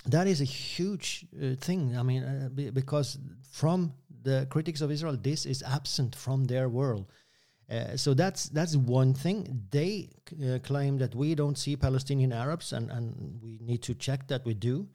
that 0.06 0.26
is 0.26 0.40
a 0.40 0.44
huge 0.44 1.26
uh, 1.36 1.54
thing. 1.56 1.96
I 1.96 2.02
mean, 2.02 2.22
uh, 2.22 2.70
because 2.72 3.18
from 3.50 3.92
the 4.22 4.46
critics 4.50 4.80
of 4.80 4.90
Israel, 4.90 5.16
this 5.20 5.46
is 5.46 5.62
absent 5.62 6.14
from 6.14 6.44
their 6.44 6.68
world. 6.68 7.06
Uh, 7.70 7.96
so 7.96 8.14
that's 8.14 8.48
that's 8.48 8.76
one 8.76 9.14
thing. 9.14 9.62
They 9.70 10.10
uh, 10.44 10.58
claim 10.58 10.98
that 10.98 11.14
we 11.14 11.34
don't 11.34 11.56
see 11.56 11.76
Palestinian 11.76 12.32
Arabs, 12.32 12.72
and, 12.72 12.90
and 12.90 13.38
we 13.40 13.58
need 13.60 13.82
to 13.82 13.94
check 13.94 14.26
that 14.28 14.44
we 14.44 14.54
do. 14.54 14.88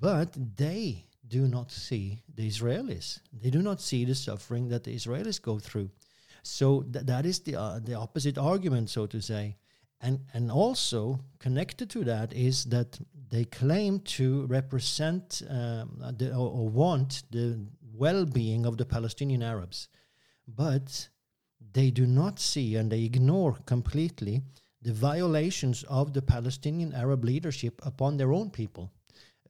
But 0.00 0.36
they 0.56 1.06
do 1.28 1.46
not 1.46 1.70
see 1.70 2.22
the 2.34 2.48
Israelis. 2.48 3.20
They 3.32 3.50
do 3.50 3.62
not 3.62 3.80
see 3.80 4.04
the 4.04 4.16
suffering 4.16 4.68
that 4.68 4.82
the 4.84 4.94
Israelis 4.94 5.40
go 5.40 5.58
through. 5.60 5.90
So 6.42 6.82
th- 6.82 7.06
that 7.06 7.24
is 7.24 7.40
the 7.40 7.54
uh, 7.56 7.78
the 7.78 7.94
opposite 7.94 8.36
argument, 8.36 8.90
so 8.90 9.06
to 9.06 9.20
say. 9.20 9.56
And 10.02 10.18
and 10.34 10.50
also 10.50 11.20
connected 11.38 11.88
to 11.90 12.04
that 12.04 12.32
is 12.32 12.64
that 12.64 12.98
they 13.30 13.44
claim 13.44 14.00
to 14.00 14.46
represent 14.46 15.42
um, 15.48 16.14
the, 16.18 16.30
or, 16.32 16.50
or 16.50 16.68
want 16.68 17.22
the 17.30 17.58
well-being 17.94 18.66
of 18.66 18.76
the 18.76 18.84
Palestinian 18.84 19.42
Arabs, 19.42 19.88
but 20.46 21.08
they 21.72 21.90
do 21.90 22.06
not 22.06 22.40
see 22.40 22.76
and 22.76 22.90
they 22.90 23.04
ignore 23.04 23.56
completely 23.64 24.42
the 24.82 24.92
violations 24.92 25.84
of 25.84 26.12
the 26.12 26.22
Palestinian 26.22 26.92
Arab 26.92 27.24
leadership 27.24 27.80
upon 27.86 28.16
their 28.16 28.32
own 28.32 28.50
people. 28.50 28.90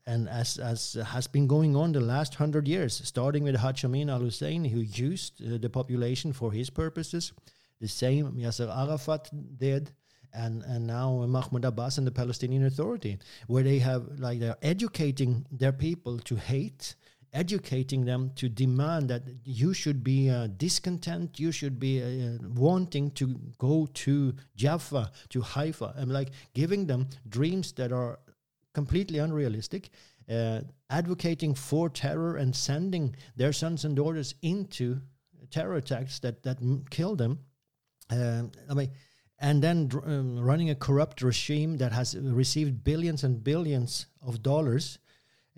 And 0.05 0.29
as 0.29 0.57
as 0.57 0.93
has 0.93 1.27
been 1.27 1.47
going 1.47 1.75
on 1.75 1.93
the 1.93 2.01
last 2.01 2.35
hundred 2.35 2.67
years, 2.67 3.01
starting 3.03 3.43
with 3.43 3.55
Haj 3.55 3.85
Amin 3.85 4.09
al 4.09 4.19
Husseini, 4.19 4.69
who 4.69 4.81
used 4.81 5.41
uh, 5.41 5.57
the 5.57 5.69
population 5.69 6.33
for 6.33 6.51
his 6.51 6.69
purposes, 6.69 7.33
the 7.79 7.87
same 7.87 8.33
Yasser 8.33 8.69
Arafat 8.69 9.29
did, 9.57 9.93
and 10.33 10.63
and 10.63 10.87
now 10.87 11.25
Mahmoud 11.27 11.65
Abbas 11.65 11.97
and 11.97 12.07
the 12.07 12.11
Palestinian 12.11 12.65
Authority, 12.65 13.17
where 13.47 13.63
they 13.63 13.79
have 13.79 14.19
like 14.19 14.39
they're 14.39 14.57
educating 14.61 15.45
their 15.51 15.71
people 15.71 16.19
to 16.19 16.35
hate, 16.35 16.95
educating 17.33 18.05
them 18.05 18.31
to 18.35 18.49
demand 18.49 19.09
that 19.09 19.23
you 19.43 19.73
should 19.73 20.03
be 20.03 20.29
uh, 20.29 20.47
discontent, 20.57 21.39
you 21.39 21.51
should 21.51 21.79
be 21.79 22.01
uh, 22.01 22.37
wanting 22.55 23.11
to 23.11 23.39
go 23.57 23.87
to 23.93 24.33
Jaffa, 24.55 25.11
to 25.29 25.41
Haifa, 25.41 25.93
and 25.97 26.11
like 26.11 26.29
giving 26.53 26.87
them 26.87 27.09
dreams 27.29 27.71
that 27.73 27.91
are 27.91 28.19
completely 28.73 29.19
unrealistic, 29.19 29.89
uh, 30.29 30.61
advocating 30.89 31.53
for 31.53 31.89
terror 31.89 32.37
and 32.37 32.55
sending 32.55 33.15
their 33.35 33.53
sons 33.53 33.85
and 33.85 33.95
daughters 33.95 34.35
into 34.41 35.01
terror 35.51 35.75
attacks 35.75 36.19
that 36.19 36.43
that 36.43 36.57
kill 36.89 37.15
them. 37.15 37.39
Um, 38.09 38.51
I 38.69 38.73
mean, 38.73 38.91
and 39.43 39.61
then 39.61 39.91
um, 40.05 40.39
running 40.39 40.69
a 40.69 40.75
corrupt 40.75 41.21
regime 41.21 41.77
that 41.77 41.91
has 41.91 42.17
received 42.17 42.81
billions 42.81 43.25
and 43.25 43.43
billions 43.43 44.07
of 44.25 44.41
dollars, 44.41 44.99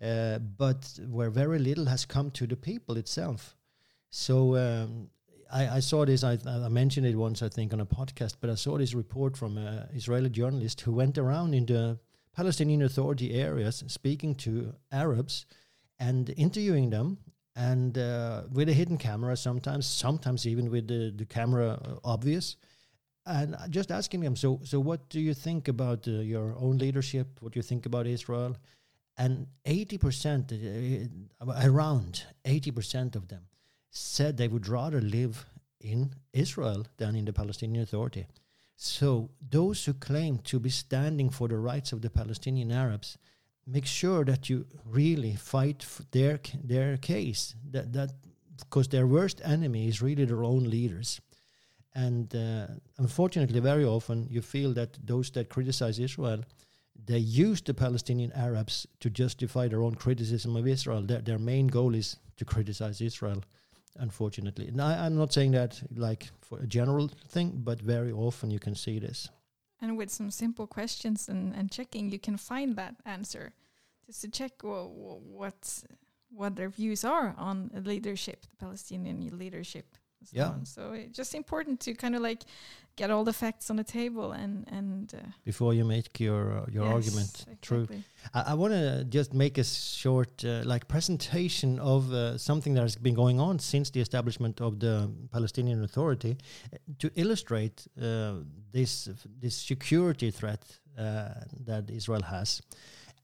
uh, 0.02 0.40
but 0.40 1.00
where 1.08 1.30
very 1.30 1.60
little 1.60 1.86
has 1.86 2.04
come 2.04 2.32
to 2.32 2.48
the 2.48 2.56
people 2.56 2.98
itself. 2.98 3.56
So 4.10 4.56
um, 4.56 5.10
I, 5.54 5.78
I, 5.78 5.80
saw 5.82 6.04
this. 6.04 6.24
I, 6.24 6.40
I, 6.48 6.68
mentioned 6.68 7.06
it 7.06 7.16
once, 7.16 7.44
I 7.44 7.50
think, 7.50 7.74
on 7.74 7.80
a 7.80 7.86
podcast. 7.86 8.38
But 8.42 8.50
I 8.50 8.56
saw 8.56 8.80
this 8.80 8.96
report 8.96 9.38
from 9.38 9.60
an 9.60 9.88
Israeli 9.94 10.32
journalist 10.32 10.82
who 10.82 10.92
went 10.92 11.20
around 11.20 11.54
in 11.54 11.68
the 11.68 12.00
Palestinian 12.36 12.82
Authority 12.82 13.36
areas, 13.36 13.84
speaking 13.86 14.34
to 14.36 14.74
Arabs 14.92 15.46
and 16.00 16.34
interviewing 16.38 16.90
them, 16.90 17.20
and 17.56 18.00
uh, 18.00 18.44
with 18.52 18.68
a 18.68 18.74
hidden 18.74 18.98
camera 18.98 19.38
sometimes, 19.38 19.86
sometimes 19.86 20.48
even 20.48 20.72
with 20.72 20.88
the, 20.88 21.14
the 21.16 21.26
camera 21.26 21.80
uh, 21.86 21.96
obvious, 22.04 22.58
and 23.26 23.56
just 23.70 23.92
asking 23.92 24.22
them, 24.22 24.36
so 24.36 24.60
so 24.64 24.80
what 24.80 25.10
do 25.10 25.20
you 25.20 25.34
think 25.34 25.68
about 25.68 26.08
uh, 26.08 26.12
your 26.12 26.56
own 26.58 26.78
leadership? 26.78 27.28
What 27.40 27.54
do 27.54 27.60
you 27.60 27.64
think 27.64 27.86
about 27.86 28.08
Israel? 28.08 28.56
And 29.18 29.48
eighty 29.66 29.98
percent, 29.98 30.52
uh, 30.52 31.54
around 31.64 32.24
eighty 32.44 32.72
percent 32.72 33.16
of 33.16 33.28
them, 33.28 33.44
said 33.90 34.38
they 34.38 34.48
would 34.48 34.68
rather 34.68 35.02
live 35.02 35.46
in 35.80 36.14
Israel 36.34 36.86
than 36.98 37.16
in 37.16 37.26
the 37.26 37.34
Palestinian 37.34 37.84
Authority. 37.84 38.26
So 38.76 39.30
those 39.50 39.86
who 39.86 39.94
claim 39.94 40.40
to 40.40 40.60
be 40.60 40.70
standing 40.70 41.30
for 41.30 41.48
the 41.48 41.58
rights 41.58 41.94
of 41.94 42.02
the 42.02 42.10
Palestinian 42.10 42.72
Arabs, 42.72 43.18
make 43.66 43.86
sure 43.86 44.26
that 44.26 44.50
you 44.50 44.66
really 44.86 45.36
fight 45.36 45.86
their 46.12 46.40
their 46.64 46.98
case. 46.98 47.56
That 47.72 47.94
that 47.94 48.12
because 48.58 48.90
their 48.90 49.08
worst 49.08 49.42
enemy 49.44 49.88
is 49.88 50.02
really 50.02 50.26
their 50.26 50.44
own 50.44 50.70
leaders. 50.70 51.22
And 51.96 52.36
uh, 52.36 52.68
unfortunately, 52.98 53.60
very 53.62 53.86
often 53.86 54.28
you 54.30 54.42
feel 54.42 54.74
that 54.74 54.98
those 55.06 55.32
that 55.32 55.50
criticize 55.50 55.98
Israel, 55.98 56.44
they 57.06 57.18
use 57.20 57.62
the 57.62 57.74
Palestinian 57.74 58.32
Arabs 58.34 58.86
to 59.00 59.10
justify 59.10 59.68
their 59.70 59.82
own 59.82 59.96
criticism 59.96 60.56
of 60.58 60.68
Israel. 60.68 61.02
Their, 61.02 61.22
their 61.22 61.40
main 61.40 61.68
goal 61.68 61.96
is 61.96 62.18
to 62.36 62.46
criticize 62.46 63.00
Israel, 63.00 63.42
unfortunately. 63.96 64.68
And 64.68 64.82
I, 64.82 65.06
I'm 65.06 65.16
not 65.16 65.32
saying 65.32 65.52
that 65.52 65.82
like 65.96 66.28
for 66.42 66.60
a 66.60 66.68
general 66.68 67.10
thing, 67.30 67.62
but 67.64 67.82
very 67.82 68.12
often 68.12 68.52
you 68.52 68.60
can 68.60 68.76
see 68.76 69.00
this. 69.00 69.30
And 69.82 69.98
with 69.98 70.10
some 70.10 70.32
simple 70.32 70.68
questions 70.68 71.30
and, 71.30 71.56
and 71.56 71.72
checking, 71.72 72.10
you 72.12 72.20
can 72.20 72.38
find 72.38 72.76
that 72.76 72.96
answer. 73.06 73.54
Just 74.06 74.22
to 74.22 74.30
check 74.30 74.64
wha- 74.64 74.84
what 74.84 75.84
what 76.30 76.56
their 76.56 76.70
views 76.70 77.06
are 77.06 77.34
on 77.38 77.72
leadership, 77.74 78.42
the 78.42 78.58
Palestinian 78.58 79.38
leadership. 79.38 79.96
And 80.34 80.38
So 80.38 80.38
Yeah. 80.38 80.50
on. 80.54 80.66
So 80.66 80.94
it's 80.94 81.18
just 81.18 81.36
important 81.36 81.80
to 81.82 81.94
kind 81.94 82.16
of 82.16 82.22
like 82.22 82.44
get 82.96 83.12
all 83.12 83.24
the 83.24 83.34
facts 83.34 83.70
on 83.70 83.76
the 83.76 83.84
table 83.84 84.32
and 84.32 84.66
and 84.72 85.14
uh, 85.14 85.18
Before 85.44 85.74
you 85.74 85.86
make 85.86 86.20
your 86.20 86.60
uh, 86.60 86.66
your 86.72 86.86
yes, 86.86 86.94
argument 86.94 87.46
true. 87.62 87.88
I, 88.34 88.52
I 88.52 88.54
want 88.54 88.74
to 88.74 89.04
just 89.18 89.34
make 89.34 89.58
a 89.58 89.64
short 89.64 90.44
uh, 90.44 90.50
like 90.74 90.88
presentation 90.88 91.80
of 91.80 92.12
uh, 92.12 92.38
something 92.38 92.76
that 92.76 92.82
has 92.82 92.96
been 92.96 93.16
going 93.16 93.40
on 93.40 93.60
since 93.60 93.92
the 93.92 94.02
establishment 94.02 94.62
of 94.62 94.80
the 94.80 95.10
Palestinian 95.32 95.84
Authority 95.84 96.32
uh, 96.32 96.78
to 97.00 97.10
illustrate 97.16 97.88
uh, 98.02 98.34
this 98.72 99.10
this 99.42 99.56
security 99.56 100.32
threat 100.32 100.80
uh, 100.98 101.30
that 101.66 101.90
Israel 101.90 102.24
has. 102.24 102.62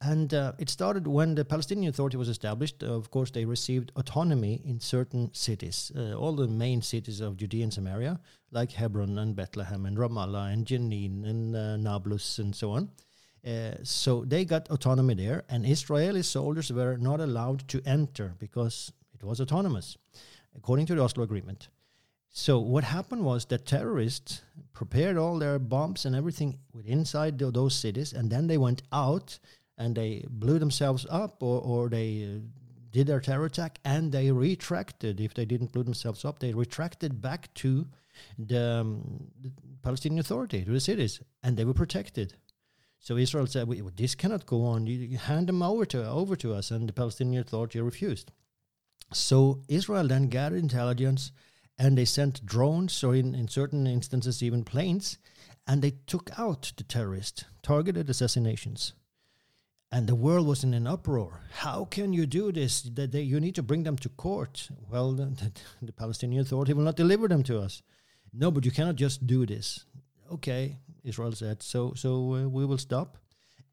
And 0.03 0.33
uh, 0.33 0.53
it 0.57 0.69
started 0.69 1.05
when 1.05 1.35
the 1.35 1.45
Palestinian 1.45 1.89
Authority 1.89 2.17
was 2.17 2.27
established. 2.27 2.83
Uh, 2.83 2.87
of 2.87 3.11
course, 3.11 3.29
they 3.29 3.45
received 3.45 3.91
autonomy 3.95 4.59
in 4.65 4.79
certain 4.79 5.31
cities, 5.31 5.91
uh, 5.95 6.13
all 6.15 6.33
the 6.35 6.47
main 6.47 6.81
cities 6.81 7.21
of 7.21 7.37
Judea 7.37 7.63
and 7.63 7.73
Samaria, 7.73 8.19
like 8.49 8.71
Hebron 8.71 9.19
and 9.19 9.35
Bethlehem 9.35 9.85
and 9.85 9.97
Ramallah 9.97 10.51
and 10.51 10.65
Jenin 10.65 11.23
and 11.29 11.55
uh, 11.55 11.77
Nablus 11.77 12.39
and 12.39 12.55
so 12.55 12.71
on. 12.71 12.89
Uh, 13.45 13.75
so 13.83 14.25
they 14.25 14.43
got 14.43 14.69
autonomy 14.69 15.13
there, 15.13 15.43
and 15.49 15.67
Israeli 15.67 16.23
soldiers 16.23 16.71
were 16.71 16.97
not 16.97 17.19
allowed 17.19 17.67
to 17.67 17.81
enter 17.85 18.33
because 18.39 18.91
it 19.13 19.23
was 19.23 19.39
autonomous, 19.39 19.97
according 20.55 20.87
to 20.87 20.95
the 20.95 21.03
Oslo 21.03 21.23
Agreement. 21.23 21.69
So 22.29 22.59
what 22.59 22.85
happened 22.85 23.23
was 23.23 23.45
that 23.45 23.65
terrorists 23.65 24.41
prepared 24.73 25.17
all 25.17 25.37
their 25.37 25.59
bombs 25.59 26.05
and 26.05 26.15
everything 26.15 26.59
inside 26.85 27.37
those 27.37 27.75
cities, 27.75 28.13
and 28.13 28.31
then 28.31 28.47
they 28.47 28.57
went 28.57 28.81
out 28.91 29.37
and 29.81 29.95
they 29.95 30.25
blew 30.29 30.59
themselves 30.59 31.05
up, 31.09 31.43
or 31.43 31.57
or 31.71 31.89
they 31.89 32.09
uh, 32.23 32.39
did 32.91 33.07
their 33.07 33.21
terror 33.21 33.45
attack, 33.45 33.79
and 33.83 34.11
they 34.11 34.31
retracted. 34.31 35.19
If 35.19 35.33
they 35.33 35.45
didn't 35.45 35.71
blow 35.71 35.83
themselves 35.83 36.25
up, 36.25 36.39
they 36.39 36.53
retracted 36.53 37.21
back 37.21 37.53
to 37.55 37.87
the, 38.37 38.63
um, 38.81 39.31
the 39.41 39.51
Palestinian 39.81 40.19
Authority 40.19 40.63
to 40.65 40.71
the 40.71 40.79
cities, 40.79 41.21
and 41.43 41.55
they 41.55 41.65
were 41.65 41.73
protected. 41.83 42.35
So 42.99 43.17
Israel 43.17 43.47
said, 43.47 43.67
we, 43.67 43.81
"This 43.95 44.15
cannot 44.15 44.45
go 44.45 44.59
on. 44.73 44.87
You, 44.87 44.97
you 45.13 45.17
hand 45.17 45.47
them 45.47 45.63
over 45.63 45.85
to 45.85 45.99
over 46.21 46.35
to 46.37 46.53
us," 46.53 46.71
and 46.71 46.87
the 46.87 46.93
Palestinian 46.93 47.41
Authority 47.41 47.81
refused. 47.81 48.31
So 49.13 49.61
Israel 49.67 50.07
then 50.07 50.27
gathered 50.27 50.63
intelligence, 50.63 51.31
and 51.77 51.97
they 51.97 52.05
sent 52.05 52.45
drones, 52.45 53.03
or 53.03 53.15
in, 53.15 53.35
in 53.35 53.47
certain 53.47 53.87
instances 53.87 54.43
even 54.43 54.63
planes, 54.63 55.17
and 55.67 55.81
they 55.81 55.93
took 56.05 56.29
out 56.37 56.71
the 56.77 56.83
terrorists, 56.83 57.45
targeted 57.61 58.09
assassinations. 58.09 58.93
And 59.91 60.07
the 60.07 60.15
world 60.15 60.47
was 60.47 60.63
in 60.63 60.73
an 60.73 60.87
uproar. 60.87 61.41
How 61.51 61.83
can 61.83 62.13
you 62.13 62.25
do 62.25 62.51
this? 62.53 62.81
That 62.81 63.11
they, 63.11 63.21
you 63.21 63.41
need 63.41 63.55
to 63.55 63.63
bring 63.63 63.83
them 63.83 63.97
to 63.97 64.09
court. 64.09 64.69
Well, 64.89 65.11
the, 65.11 65.51
the, 65.81 65.91
Palestinian 65.91 66.41
Authority 66.41 66.73
will 66.73 66.85
not 66.85 66.95
deliver 66.95 67.27
them 67.27 67.43
to 67.43 67.59
us. 67.59 67.81
No, 68.33 68.51
but 68.51 68.63
you 68.63 68.71
cannot 68.71 68.95
just 68.95 69.27
do 69.27 69.45
this. 69.45 69.85
Okay, 70.31 70.77
Israel 71.03 71.33
said. 71.33 71.61
So, 71.61 71.93
so 71.93 72.35
uh, 72.35 72.47
we 72.47 72.65
will 72.65 72.77
stop. 72.77 73.17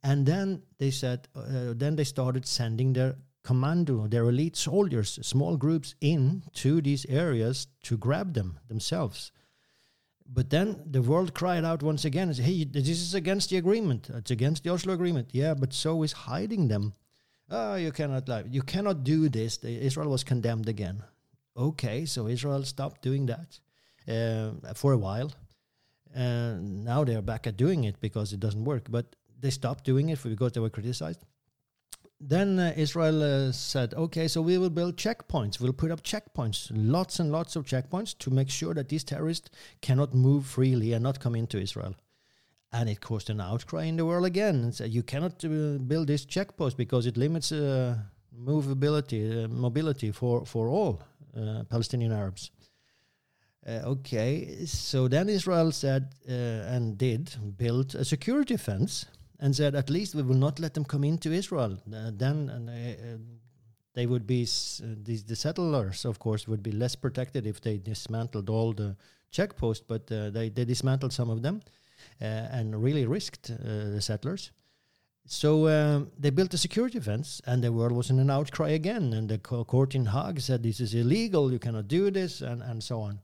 And 0.02 0.26
then 0.26 0.62
they 0.78 0.90
said. 0.90 1.28
Uh, 1.36 1.74
then 1.76 1.94
they 1.94 2.04
started 2.04 2.46
sending 2.46 2.94
their 2.94 3.14
commando, 3.44 4.08
their 4.08 4.28
elite 4.28 4.56
soldiers, 4.56 5.20
small 5.22 5.56
groups 5.56 5.94
in 6.00 6.42
to 6.52 6.80
these 6.80 7.06
areas 7.06 7.68
to 7.84 7.96
grab 7.96 8.34
them 8.34 8.58
themselves. 8.68 9.30
But 10.30 10.50
then 10.50 10.82
the 10.84 11.00
world 11.00 11.32
cried 11.32 11.64
out 11.64 11.82
once 11.82 12.04
again 12.04 12.28
and 12.28 12.36
said, 12.36 12.44
hey, 12.44 12.64
this 12.64 12.88
is 12.88 13.14
against 13.14 13.48
the 13.48 13.56
agreement. 13.56 14.10
It's 14.12 14.30
against 14.30 14.62
the 14.62 14.70
Oslo 14.70 14.92
agreement. 14.92 15.30
Yeah, 15.32 15.54
but 15.54 15.72
so 15.72 16.02
is 16.02 16.12
hiding 16.12 16.68
them. 16.68 16.92
Oh, 17.50 17.76
you 17.76 17.92
cannot 17.92 18.28
lie. 18.28 18.44
You 18.50 18.62
cannot 18.62 19.04
do 19.04 19.30
this. 19.30 19.56
The, 19.56 19.70
Israel 19.80 20.10
was 20.10 20.24
condemned 20.24 20.68
again. 20.68 21.02
Okay, 21.56 22.04
so 22.04 22.28
Israel 22.28 22.62
stopped 22.64 23.00
doing 23.00 23.26
that 23.26 23.58
uh, 24.06 24.74
for 24.74 24.92
a 24.92 24.98
while. 24.98 25.32
And 26.14 26.84
now 26.84 27.04
they're 27.04 27.22
back 27.22 27.46
at 27.46 27.56
doing 27.56 27.84
it 27.84 27.98
because 28.00 28.34
it 28.34 28.40
doesn't 28.40 28.64
work. 28.64 28.90
But 28.90 29.16
they 29.40 29.50
stopped 29.50 29.84
doing 29.84 30.10
it 30.10 30.22
because 30.22 30.52
they 30.52 30.60
were 30.60 30.70
criticized. 30.70 31.24
Then 32.20 32.58
uh, 32.58 32.74
Israel 32.76 33.22
uh, 33.22 33.52
said, 33.52 33.94
okay, 33.94 34.26
so 34.26 34.42
we 34.42 34.58
will 34.58 34.70
build 34.70 34.96
checkpoints. 34.96 35.60
We'll 35.60 35.72
put 35.72 35.92
up 35.92 36.02
checkpoints, 36.02 36.68
lots 36.72 37.20
and 37.20 37.30
lots 37.30 37.54
of 37.54 37.64
checkpoints 37.64 38.18
to 38.18 38.30
make 38.30 38.50
sure 38.50 38.74
that 38.74 38.88
these 38.88 39.04
terrorists 39.04 39.50
cannot 39.82 40.14
move 40.14 40.44
freely 40.44 40.92
and 40.94 41.02
not 41.02 41.20
come 41.20 41.36
into 41.36 41.60
Israel. 41.60 41.94
And 42.72 42.88
it 42.88 43.00
caused 43.00 43.30
an 43.30 43.40
outcry 43.40 43.84
in 43.84 43.96
the 43.96 44.04
world 44.04 44.26
again. 44.26 44.56
And 44.56 44.74
said, 44.74 44.90
you 44.90 45.04
cannot 45.04 45.44
uh, 45.44 45.78
build 45.78 46.08
this 46.08 46.24
checkpost 46.24 46.76
because 46.76 47.06
it 47.06 47.16
limits 47.16 47.52
uh, 47.52 47.96
movability, 48.36 49.44
uh, 49.44 49.48
mobility 49.48 50.10
for, 50.10 50.44
for 50.44 50.68
all 50.68 51.00
uh, 51.36 51.62
Palestinian 51.70 52.12
Arabs. 52.12 52.50
Okay, 53.66 54.64
so 54.64 55.08
then 55.08 55.28
Israel 55.28 55.72
said 55.72 56.14
and 56.26 56.96
did 56.96 57.36
build 57.58 57.94
a 57.94 58.02
security 58.02 58.56
fence 58.56 59.04
and 59.40 59.54
said, 59.54 59.74
at 59.74 59.90
least 59.90 60.14
we 60.14 60.22
will 60.22 60.36
not 60.36 60.58
let 60.58 60.74
them 60.74 60.84
come 60.84 61.04
into 61.04 61.32
Israel. 61.32 61.78
Uh, 61.94 62.10
then 62.12 62.50
uh, 62.50 62.72
uh, 62.72 63.16
they 63.94 64.06
would 64.06 64.26
be, 64.26 64.42
uh, 64.42 64.86
the, 65.02 65.16
the 65.26 65.36
settlers, 65.36 66.04
of 66.04 66.18
course, 66.18 66.48
would 66.48 66.62
be 66.62 66.72
less 66.72 66.96
protected 66.96 67.46
if 67.46 67.60
they 67.60 67.78
dismantled 67.78 68.50
all 68.50 68.72
the 68.72 68.96
checkposts, 69.30 69.84
but 69.86 70.10
uh, 70.10 70.30
they, 70.30 70.48
they 70.48 70.64
dismantled 70.64 71.12
some 71.12 71.30
of 71.30 71.42
them 71.42 71.60
uh, 72.20 72.24
and 72.24 72.82
really 72.82 73.06
risked 73.06 73.48
the 73.48 74.00
settlers. 74.00 74.50
So 75.30 75.68
um, 75.68 76.10
they 76.18 76.30
built 76.30 76.54
a 76.54 76.58
security 76.58 77.00
fence, 77.00 77.42
and 77.46 77.62
the 77.62 77.70
world 77.70 77.92
was 77.92 78.08
in 78.08 78.18
an 78.18 78.30
outcry 78.30 78.70
again. 78.70 79.12
And 79.12 79.28
the 79.28 79.38
co- 79.38 79.64
court 79.64 79.94
in 79.94 80.06
Hague 80.06 80.40
said 80.40 80.62
this 80.62 80.80
is 80.80 80.94
illegal, 80.94 81.52
you 81.52 81.58
cannot 81.58 81.86
do 81.86 82.10
this, 82.10 82.40
and, 82.40 82.62
and 82.62 82.82
so 82.82 83.00
on. 83.00 83.20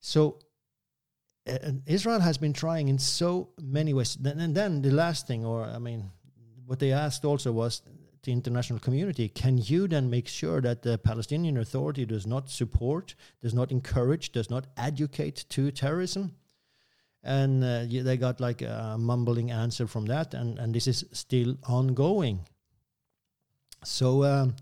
So 0.00 0.40
and 1.46 1.82
Israel 1.86 2.20
has 2.20 2.38
been 2.38 2.52
trying 2.52 2.88
in 2.88 2.98
so 2.98 3.50
many 3.60 3.94
ways. 3.94 4.16
And 4.22 4.54
then 4.54 4.82
the 4.82 4.90
last 4.90 5.26
thing, 5.26 5.44
or 5.44 5.64
I 5.64 5.78
mean, 5.78 6.10
what 6.66 6.78
they 6.78 6.92
asked 6.92 7.24
also 7.24 7.52
was 7.52 7.82
the 8.22 8.32
international 8.32 8.78
community: 8.78 9.28
Can 9.28 9.58
you 9.58 9.88
then 9.88 10.10
make 10.10 10.28
sure 10.28 10.60
that 10.60 10.82
the 10.82 10.98
Palestinian 10.98 11.56
Authority 11.56 12.04
does 12.04 12.26
not 12.26 12.50
support, 12.50 13.14
does 13.40 13.54
not 13.54 13.72
encourage, 13.72 14.32
does 14.32 14.50
not 14.50 14.66
educate 14.76 15.46
to 15.50 15.70
terrorism? 15.70 16.36
And 17.22 17.62
uh, 17.62 17.84
they 17.88 18.16
got 18.16 18.40
like 18.40 18.62
a 18.62 18.96
mumbling 18.98 19.50
answer 19.50 19.86
from 19.86 20.06
that, 20.06 20.34
and 20.34 20.58
and 20.58 20.74
this 20.74 20.86
is 20.86 21.04
still 21.12 21.56
ongoing. 21.66 22.40
So. 23.84 24.24
Um, 24.24 24.56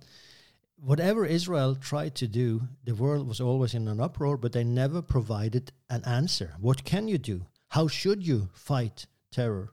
whatever 0.81 1.26
Israel 1.26 1.74
tried 1.74 2.14
to 2.16 2.26
do, 2.26 2.62
the 2.85 2.95
world 2.95 3.26
was 3.26 3.41
always 3.41 3.74
in 3.74 3.89
an 3.89 4.01
uproar, 4.01 4.37
but 4.37 4.53
they 4.53 4.64
never 4.64 5.03
provided 5.03 5.72
an 5.91 6.03
answer. 6.05 6.55
What 6.61 6.85
can 6.85 7.09
you 7.09 7.18
do? 7.18 7.47
How 7.68 7.89
should 7.89 8.26
you 8.26 8.49
fight 8.55 9.07
terror? 9.31 9.72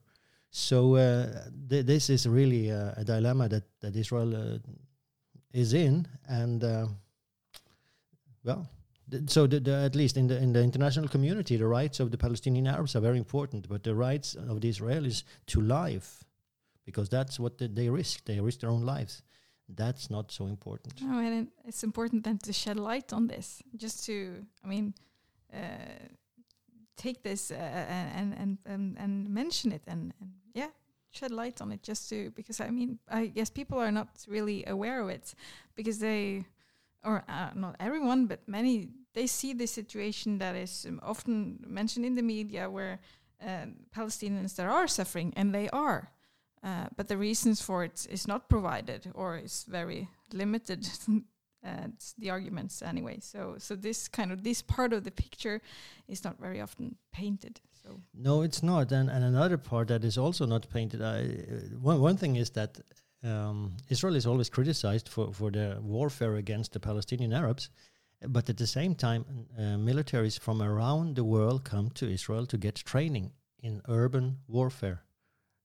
So 0.51 0.95
uh, 0.95 1.49
th- 1.69 1.85
this 1.85 2.09
is 2.09 2.27
really 2.27 2.71
uh, 2.71 2.93
a 2.97 3.03
dilemma 3.03 3.49
that 3.49 3.63
that 3.81 3.95
Israel 3.95 4.35
uh, 4.35 4.57
is 5.53 5.73
in, 5.73 6.07
and 6.27 6.63
uh, 6.63 6.87
well, 8.43 8.67
th- 9.11 9.29
so 9.29 9.47
the, 9.47 9.59
the, 9.59 9.75
at 9.75 9.95
least 9.95 10.17
in 10.17 10.27
the 10.27 10.37
in 10.37 10.53
the 10.53 10.63
international 10.63 11.07
community, 11.09 11.57
the 11.57 11.67
rights 11.67 11.99
of 11.99 12.09
the 12.09 12.17
Palestinian 12.17 12.67
Arabs 12.67 12.95
are 12.95 13.01
very 13.01 13.17
important, 13.17 13.67
but 13.67 13.83
the 13.83 13.95
rights 13.95 14.35
of 14.35 14.61
the 14.61 14.69
Israelis 14.69 15.23
to 15.47 15.61
life, 15.61 16.23
because 16.85 17.09
that's 17.09 17.37
what 17.37 17.57
the, 17.57 17.67
they 17.67 17.89
risk. 17.89 18.23
They 18.23 18.39
risk 18.39 18.59
their 18.61 18.71
own 18.71 18.85
lives. 18.85 19.23
That's 19.67 20.09
not 20.09 20.31
so 20.31 20.45
important. 20.47 20.93
Oh, 21.03 21.19
and 21.19 21.47
it's 21.65 21.83
important 21.83 22.23
then 22.23 22.37
to 22.39 22.53
shed 22.53 22.77
light 22.77 23.11
on 23.13 23.27
this, 23.27 23.63
just 23.75 24.05
to, 24.05 24.45
I 24.63 24.67
mean, 24.67 24.93
uh, 25.53 25.57
take 26.95 27.23
this 27.23 27.51
uh, 27.51 27.55
and, 27.55 28.33
and 28.33 28.57
and 28.65 28.97
and 28.97 29.29
mention 29.29 29.71
it, 29.71 29.81
and, 29.87 30.13
and 30.21 30.29
yeah, 30.53 30.69
shed 31.11 31.31
light 31.31 31.61
on 31.61 31.71
it, 31.71 31.81
just 31.83 32.09
to 32.09 32.31
because 32.35 32.61
I 32.61 32.69
mean, 32.69 32.99
I 33.09 33.27
guess 33.27 33.49
people 33.49 33.79
are 33.79 33.91
not 33.91 34.09
really 34.27 34.63
aware 34.67 35.01
of 35.01 35.09
it 35.09 35.33
because 35.75 35.99
they, 35.99 36.45
or 37.03 37.23
uh, 37.27 37.49
not 37.55 37.75
everyone, 37.79 38.27
but 38.27 38.39
many, 38.47 38.89
they 39.13 39.27
see 39.27 39.53
the 39.53 39.67
situation 39.67 40.37
that 40.39 40.55
is 40.55 40.85
um, 40.87 40.99
often 41.01 41.59
mentioned 41.67 42.05
in 42.05 42.15
the 42.15 42.23
media 42.23 42.69
where. 42.69 42.99
uh, 43.41 43.67
Palestinians 43.91 44.55
that 44.55 44.65
are 44.65 44.87
suffering, 44.87 45.33
and 45.35 45.53
they 45.53 45.67
are. 45.69 46.07
Uh, 46.65 46.87
but 46.95 47.07
the 47.07 47.17
reasons 47.17 47.61
for 47.61 47.83
it 47.83 48.07
is 48.09 48.27
not 48.27 48.49
provided 48.49 49.11
or 49.13 49.37
is 49.37 49.65
very 49.69 50.09
limited. 50.33 50.89
uh, 51.65 51.87
the 52.17 52.29
arguments 52.29 52.81
anyway. 52.81 53.19
So 53.21 53.55
so 53.57 53.75
this 53.75 54.07
kind 54.07 54.31
of 54.31 54.43
this 54.43 54.61
part 54.61 54.93
of 54.93 55.03
the 55.03 55.11
picture 55.11 55.61
is 56.07 56.23
not 56.23 56.39
very 56.39 56.61
often 56.61 56.95
painted. 57.11 57.61
So 57.83 58.01
no, 58.13 58.41
it's 58.41 58.63
not. 58.63 58.91
And 58.91 59.09
and 59.09 59.23
another 59.23 59.57
part 59.57 59.87
that 59.87 60.03
is 60.03 60.17
also 60.17 60.45
not 60.45 60.69
painted. 60.69 61.01
I, 61.01 61.19
uh, 61.19 61.77
one 61.81 61.99
one 62.01 62.17
thing 62.17 62.35
is 62.35 62.49
that 62.51 62.79
um, 63.23 63.77
Israel 63.89 64.15
is 64.15 64.25
always 64.25 64.49
criticized 64.49 65.09
for 65.09 65.33
for 65.33 65.51
the 65.51 65.77
warfare 65.81 66.35
against 66.35 66.71
the 66.71 66.79
Palestinian 66.79 67.33
Arabs. 67.33 67.69
But 68.27 68.49
at 68.49 68.57
the 68.57 68.67
same 68.67 68.95
time, 68.95 69.25
uh, 69.57 69.77
militaries 69.77 70.39
from 70.39 70.61
around 70.61 71.15
the 71.15 71.23
world 71.23 71.63
come 71.63 71.89
to 71.91 72.05
Israel 72.09 72.45
to 72.47 72.57
get 72.57 72.75
training 72.75 73.33
in 73.59 73.81
urban 73.87 74.37
warfare 74.47 75.05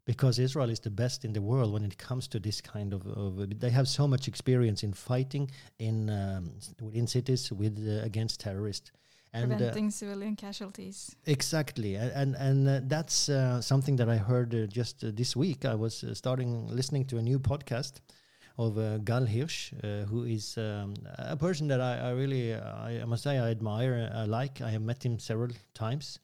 because 0.04 0.38
Israel 0.38 0.70
is 0.70 0.80
the 0.80 0.90
best 0.90 1.24
in 1.24 1.32
the 1.32 1.42
world 1.42 1.72
when 1.72 1.84
it 1.84 1.96
comes 1.98 2.26
to 2.28 2.38
this 2.40 2.60
kind 2.60 2.92
of. 2.92 3.06
of 3.06 3.60
they 3.60 3.70
have 3.70 3.88
so 3.88 4.06
much 4.06 4.28
experience 4.28 4.82
in 4.82 4.92
fighting 4.92 5.50
in 5.78 6.10
um, 6.10 6.52
within 6.80 7.06
cities 7.06 7.52
with 7.52 7.78
uh, 7.78 8.04
against 8.04 8.40
terrorists. 8.40 8.90
And, 9.32 9.52
uh, 9.52 9.56
Preventing 9.56 9.88
uh, 9.88 9.90
civilian 9.90 10.36
casualties. 10.36 11.14
Exactly, 11.26 11.94
and 11.94 12.10
and, 12.12 12.34
and 12.34 12.68
uh, 12.68 12.80
that's 12.84 13.28
uh, 13.28 13.60
something 13.60 13.96
that 13.96 14.08
I 14.08 14.16
heard 14.16 14.54
uh, 14.54 14.66
just 14.66 14.96
this 15.16 15.36
week. 15.36 15.64
I 15.64 15.74
was 15.74 16.04
starting 16.14 16.66
listening 16.66 17.04
to 17.06 17.18
a 17.18 17.22
new 17.22 17.38
podcast 17.38 18.00
of 18.58 19.04
Gal 19.04 19.24
Hirsch, 19.24 19.72
who 20.10 20.24
is 20.24 20.58
um, 20.58 20.94
a 21.16 21.36
person 21.36 21.68
that 21.68 21.80
I, 21.80 22.08
I 22.08 22.10
really, 22.10 22.54
I, 22.54 23.04
must 23.06 23.22
say, 23.22 23.38
I 23.38 23.50
admire. 23.50 24.10
I 24.14 24.24
like. 24.24 24.60
I 24.60 24.70
have 24.70 24.82
met 24.82 25.02
him 25.02 25.18
several 25.18 25.52
times, 25.72 26.18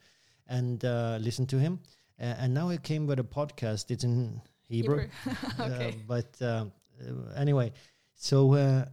and 0.48 0.82
listened 1.22 1.48
to 1.50 1.58
him 1.58 1.78
uh, 1.82 1.96
and 2.18 2.54
now 2.54 2.70
it 2.70 2.82
came 2.82 3.06
with 3.06 3.18
a 3.18 3.24
podcast. 3.24 3.90
It's 3.90 4.04
in 4.04 4.40
Hebrew. 4.68 5.08
Hebrew. 5.24 5.36
okay. 5.60 5.88
Uh, 5.88 5.92
but 6.06 6.42
uh, 6.42 6.66
anyway, 7.36 7.72
so 8.14 8.86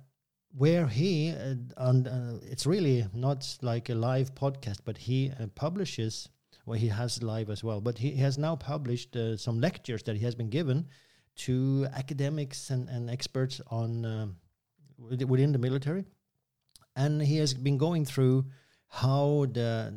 where 0.55 0.87
he 0.87 1.33
on 1.77 2.39
it's 2.43 2.65
really 2.65 3.05
not 3.13 3.57
like 3.61 3.89
a 3.89 3.95
live 3.95 4.35
podcast, 4.35 4.79
but 4.85 4.97
he 4.97 5.31
publishes 5.55 6.29
well, 6.65 6.79
he 6.79 6.87
has 6.87 7.21
live 7.21 7.49
as 7.49 7.63
well. 7.63 7.81
But 7.81 7.97
he 7.97 8.11
has 8.17 8.37
now 8.37 8.55
published 8.55 9.15
uh, 9.15 9.35
some 9.35 9.59
lectures 9.59 10.03
that 10.03 10.15
he 10.15 10.23
has 10.23 10.35
been 10.35 10.49
given 10.49 10.87
to 11.35 11.87
academics 11.93 12.69
and, 12.69 12.87
and 12.89 13.09
experts 13.09 13.59
on 13.69 14.35
within 14.97 15.51
the 15.51 15.57
military, 15.57 16.05
and 16.95 17.21
he 17.21 17.37
has 17.37 17.53
been 17.53 17.77
going 17.77 18.05
through 18.05 18.45
how 18.87 19.47
the 19.51 19.93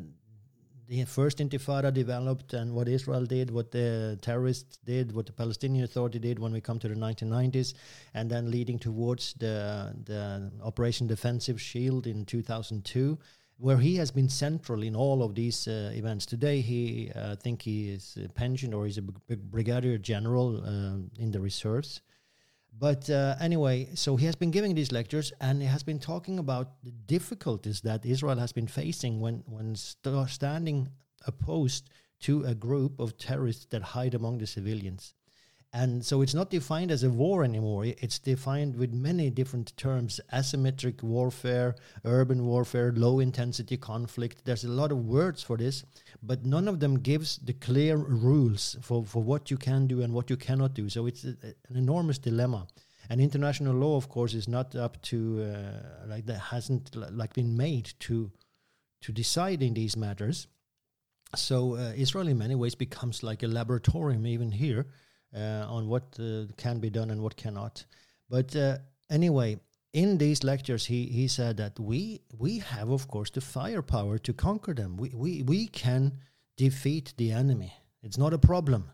the 0.88 1.04
first 1.04 1.38
Intifada 1.38 1.92
developed 1.92 2.54
and 2.54 2.72
what 2.72 2.88
Israel 2.88 3.24
did, 3.24 3.50
what 3.50 3.70
the 3.70 4.18
terrorists 4.22 4.78
did, 4.84 5.12
what 5.12 5.26
the 5.26 5.32
Palestinian 5.32 5.84
Authority 5.84 6.18
did 6.18 6.38
when 6.38 6.52
we 6.52 6.60
come 6.60 6.78
to 6.78 6.88
the 6.88 6.94
1990s, 6.94 7.74
and 8.14 8.30
then 8.30 8.50
leading 8.50 8.78
towards 8.78 9.34
the, 9.34 9.94
the 10.04 10.50
Operation 10.62 11.06
Defensive 11.06 11.60
Shield 11.60 12.06
in 12.06 12.24
2002, 12.24 13.18
where 13.58 13.78
he 13.78 13.96
has 13.96 14.10
been 14.10 14.28
central 14.28 14.82
in 14.82 14.94
all 14.94 15.22
of 15.22 15.34
these 15.34 15.66
uh, 15.66 15.90
events. 15.94 16.26
Today, 16.26 16.60
he 16.60 17.10
uh, 17.16 17.32
I 17.32 17.34
think 17.36 17.62
he 17.62 17.90
is 17.90 18.18
a 18.22 18.28
pensioned 18.28 18.74
or 18.74 18.84
he's 18.84 18.98
a 18.98 19.02
brigadier 19.02 19.98
general 19.98 20.62
uh, 20.64 20.98
in 21.18 21.30
the 21.32 21.40
reserves. 21.40 22.02
But 22.78 23.08
uh, 23.08 23.36
anyway, 23.40 23.88
so 23.94 24.16
he 24.16 24.26
has 24.26 24.36
been 24.36 24.50
giving 24.50 24.74
these 24.74 24.92
lectures 24.92 25.32
and 25.40 25.62
he 25.62 25.68
has 25.68 25.82
been 25.82 25.98
talking 25.98 26.38
about 26.38 26.82
the 26.82 26.90
difficulties 26.90 27.80
that 27.82 28.04
Israel 28.04 28.38
has 28.38 28.52
been 28.52 28.66
facing 28.66 29.20
when, 29.20 29.42
when 29.46 29.74
st- 29.74 30.28
standing 30.28 30.88
opposed 31.26 31.88
to 32.20 32.44
a 32.44 32.54
group 32.54 33.00
of 33.00 33.16
terrorists 33.16 33.66
that 33.70 33.82
hide 33.82 34.14
among 34.14 34.38
the 34.38 34.46
civilians. 34.46 35.14
And 35.76 36.02
so 36.02 36.22
it's 36.22 36.32
not 36.32 36.48
defined 36.48 36.90
as 36.90 37.02
a 37.02 37.10
war 37.10 37.44
anymore. 37.44 37.84
It's 37.84 38.18
defined 38.18 38.76
with 38.76 38.94
many 38.94 39.28
different 39.28 39.76
terms 39.76 40.22
asymmetric 40.32 41.02
warfare, 41.02 41.76
urban 42.02 42.46
warfare, 42.46 42.92
low 42.96 43.20
intensity 43.20 43.76
conflict. 43.76 44.46
There's 44.46 44.64
a 44.64 44.70
lot 44.70 44.90
of 44.90 45.04
words 45.04 45.42
for 45.42 45.58
this, 45.58 45.84
but 46.22 46.46
none 46.46 46.66
of 46.66 46.80
them 46.80 47.00
gives 47.00 47.36
the 47.36 47.52
clear 47.52 47.96
rules 47.98 48.78
for, 48.80 49.04
for 49.04 49.22
what 49.22 49.50
you 49.50 49.58
can 49.58 49.86
do 49.86 50.00
and 50.00 50.14
what 50.14 50.30
you 50.30 50.38
cannot 50.38 50.72
do. 50.72 50.88
So 50.88 51.04
it's 51.04 51.24
a, 51.24 51.36
an 51.68 51.76
enormous 51.76 52.16
dilemma. 52.16 52.68
And 53.10 53.20
international 53.20 53.74
law, 53.74 53.98
of 53.98 54.08
course, 54.08 54.32
is 54.32 54.48
not 54.48 54.74
up 54.74 55.02
to 55.02 55.42
uh, 55.42 56.06
like 56.06 56.24
that 56.24 56.38
hasn't 56.38 56.96
like 56.96 57.34
been 57.34 57.54
made 57.54 57.92
to 58.00 58.32
to 59.02 59.12
decide 59.12 59.62
in 59.62 59.74
these 59.74 59.94
matters. 59.94 60.46
So 61.34 61.74
uh, 61.74 61.92
Israel, 61.94 62.28
in 62.28 62.38
many 62.38 62.54
ways, 62.54 62.74
becomes 62.74 63.22
like 63.22 63.42
a 63.42 63.46
laboratorium 63.46 64.26
even 64.26 64.52
here 64.52 64.86
on 65.68 65.88
what 65.88 66.04
uh, 66.18 66.44
can 66.56 66.78
be 66.78 66.90
done 66.90 67.10
and 67.10 67.22
what 67.22 67.36
cannot. 67.36 67.84
But 68.28 68.56
uh, 68.56 68.78
anyway, 69.10 69.58
in 69.92 70.18
these 70.18 70.44
lectures, 70.44 70.86
he, 70.86 71.06
he 71.06 71.28
said 71.28 71.56
that 71.56 71.78
we 71.78 72.20
we 72.36 72.58
have, 72.58 72.90
of 72.90 73.08
course, 73.08 73.30
the 73.30 73.40
firepower 73.40 74.18
to 74.18 74.32
conquer 74.32 74.74
them. 74.74 74.96
We, 74.96 75.10
we, 75.14 75.42
we 75.42 75.66
can 75.68 76.18
defeat 76.56 77.14
the 77.16 77.32
enemy. 77.32 77.74
It's 78.02 78.18
not 78.18 78.34
a 78.34 78.38
problem. 78.38 78.90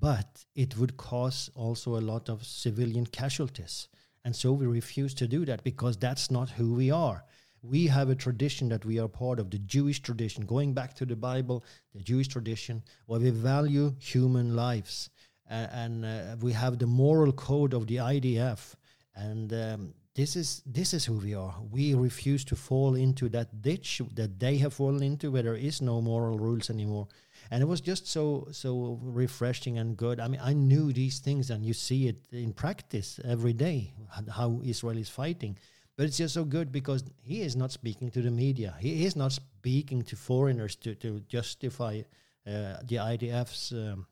But 0.00 0.44
it 0.54 0.76
would 0.76 0.96
cause 0.96 1.50
also 1.54 1.96
a 1.96 2.06
lot 2.12 2.28
of 2.28 2.44
civilian 2.44 3.06
casualties. 3.06 3.88
And 4.24 4.34
so 4.34 4.52
we 4.52 4.66
refuse 4.66 5.14
to 5.14 5.28
do 5.28 5.44
that 5.46 5.64
because 5.64 5.96
that's 5.96 6.30
not 6.30 6.50
who 6.50 6.74
we 6.74 6.90
are. 6.90 7.24
We 7.62 7.86
have 7.86 8.10
a 8.10 8.14
tradition 8.14 8.68
that 8.68 8.84
we 8.84 8.98
are 8.98 9.08
part 9.08 9.40
of, 9.40 9.50
the 9.50 9.58
Jewish 9.58 10.00
tradition, 10.00 10.46
going 10.46 10.74
back 10.74 10.94
to 10.94 11.06
the 11.06 11.16
Bible, 11.16 11.64
the 11.94 12.02
Jewish 12.02 12.28
tradition, 12.28 12.82
where 13.06 13.20
we 13.20 13.30
value 13.30 13.94
human 13.98 14.54
lives 14.54 15.10
and 15.48 16.04
uh, 16.04 16.36
we 16.40 16.52
have 16.52 16.78
the 16.78 16.86
moral 16.86 17.32
code 17.32 17.74
of 17.74 17.86
the 17.86 17.96
IDF, 17.96 18.74
and 19.14 19.52
um, 19.52 19.94
this 20.14 20.36
is 20.36 20.62
this 20.66 20.92
is 20.92 21.04
who 21.04 21.14
we 21.14 21.34
are. 21.34 21.54
We 21.70 21.94
refuse 21.94 22.44
to 22.46 22.56
fall 22.56 22.96
into 22.96 23.28
that 23.30 23.62
ditch 23.62 24.02
that 24.14 24.40
they 24.40 24.56
have 24.58 24.74
fallen 24.74 25.02
into, 25.02 25.30
where 25.30 25.42
there 25.42 25.54
is 25.54 25.80
no 25.80 26.00
moral 26.00 26.38
rules 26.38 26.70
anymore. 26.70 27.08
And 27.50 27.62
it 27.62 27.66
was 27.66 27.80
just 27.80 28.06
so 28.06 28.48
so 28.50 28.98
refreshing 29.00 29.78
and 29.78 29.96
good. 29.96 30.20
I 30.20 30.28
mean, 30.28 30.40
I 30.42 30.52
knew 30.52 30.92
these 30.92 31.20
things, 31.20 31.50
and 31.50 31.64
you 31.64 31.72
see 31.72 32.08
it 32.08 32.16
in 32.32 32.52
practice 32.52 33.20
every 33.24 33.52
day 33.52 33.92
how 34.30 34.60
Israel 34.64 34.98
is 34.98 35.08
fighting. 35.08 35.56
But 35.96 36.06
it's 36.06 36.18
just 36.18 36.34
so 36.34 36.44
good 36.44 36.70
because 36.72 37.04
he 37.22 37.40
is 37.42 37.56
not 37.56 37.72
speaking 37.72 38.10
to 38.10 38.22
the 38.22 38.30
media. 38.30 38.74
He 38.78 39.04
is 39.04 39.16
not 39.16 39.32
speaking 39.32 40.02
to 40.02 40.16
foreigners 40.16 40.76
to 40.76 40.94
to 40.96 41.20
justify 41.20 42.02
uh, 42.46 42.76
the 42.84 42.96
IDF's. 42.96 43.72
Um, 43.72 44.06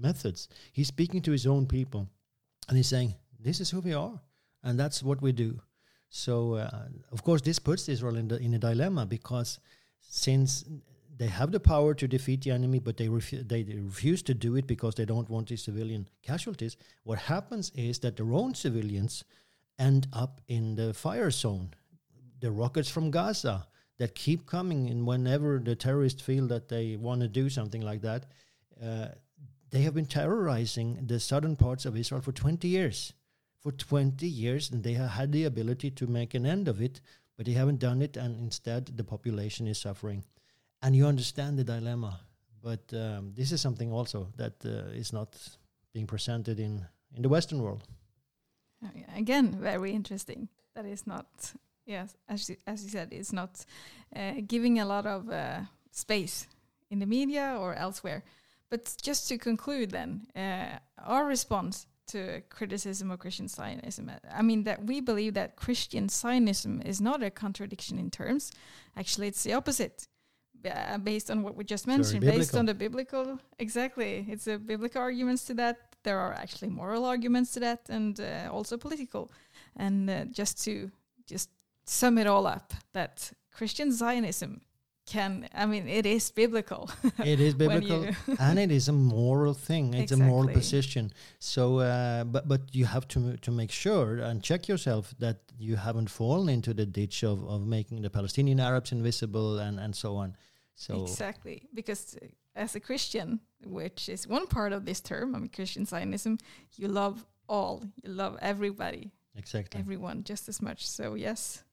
methods. 0.00 0.48
He's 0.72 0.88
speaking 0.88 1.22
to 1.22 1.32
his 1.32 1.46
own 1.46 1.66
people 1.66 2.08
and 2.68 2.76
he's 2.76 2.88
saying, 2.88 3.14
This 3.38 3.60
is 3.60 3.70
who 3.70 3.80
we 3.80 3.92
are, 3.92 4.20
and 4.62 4.78
that's 4.78 5.02
what 5.02 5.20
we 5.20 5.32
do. 5.32 5.60
So, 6.08 6.54
uh, 6.54 6.88
of 7.12 7.22
course, 7.22 7.40
this 7.40 7.58
puts 7.58 7.88
Israel 7.88 8.16
in, 8.16 8.28
the, 8.28 8.38
in 8.38 8.54
a 8.54 8.58
dilemma 8.58 9.06
because 9.06 9.60
since 10.00 10.64
they 11.16 11.28
have 11.28 11.52
the 11.52 11.60
power 11.60 11.94
to 11.94 12.08
defeat 12.08 12.42
the 12.42 12.50
enemy, 12.50 12.78
but 12.78 12.96
they, 12.96 13.08
refu- 13.08 13.46
they, 13.46 13.62
refuse 13.62 14.22
to 14.22 14.34
do 14.34 14.56
it 14.56 14.66
because 14.66 14.94
they 14.94 15.04
don't 15.04 15.28
want 15.28 15.48
the 15.48 15.56
civilian 15.56 16.08
casualties, 16.22 16.76
what 17.04 17.18
happens 17.18 17.70
is 17.74 17.98
that 18.00 18.16
their 18.16 18.32
own 18.32 18.54
civilians 18.54 19.24
end 19.78 20.08
up 20.12 20.40
in 20.48 20.74
the 20.74 20.94
fire 20.94 21.30
zone. 21.30 21.70
The 22.40 22.50
rockets 22.50 22.90
from 22.90 23.10
Gaza 23.10 23.66
that 23.98 24.14
keep 24.14 24.46
coming, 24.46 24.88
and 24.88 25.06
whenever 25.06 25.60
the 25.62 25.76
terrorists 25.76 26.22
feel 26.22 26.46
that 26.46 26.68
they 26.68 26.96
want 26.96 27.20
to 27.20 27.28
do 27.28 27.50
something 27.50 27.82
like 27.82 28.00
that, 28.00 28.24
uh, 28.82 29.08
they 29.70 29.82
have 29.82 29.94
been 29.94 30.06
terrorizing 30.06 31.06
the 31.06 31.20
southern 31.20 31.56
parts 31.56 31.84
of 31.84 31.96
Israel 31.96 32.20
for 32.20 32.32
20 32.32 32.66
years. 32.66 33.12
For 33.60 33.72
20 33.72 34.26
years, 34.26 34.70
and 34.70 34.82
they 34.82 34.94
have 34.94 35.10
had 35.10 35.32
the 35.32 35.44
ability 35.44 35.90
to 35.92 36.06
make 36.06 36.34
an 36.34 36.46
end 36.46 36.66
of 36.66 36.80
it, 36.80 37.00
but 37.36 37.46
they 37.46 37.52
haven't 37.52 37.78
done 37.78 38.00
it, 38.02 38.16
and 38.16 38.38
instead 38.40 38.86
the 38.96 39.04
population 39.04 39.66
is 39.66 39.78
suffering. 39.78 40.24
And 40.82 40.96
you 40.96 41.06
understand 41.06 41.58
the 41.58 41.64
dilemma. 41.64 42.20
But 42.62 42.92
um, 42.92 43.32
this 43.34 43.52
is 43.52 43.60
something 43.60 43.92
also 43.92 44.28
that 44.36 44.54
uh, 44.64 44.92
is 44.94 45.12
not 45.12 45.36
being 45.92 46.06
presented 46.06 46.58
in, 46.58 46.86
in 47.14 47.22
the 47.22 47.28
Western 47.28 47.62
world. 47.62 47.84
Oh, 48.84 48.88
Again, 49.16 49.58
very 49.60 49.92
interesting. 49.92 50.48
That 50.74 50.86
is 50.86 51.06
not, 51.06 51.26
yes, 51.86 52.16
as 52.28 52.48
you, 52.48 52.56
as 52.66 52.84
you 52.84 52.90
said, 52.90 53.08
it's 53.12 53.32
not 53.32 53.64
uh, 54.14 54.32
giving 54.46 54.78
a 54.80 54.86
lot 54.86 55.06
of 55.06 55.28
uh, 55.28 55.60
space 55.90 56.46
in 56.90 56.98
the 56.98 57.06
media 57.06 57.56
or 57.58 57.74
elsewhere. 57.74 58.22
But 58.70 58.94
just 59.02 59.28
to 59.28 59.38
conclude, 59.38 59.90
then, 59.90 60.26
uh, 60.36 60.78
our 61.04 61.26
response 61.26 61.86
to 62.08 62.40
criticism 62.48 63.10
of 63.10 63.18
Christian 63.18 63.48
Zionism, 63.48 64.10
I 64.32 64.42
mean, 64.42 64.64
that 64.64 64.84
we 64.84 65.00
believe 65.00 65.34
that 65.34 65.56
Christian 65.56 66.08
Zionism 66.08 66.80
is 66.82 67.00
not 67.00 67.22
a 67.22 67.30
contradiction 67.30 67.98
in 67.98 68.10
terms. 68.10 68.52
Actually, 68.96 69.28
it's 69.28 69.42
the 69.42 69.54
opposite. 69.54 70.06
Uh, 70.62 70.98
based 70.98 71.30
on 71.30 71.42
what 71.42 71.56
we 71.56 71.64
just 71.64 71.86
mentioned, 71.86 72.20
based 72.20 72.54
on 72.54 72.66
the 72.66 72.74
biblical, 72.74 73.38
exactly, 73.58 74.26
it's 74.28 74.46
a 74.46 74.58
biblical 74.58 75.00
arguments 75.00 75.46
to 75.46 75.54
that. 75.54 75.96
There 76.02 76.18
are 76.18 76.34
actually 76.34 76.68
moral 76.68 77.06
arguments 77.06 77.52
to 77.52 77.60
that, 77.60 77.80
and 77.88 78.20
uh, 78.20 78.50
also 78.52 78.76
political. 78.76 79.30
And 79.76 80.10
uh, 80.10 80.24
just 80.26 80.62
to 80.64 80.90
just 81.26 81.48
sum 81.86 82.18
it 82.18 82.26
all 82.26 82.46
up, 82.46 82.74
that 82.92 83.32
Christian 83.50 83.90
Zionism 83.90 84.60
can. 85.10 85.48
I 85.54 85.66
mean, 85.66 85.88
it 85.88 86.06
is 86.06 86.30
biblical. 86.30 86.90
it 87.34 87.40
is 87.40 87.54
biblical 87.54 88.06
and 88.38 88.58
it 88.58 88.70
is 88.70 88.88
a 88.88 88.92
moral 88.92 89.54
thing 89.54 89.94
it's 89.94 90.12
a 90.12 90.16
moral 90.16 90.48
position 90.48 91.12
so 91.38 91.62
uh, 91.78 92.24
but 92.24 92.48
but 92.52 92.62
you 92.72 92.84
have 92.94 93.06
to 93.08 93.36
to 93.46 93.50
make 93.50 93.72
sure 93.72 94.18
and 94.28 94.42
check 94.42 94.68
yourself 94.68 95.14
that 95.18 95.38
you 95.58 95.76
haven't 95.76 96.10
fallen 96.10 96.48
into 96.48 96.72
the 96.80 96.86
ditch 96.86 97.22
of, 97.22 97.36
of 97.54 97.66
making 97.66 98.02
the 98.02 98.10
palestinian 98.10 98.60
arabs 98.60 98.92
invisible 98.92 99.58
and 99.58 99.78
and 99.78 99.94
so 99.94 100.16
on 100.16 100.36
so 100.80 101.02
Exactly, 101.02 101.68
because 101.74 102.16
uh, 102.22 102.26
as 102.56 102.74
a 102.74 102.80
Christian, 102.80 103.40
which 103.66 104.08
is 104.08 104.26
one 104.26 104.46
part 104.46 104.72
of 104.72 104.86
this 104.86 105.02
term, 105.02 105.34
I 105.34 105.38
mean, 105.38 105.50
Christian 105.50 105.84
Zionism, 105.84 106.38
you 106.74 106.88
love 106.88 107.26
all, 107.50 107.84
you 108.02 108.10
love 108.10 108.38
everybody, 108.40 109.12
exactly 109.36 109.78
everyone 109.78 110.24
just 110.24 110.48
as 110.48 110.62
much. 110.62 110.88
So, 110.88 111.16
yes. 111.16 111.64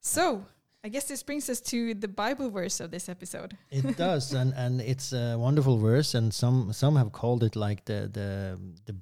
So, 0.00 0.46
I 0.86 0.88
guess 0.88 1.08
this 1.08 1.24
brings 1.24 1.50
us 1.50 1.60
to 1.62 1.94
the 1.94 2.06
Bible 2.06 2.48
verse 2.48 2.78
of 2.78 2.92
this 2.92 3.08
episode. 3.08 3.58
it 3.72 3.96
does 4.06 4.32
and 4.32 4.54
and 4.54 4.80
it's 4.80 5.12
a 5.12 5.36
wonderful 5.36 5.78
verse 5.78 6.14
and 6.14 6.32
some 6.32 6.72
some 6.72 6.94
have 6.94 7.10
called 7.10 7.42
it 7.42 7.56
like 7.56 7.84
the 7.86 8.08
the 8.18 8.56
the 8.84 8.94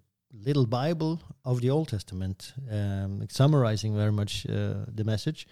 little 0.47 0.65
bible 0.67 1.21
of 1.45 1.61
the 1.61 1.69
old 1.69 1.89
testament 1.89 2.55
um, 2.71 3.27
summarizing 3.29 3.95
very 3.95 4.13
much 4.13 4.47
uh, 4.47 4.87
the 4.89 5.05
message. 5.05 5.47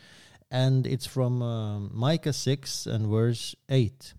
And 0.51 0.87
it's 0.87 1.05
from 1.05 1.43
um, 1.43 1.91
micah 1.93 2.33
6 2.33 2.87
and 2.87 3.09
verse 3.09 3.55
8 3.69 4.15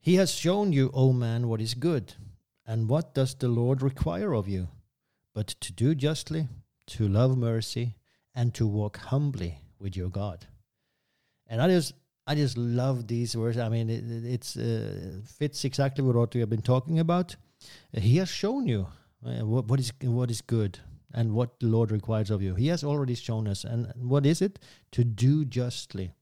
he 0.00 0.16
has 0.16 0.34
shown 0.34 0.72
you 0.72 0.90
o 0.92 1.12
man 1.12 1.46
what 1.46 1.60
is 1.60 1.74
good 1.74 2.14
and 2.66 2.88
what 2.88 3.14
does 3.14 3.36
the 3.36 3.48
lord 3.48 3.82
require 3.82 4.34
of 4.34 4.48
you? 4.48 4.66
But 5.32 5.46
to 5.60 5.72
do 5.72 5.94
justly 5.94 6.48
to 6.86 7.06
love 7.06 7.38
mercy 7.38 7.94
and 8.34 8.52
to 8.54 8.66
walk 8.66 8.96
humbly 8.96 9.60
with 9.78 9.96
your 9.96 10.10
god 10.10 10.48
and 11.54 11.62
i 11.62 11.68
just 11.68 11.94
I 12.26 12.34
just 12.34 12.56
love 12.56 13.06
these 13.06 13.36
words. 13.36 13.58
I 13.58 13.68
mean, 13.68 13.90
it 13.90 14.04
it 14.10 14.24
it's, 14.24 14.56
uh, 14.56 15.20
fits 15.38 15.64
exactly 15.64 16.02
with 16.02 16.16
what 16.16 16.34
we 16.34 16.40
have 16.40 16.48
been 16.48 16.62
talking 16.62 16.98
about. 16.98 17.36
He 17.92 18.16
has 18.16 18.30
shown 18.30 18.66
you 18.66 18.86
uh, 19.26 19.44
what, 19.44 19.66
what 19.66 19.80
is 19.80 19.92
what 20.00 20.30
is 20.30 20.40
good 20.40 20.78
and 21.12 21.32
what 21.32 21.60
the 21.60 21.66
Lord 21.66 21.90
requires 21.90 22.30
of 22.30 22.42
you. 22.42 22.54
He 22.54 22.68
has 22.68 22.82
already 22.82 23.14
shown 23.14 23.46
us. 23.46 23.64
And 23.64 23.92
what 23.96 24.24
is 24.24 24.40
it? 24.40 24.58
To 24.92 25.04
do 25.04 25.44
justly. 25.44 26.12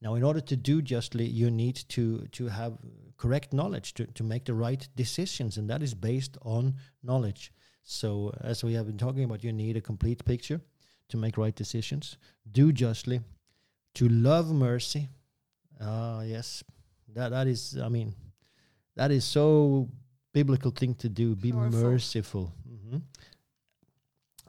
Now, 0.00 0.16
in 0.16 0.24
order 0.24 0.40
to 0.40 0.56
do 0.56 0.82
justly, 0.82 1.26
you 1.26 1.48
need 1.48 1.76
to 1.90 2.26
to 2.32 2.48
have 2.48 2.76
correct 3.16 3.52
knowledge 3.52 3.94
to, 3.94 4.06
to 4.06 4.24
make 4.24 4.44
the 4.44 4.54
right 4.54 4.88
decisions, 4.96 5.58
and 5.58 5.70
that 5.70 5.82
is 5.82 5.94
based 5.94 6.36
on 6.42 6.74
knowledge. 7.04 7.52
So, 7.84 8.34
as 8.40 8.64
we 8.64 8.74
have 8.74 8.86
been 8.86 8.98
talking 8.98 9.24
about, 9.24 9.44
you 9.44 9.52
need 9.52 9.76
a 9.76 9.80
complete 9.80 10.24
picture 10.24 10.60
to 11.08 11.16
make 11.16 11.38
right 11.38 11.54
decisions. 11.54 12.16
Do 12.50 12.72
justly, 12.72 13.20
to 13.94 14.08
love 14.08 14.50
mercy. 14.52 15.08
Ah, 15.80 16.22
yes, 16.22 16.62
that 17.14 17.30
that 17.30 17.46
is. 17.46 17.76
I 17.82 17.88
mean, 17.88 18.14
that 18.96 19.10
is 19.10 19.24
so 19.24 19.88
biblical 20.32 20.70
thing 20.70 20.94
to 20.96 21.08
do. 21.08 21.34
Be 21.34 21.52
Powerful. 21.52 21.80
merciful, 21.80 22.52
hmm 22.66 22.98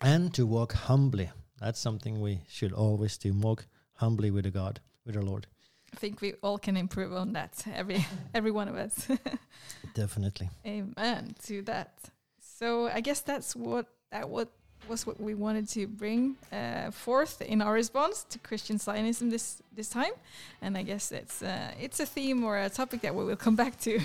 and 0.01 0.33
to 0.33 0.45
walk 0.45 0.73
humbly. 0.73 1.29
That's 1.59 1.79
something 1.79 2.19
we 2.19 2.41
should 2.49 2.73
always 2.73 3.17
do. 3.17 3.33
Walk 3.33 3.65
humbly 3.93 4.31
with 4.31 4.43
the 4.43 4.51
God, 4.51 4.81
with 5.05 5.15
our 5.15 5.23
Lord. 5.23 5.47
I 5.93 5.95
think 5.95 6.21
we 6.21 6.33
all 6.41 6.57
can 6.57 6.75
improve 6.75 7.13
on 7.13 7.33
that, 7.33 7.63
every 7.73 8.05
every 8.33 8.51
one 8.51 8.67
of 8.67 8.75
us. 8.75 9.07
Definitely. 9.93 10.49
Amen 10.65 11.35
to 11.43 11.61
that. 11.63 11.93
So 12.39 12.87
I 12.87 13.01
guess 13.01 13.21
that's 13.21 13.55
what 13.55 13.87
that 14.11 14.29
what 14.29 14.49
was 14.89 15.05
what 15.07 15.19
we 15.19 15.33
wanted 15.35 15.67
to 15.69 15.87
bring 15.87 16.35
uh, 16.51 16.91
forth 16.91 17.41
in 17.41 17.61
our 17.61 17.73
response 17.73 18.25
to 18.29 18.39
Christian 18.39 18.77
Zionism 18.77 19.29
this 19.29 19.61
this 19.75 19.89
time, 19.89 20.13
and 20.61 20.77
I 20.77 20.83
guess 20.83 21.11
it's 21.11 21.41
uh, 21.41 21.71
it's 21.79 21.99
a 21.99 22.05
theme 22.05 22.43
or 22.43 22.57
a 22.57 22.69
topic 22.69 23.01
that 23.01 23.13
we 23.15 23.23
will 23.23 23.35
come 23.37 23.55
back 23.55 23.79
to 23.81 23.99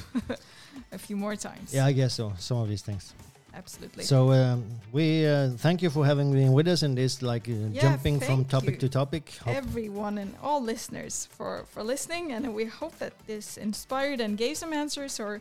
a 0.93 0.99
few 0.99 1.17
more 1.17 1.37
times. 1.37 1.73
Yeah, 1.75 1.87
I 1.87 1.93
guess 1.93 2.15
so. 2.15 2.33
Some 2.39 2.59
of 2.59 2.69
these 2.69 2.83
things. 2.83 3.15
absolutely. 3.55 4.05
So 4.05 4.31
um, 4.33 4.65
we 4.93 5.27
uh, 5.27 5.51
thank 5.59 5.83
you 5.83 5.91
for 5.91 6.05
having 6.07 6.33
been 6.33 6.53
with 6.53 6.69
us 6.69 6.83
in 6.83 6.95
this, 6.95 7.23
like 7.23 7.49
uh, 7.49 7.53
Yeah, 7.73 7.83
jumping 7.83 8.21
from 8.21 8.45
topic 8.45 8.79
to 8.81 8.89
topic. 8.89 9.33
Hope- 9.45 9.57
everyone 9.57 10.19
and 10.19 10.35
all 10.43 10.63
listeners 10.63 11.29
for 11.37 11.65
for 11.73 11.83
listening 11.83 12.33
and 12.33 12.55
we 12.55 12.67
hope 12.67 12.99
that 12.99 13.13
this 13.27 13.57
inspired 13.57 14.21
and 14.21 14.39
gave 14.39 14.57
some 14.57 14.73
answers 14.73 15.21
or 15.21 15.41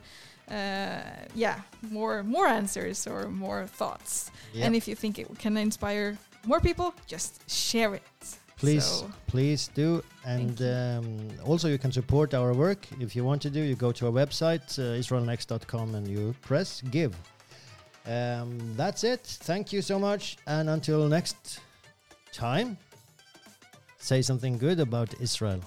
yeah 1.36 1.60
more 1.92 2.24
more 2.24 2.48
answers 2.48 3.08
or 3.08 3.30
more 3.30 3.68
thoughts. 3.68 4.32
Yeah. 4.54 4.66
and 4.66 4.76
if 4.76 4.88
you 4.88 4.96
think 4.96 5.20
it 5.20 5.28
can 5.40 5.58
inspire 5.58 6.18
more 6.46 6.60
people 6.62 6.94
just 7.08 7.32
share 7.50 7.96
it. 7.96 8.04
Please 8.58 8.86
So, 8.86 9.12
please 9.28 9.70
do. 9.76 10.02
and 10.26 10.60
um, 10.62 11.06
also 11.46 11.68
you 11.68 11.78
can 11.78 11.92
support 11.92 12.34
our 12.34 12.54
work. 12.54 12.88
If 13.00 13.16
you 13.16 13.24
want 13.24 13.42
to 13.44 13.50
do 13.50 13.62
you 13.62 13.76
go 13.76 13.92
to 13.92 14.06
our 14.08 14.12
website 14.12 14.68
uh, 14.80 15.00
israelnext.com 15.02 15.96
and 15.96 16.08
you 16.08 16.34
press 16.42 16.82
give. 16.92 17.14
Um, 18.08 18.58
that's 18.76 19.04
it. 19.04 19.22
Thank 19.50 19.72
you 19.74 19.82
so 19.82 20.00
much. 20.00 20.38
And 20.48 20.70
until 20.70 21.08
next 21.08 21.60
time 22.32 22.78
say 23.98 24.22
something 24.22 24.58
good 24.58 24.80
about 24.80 25.10
israel 25.20 25.60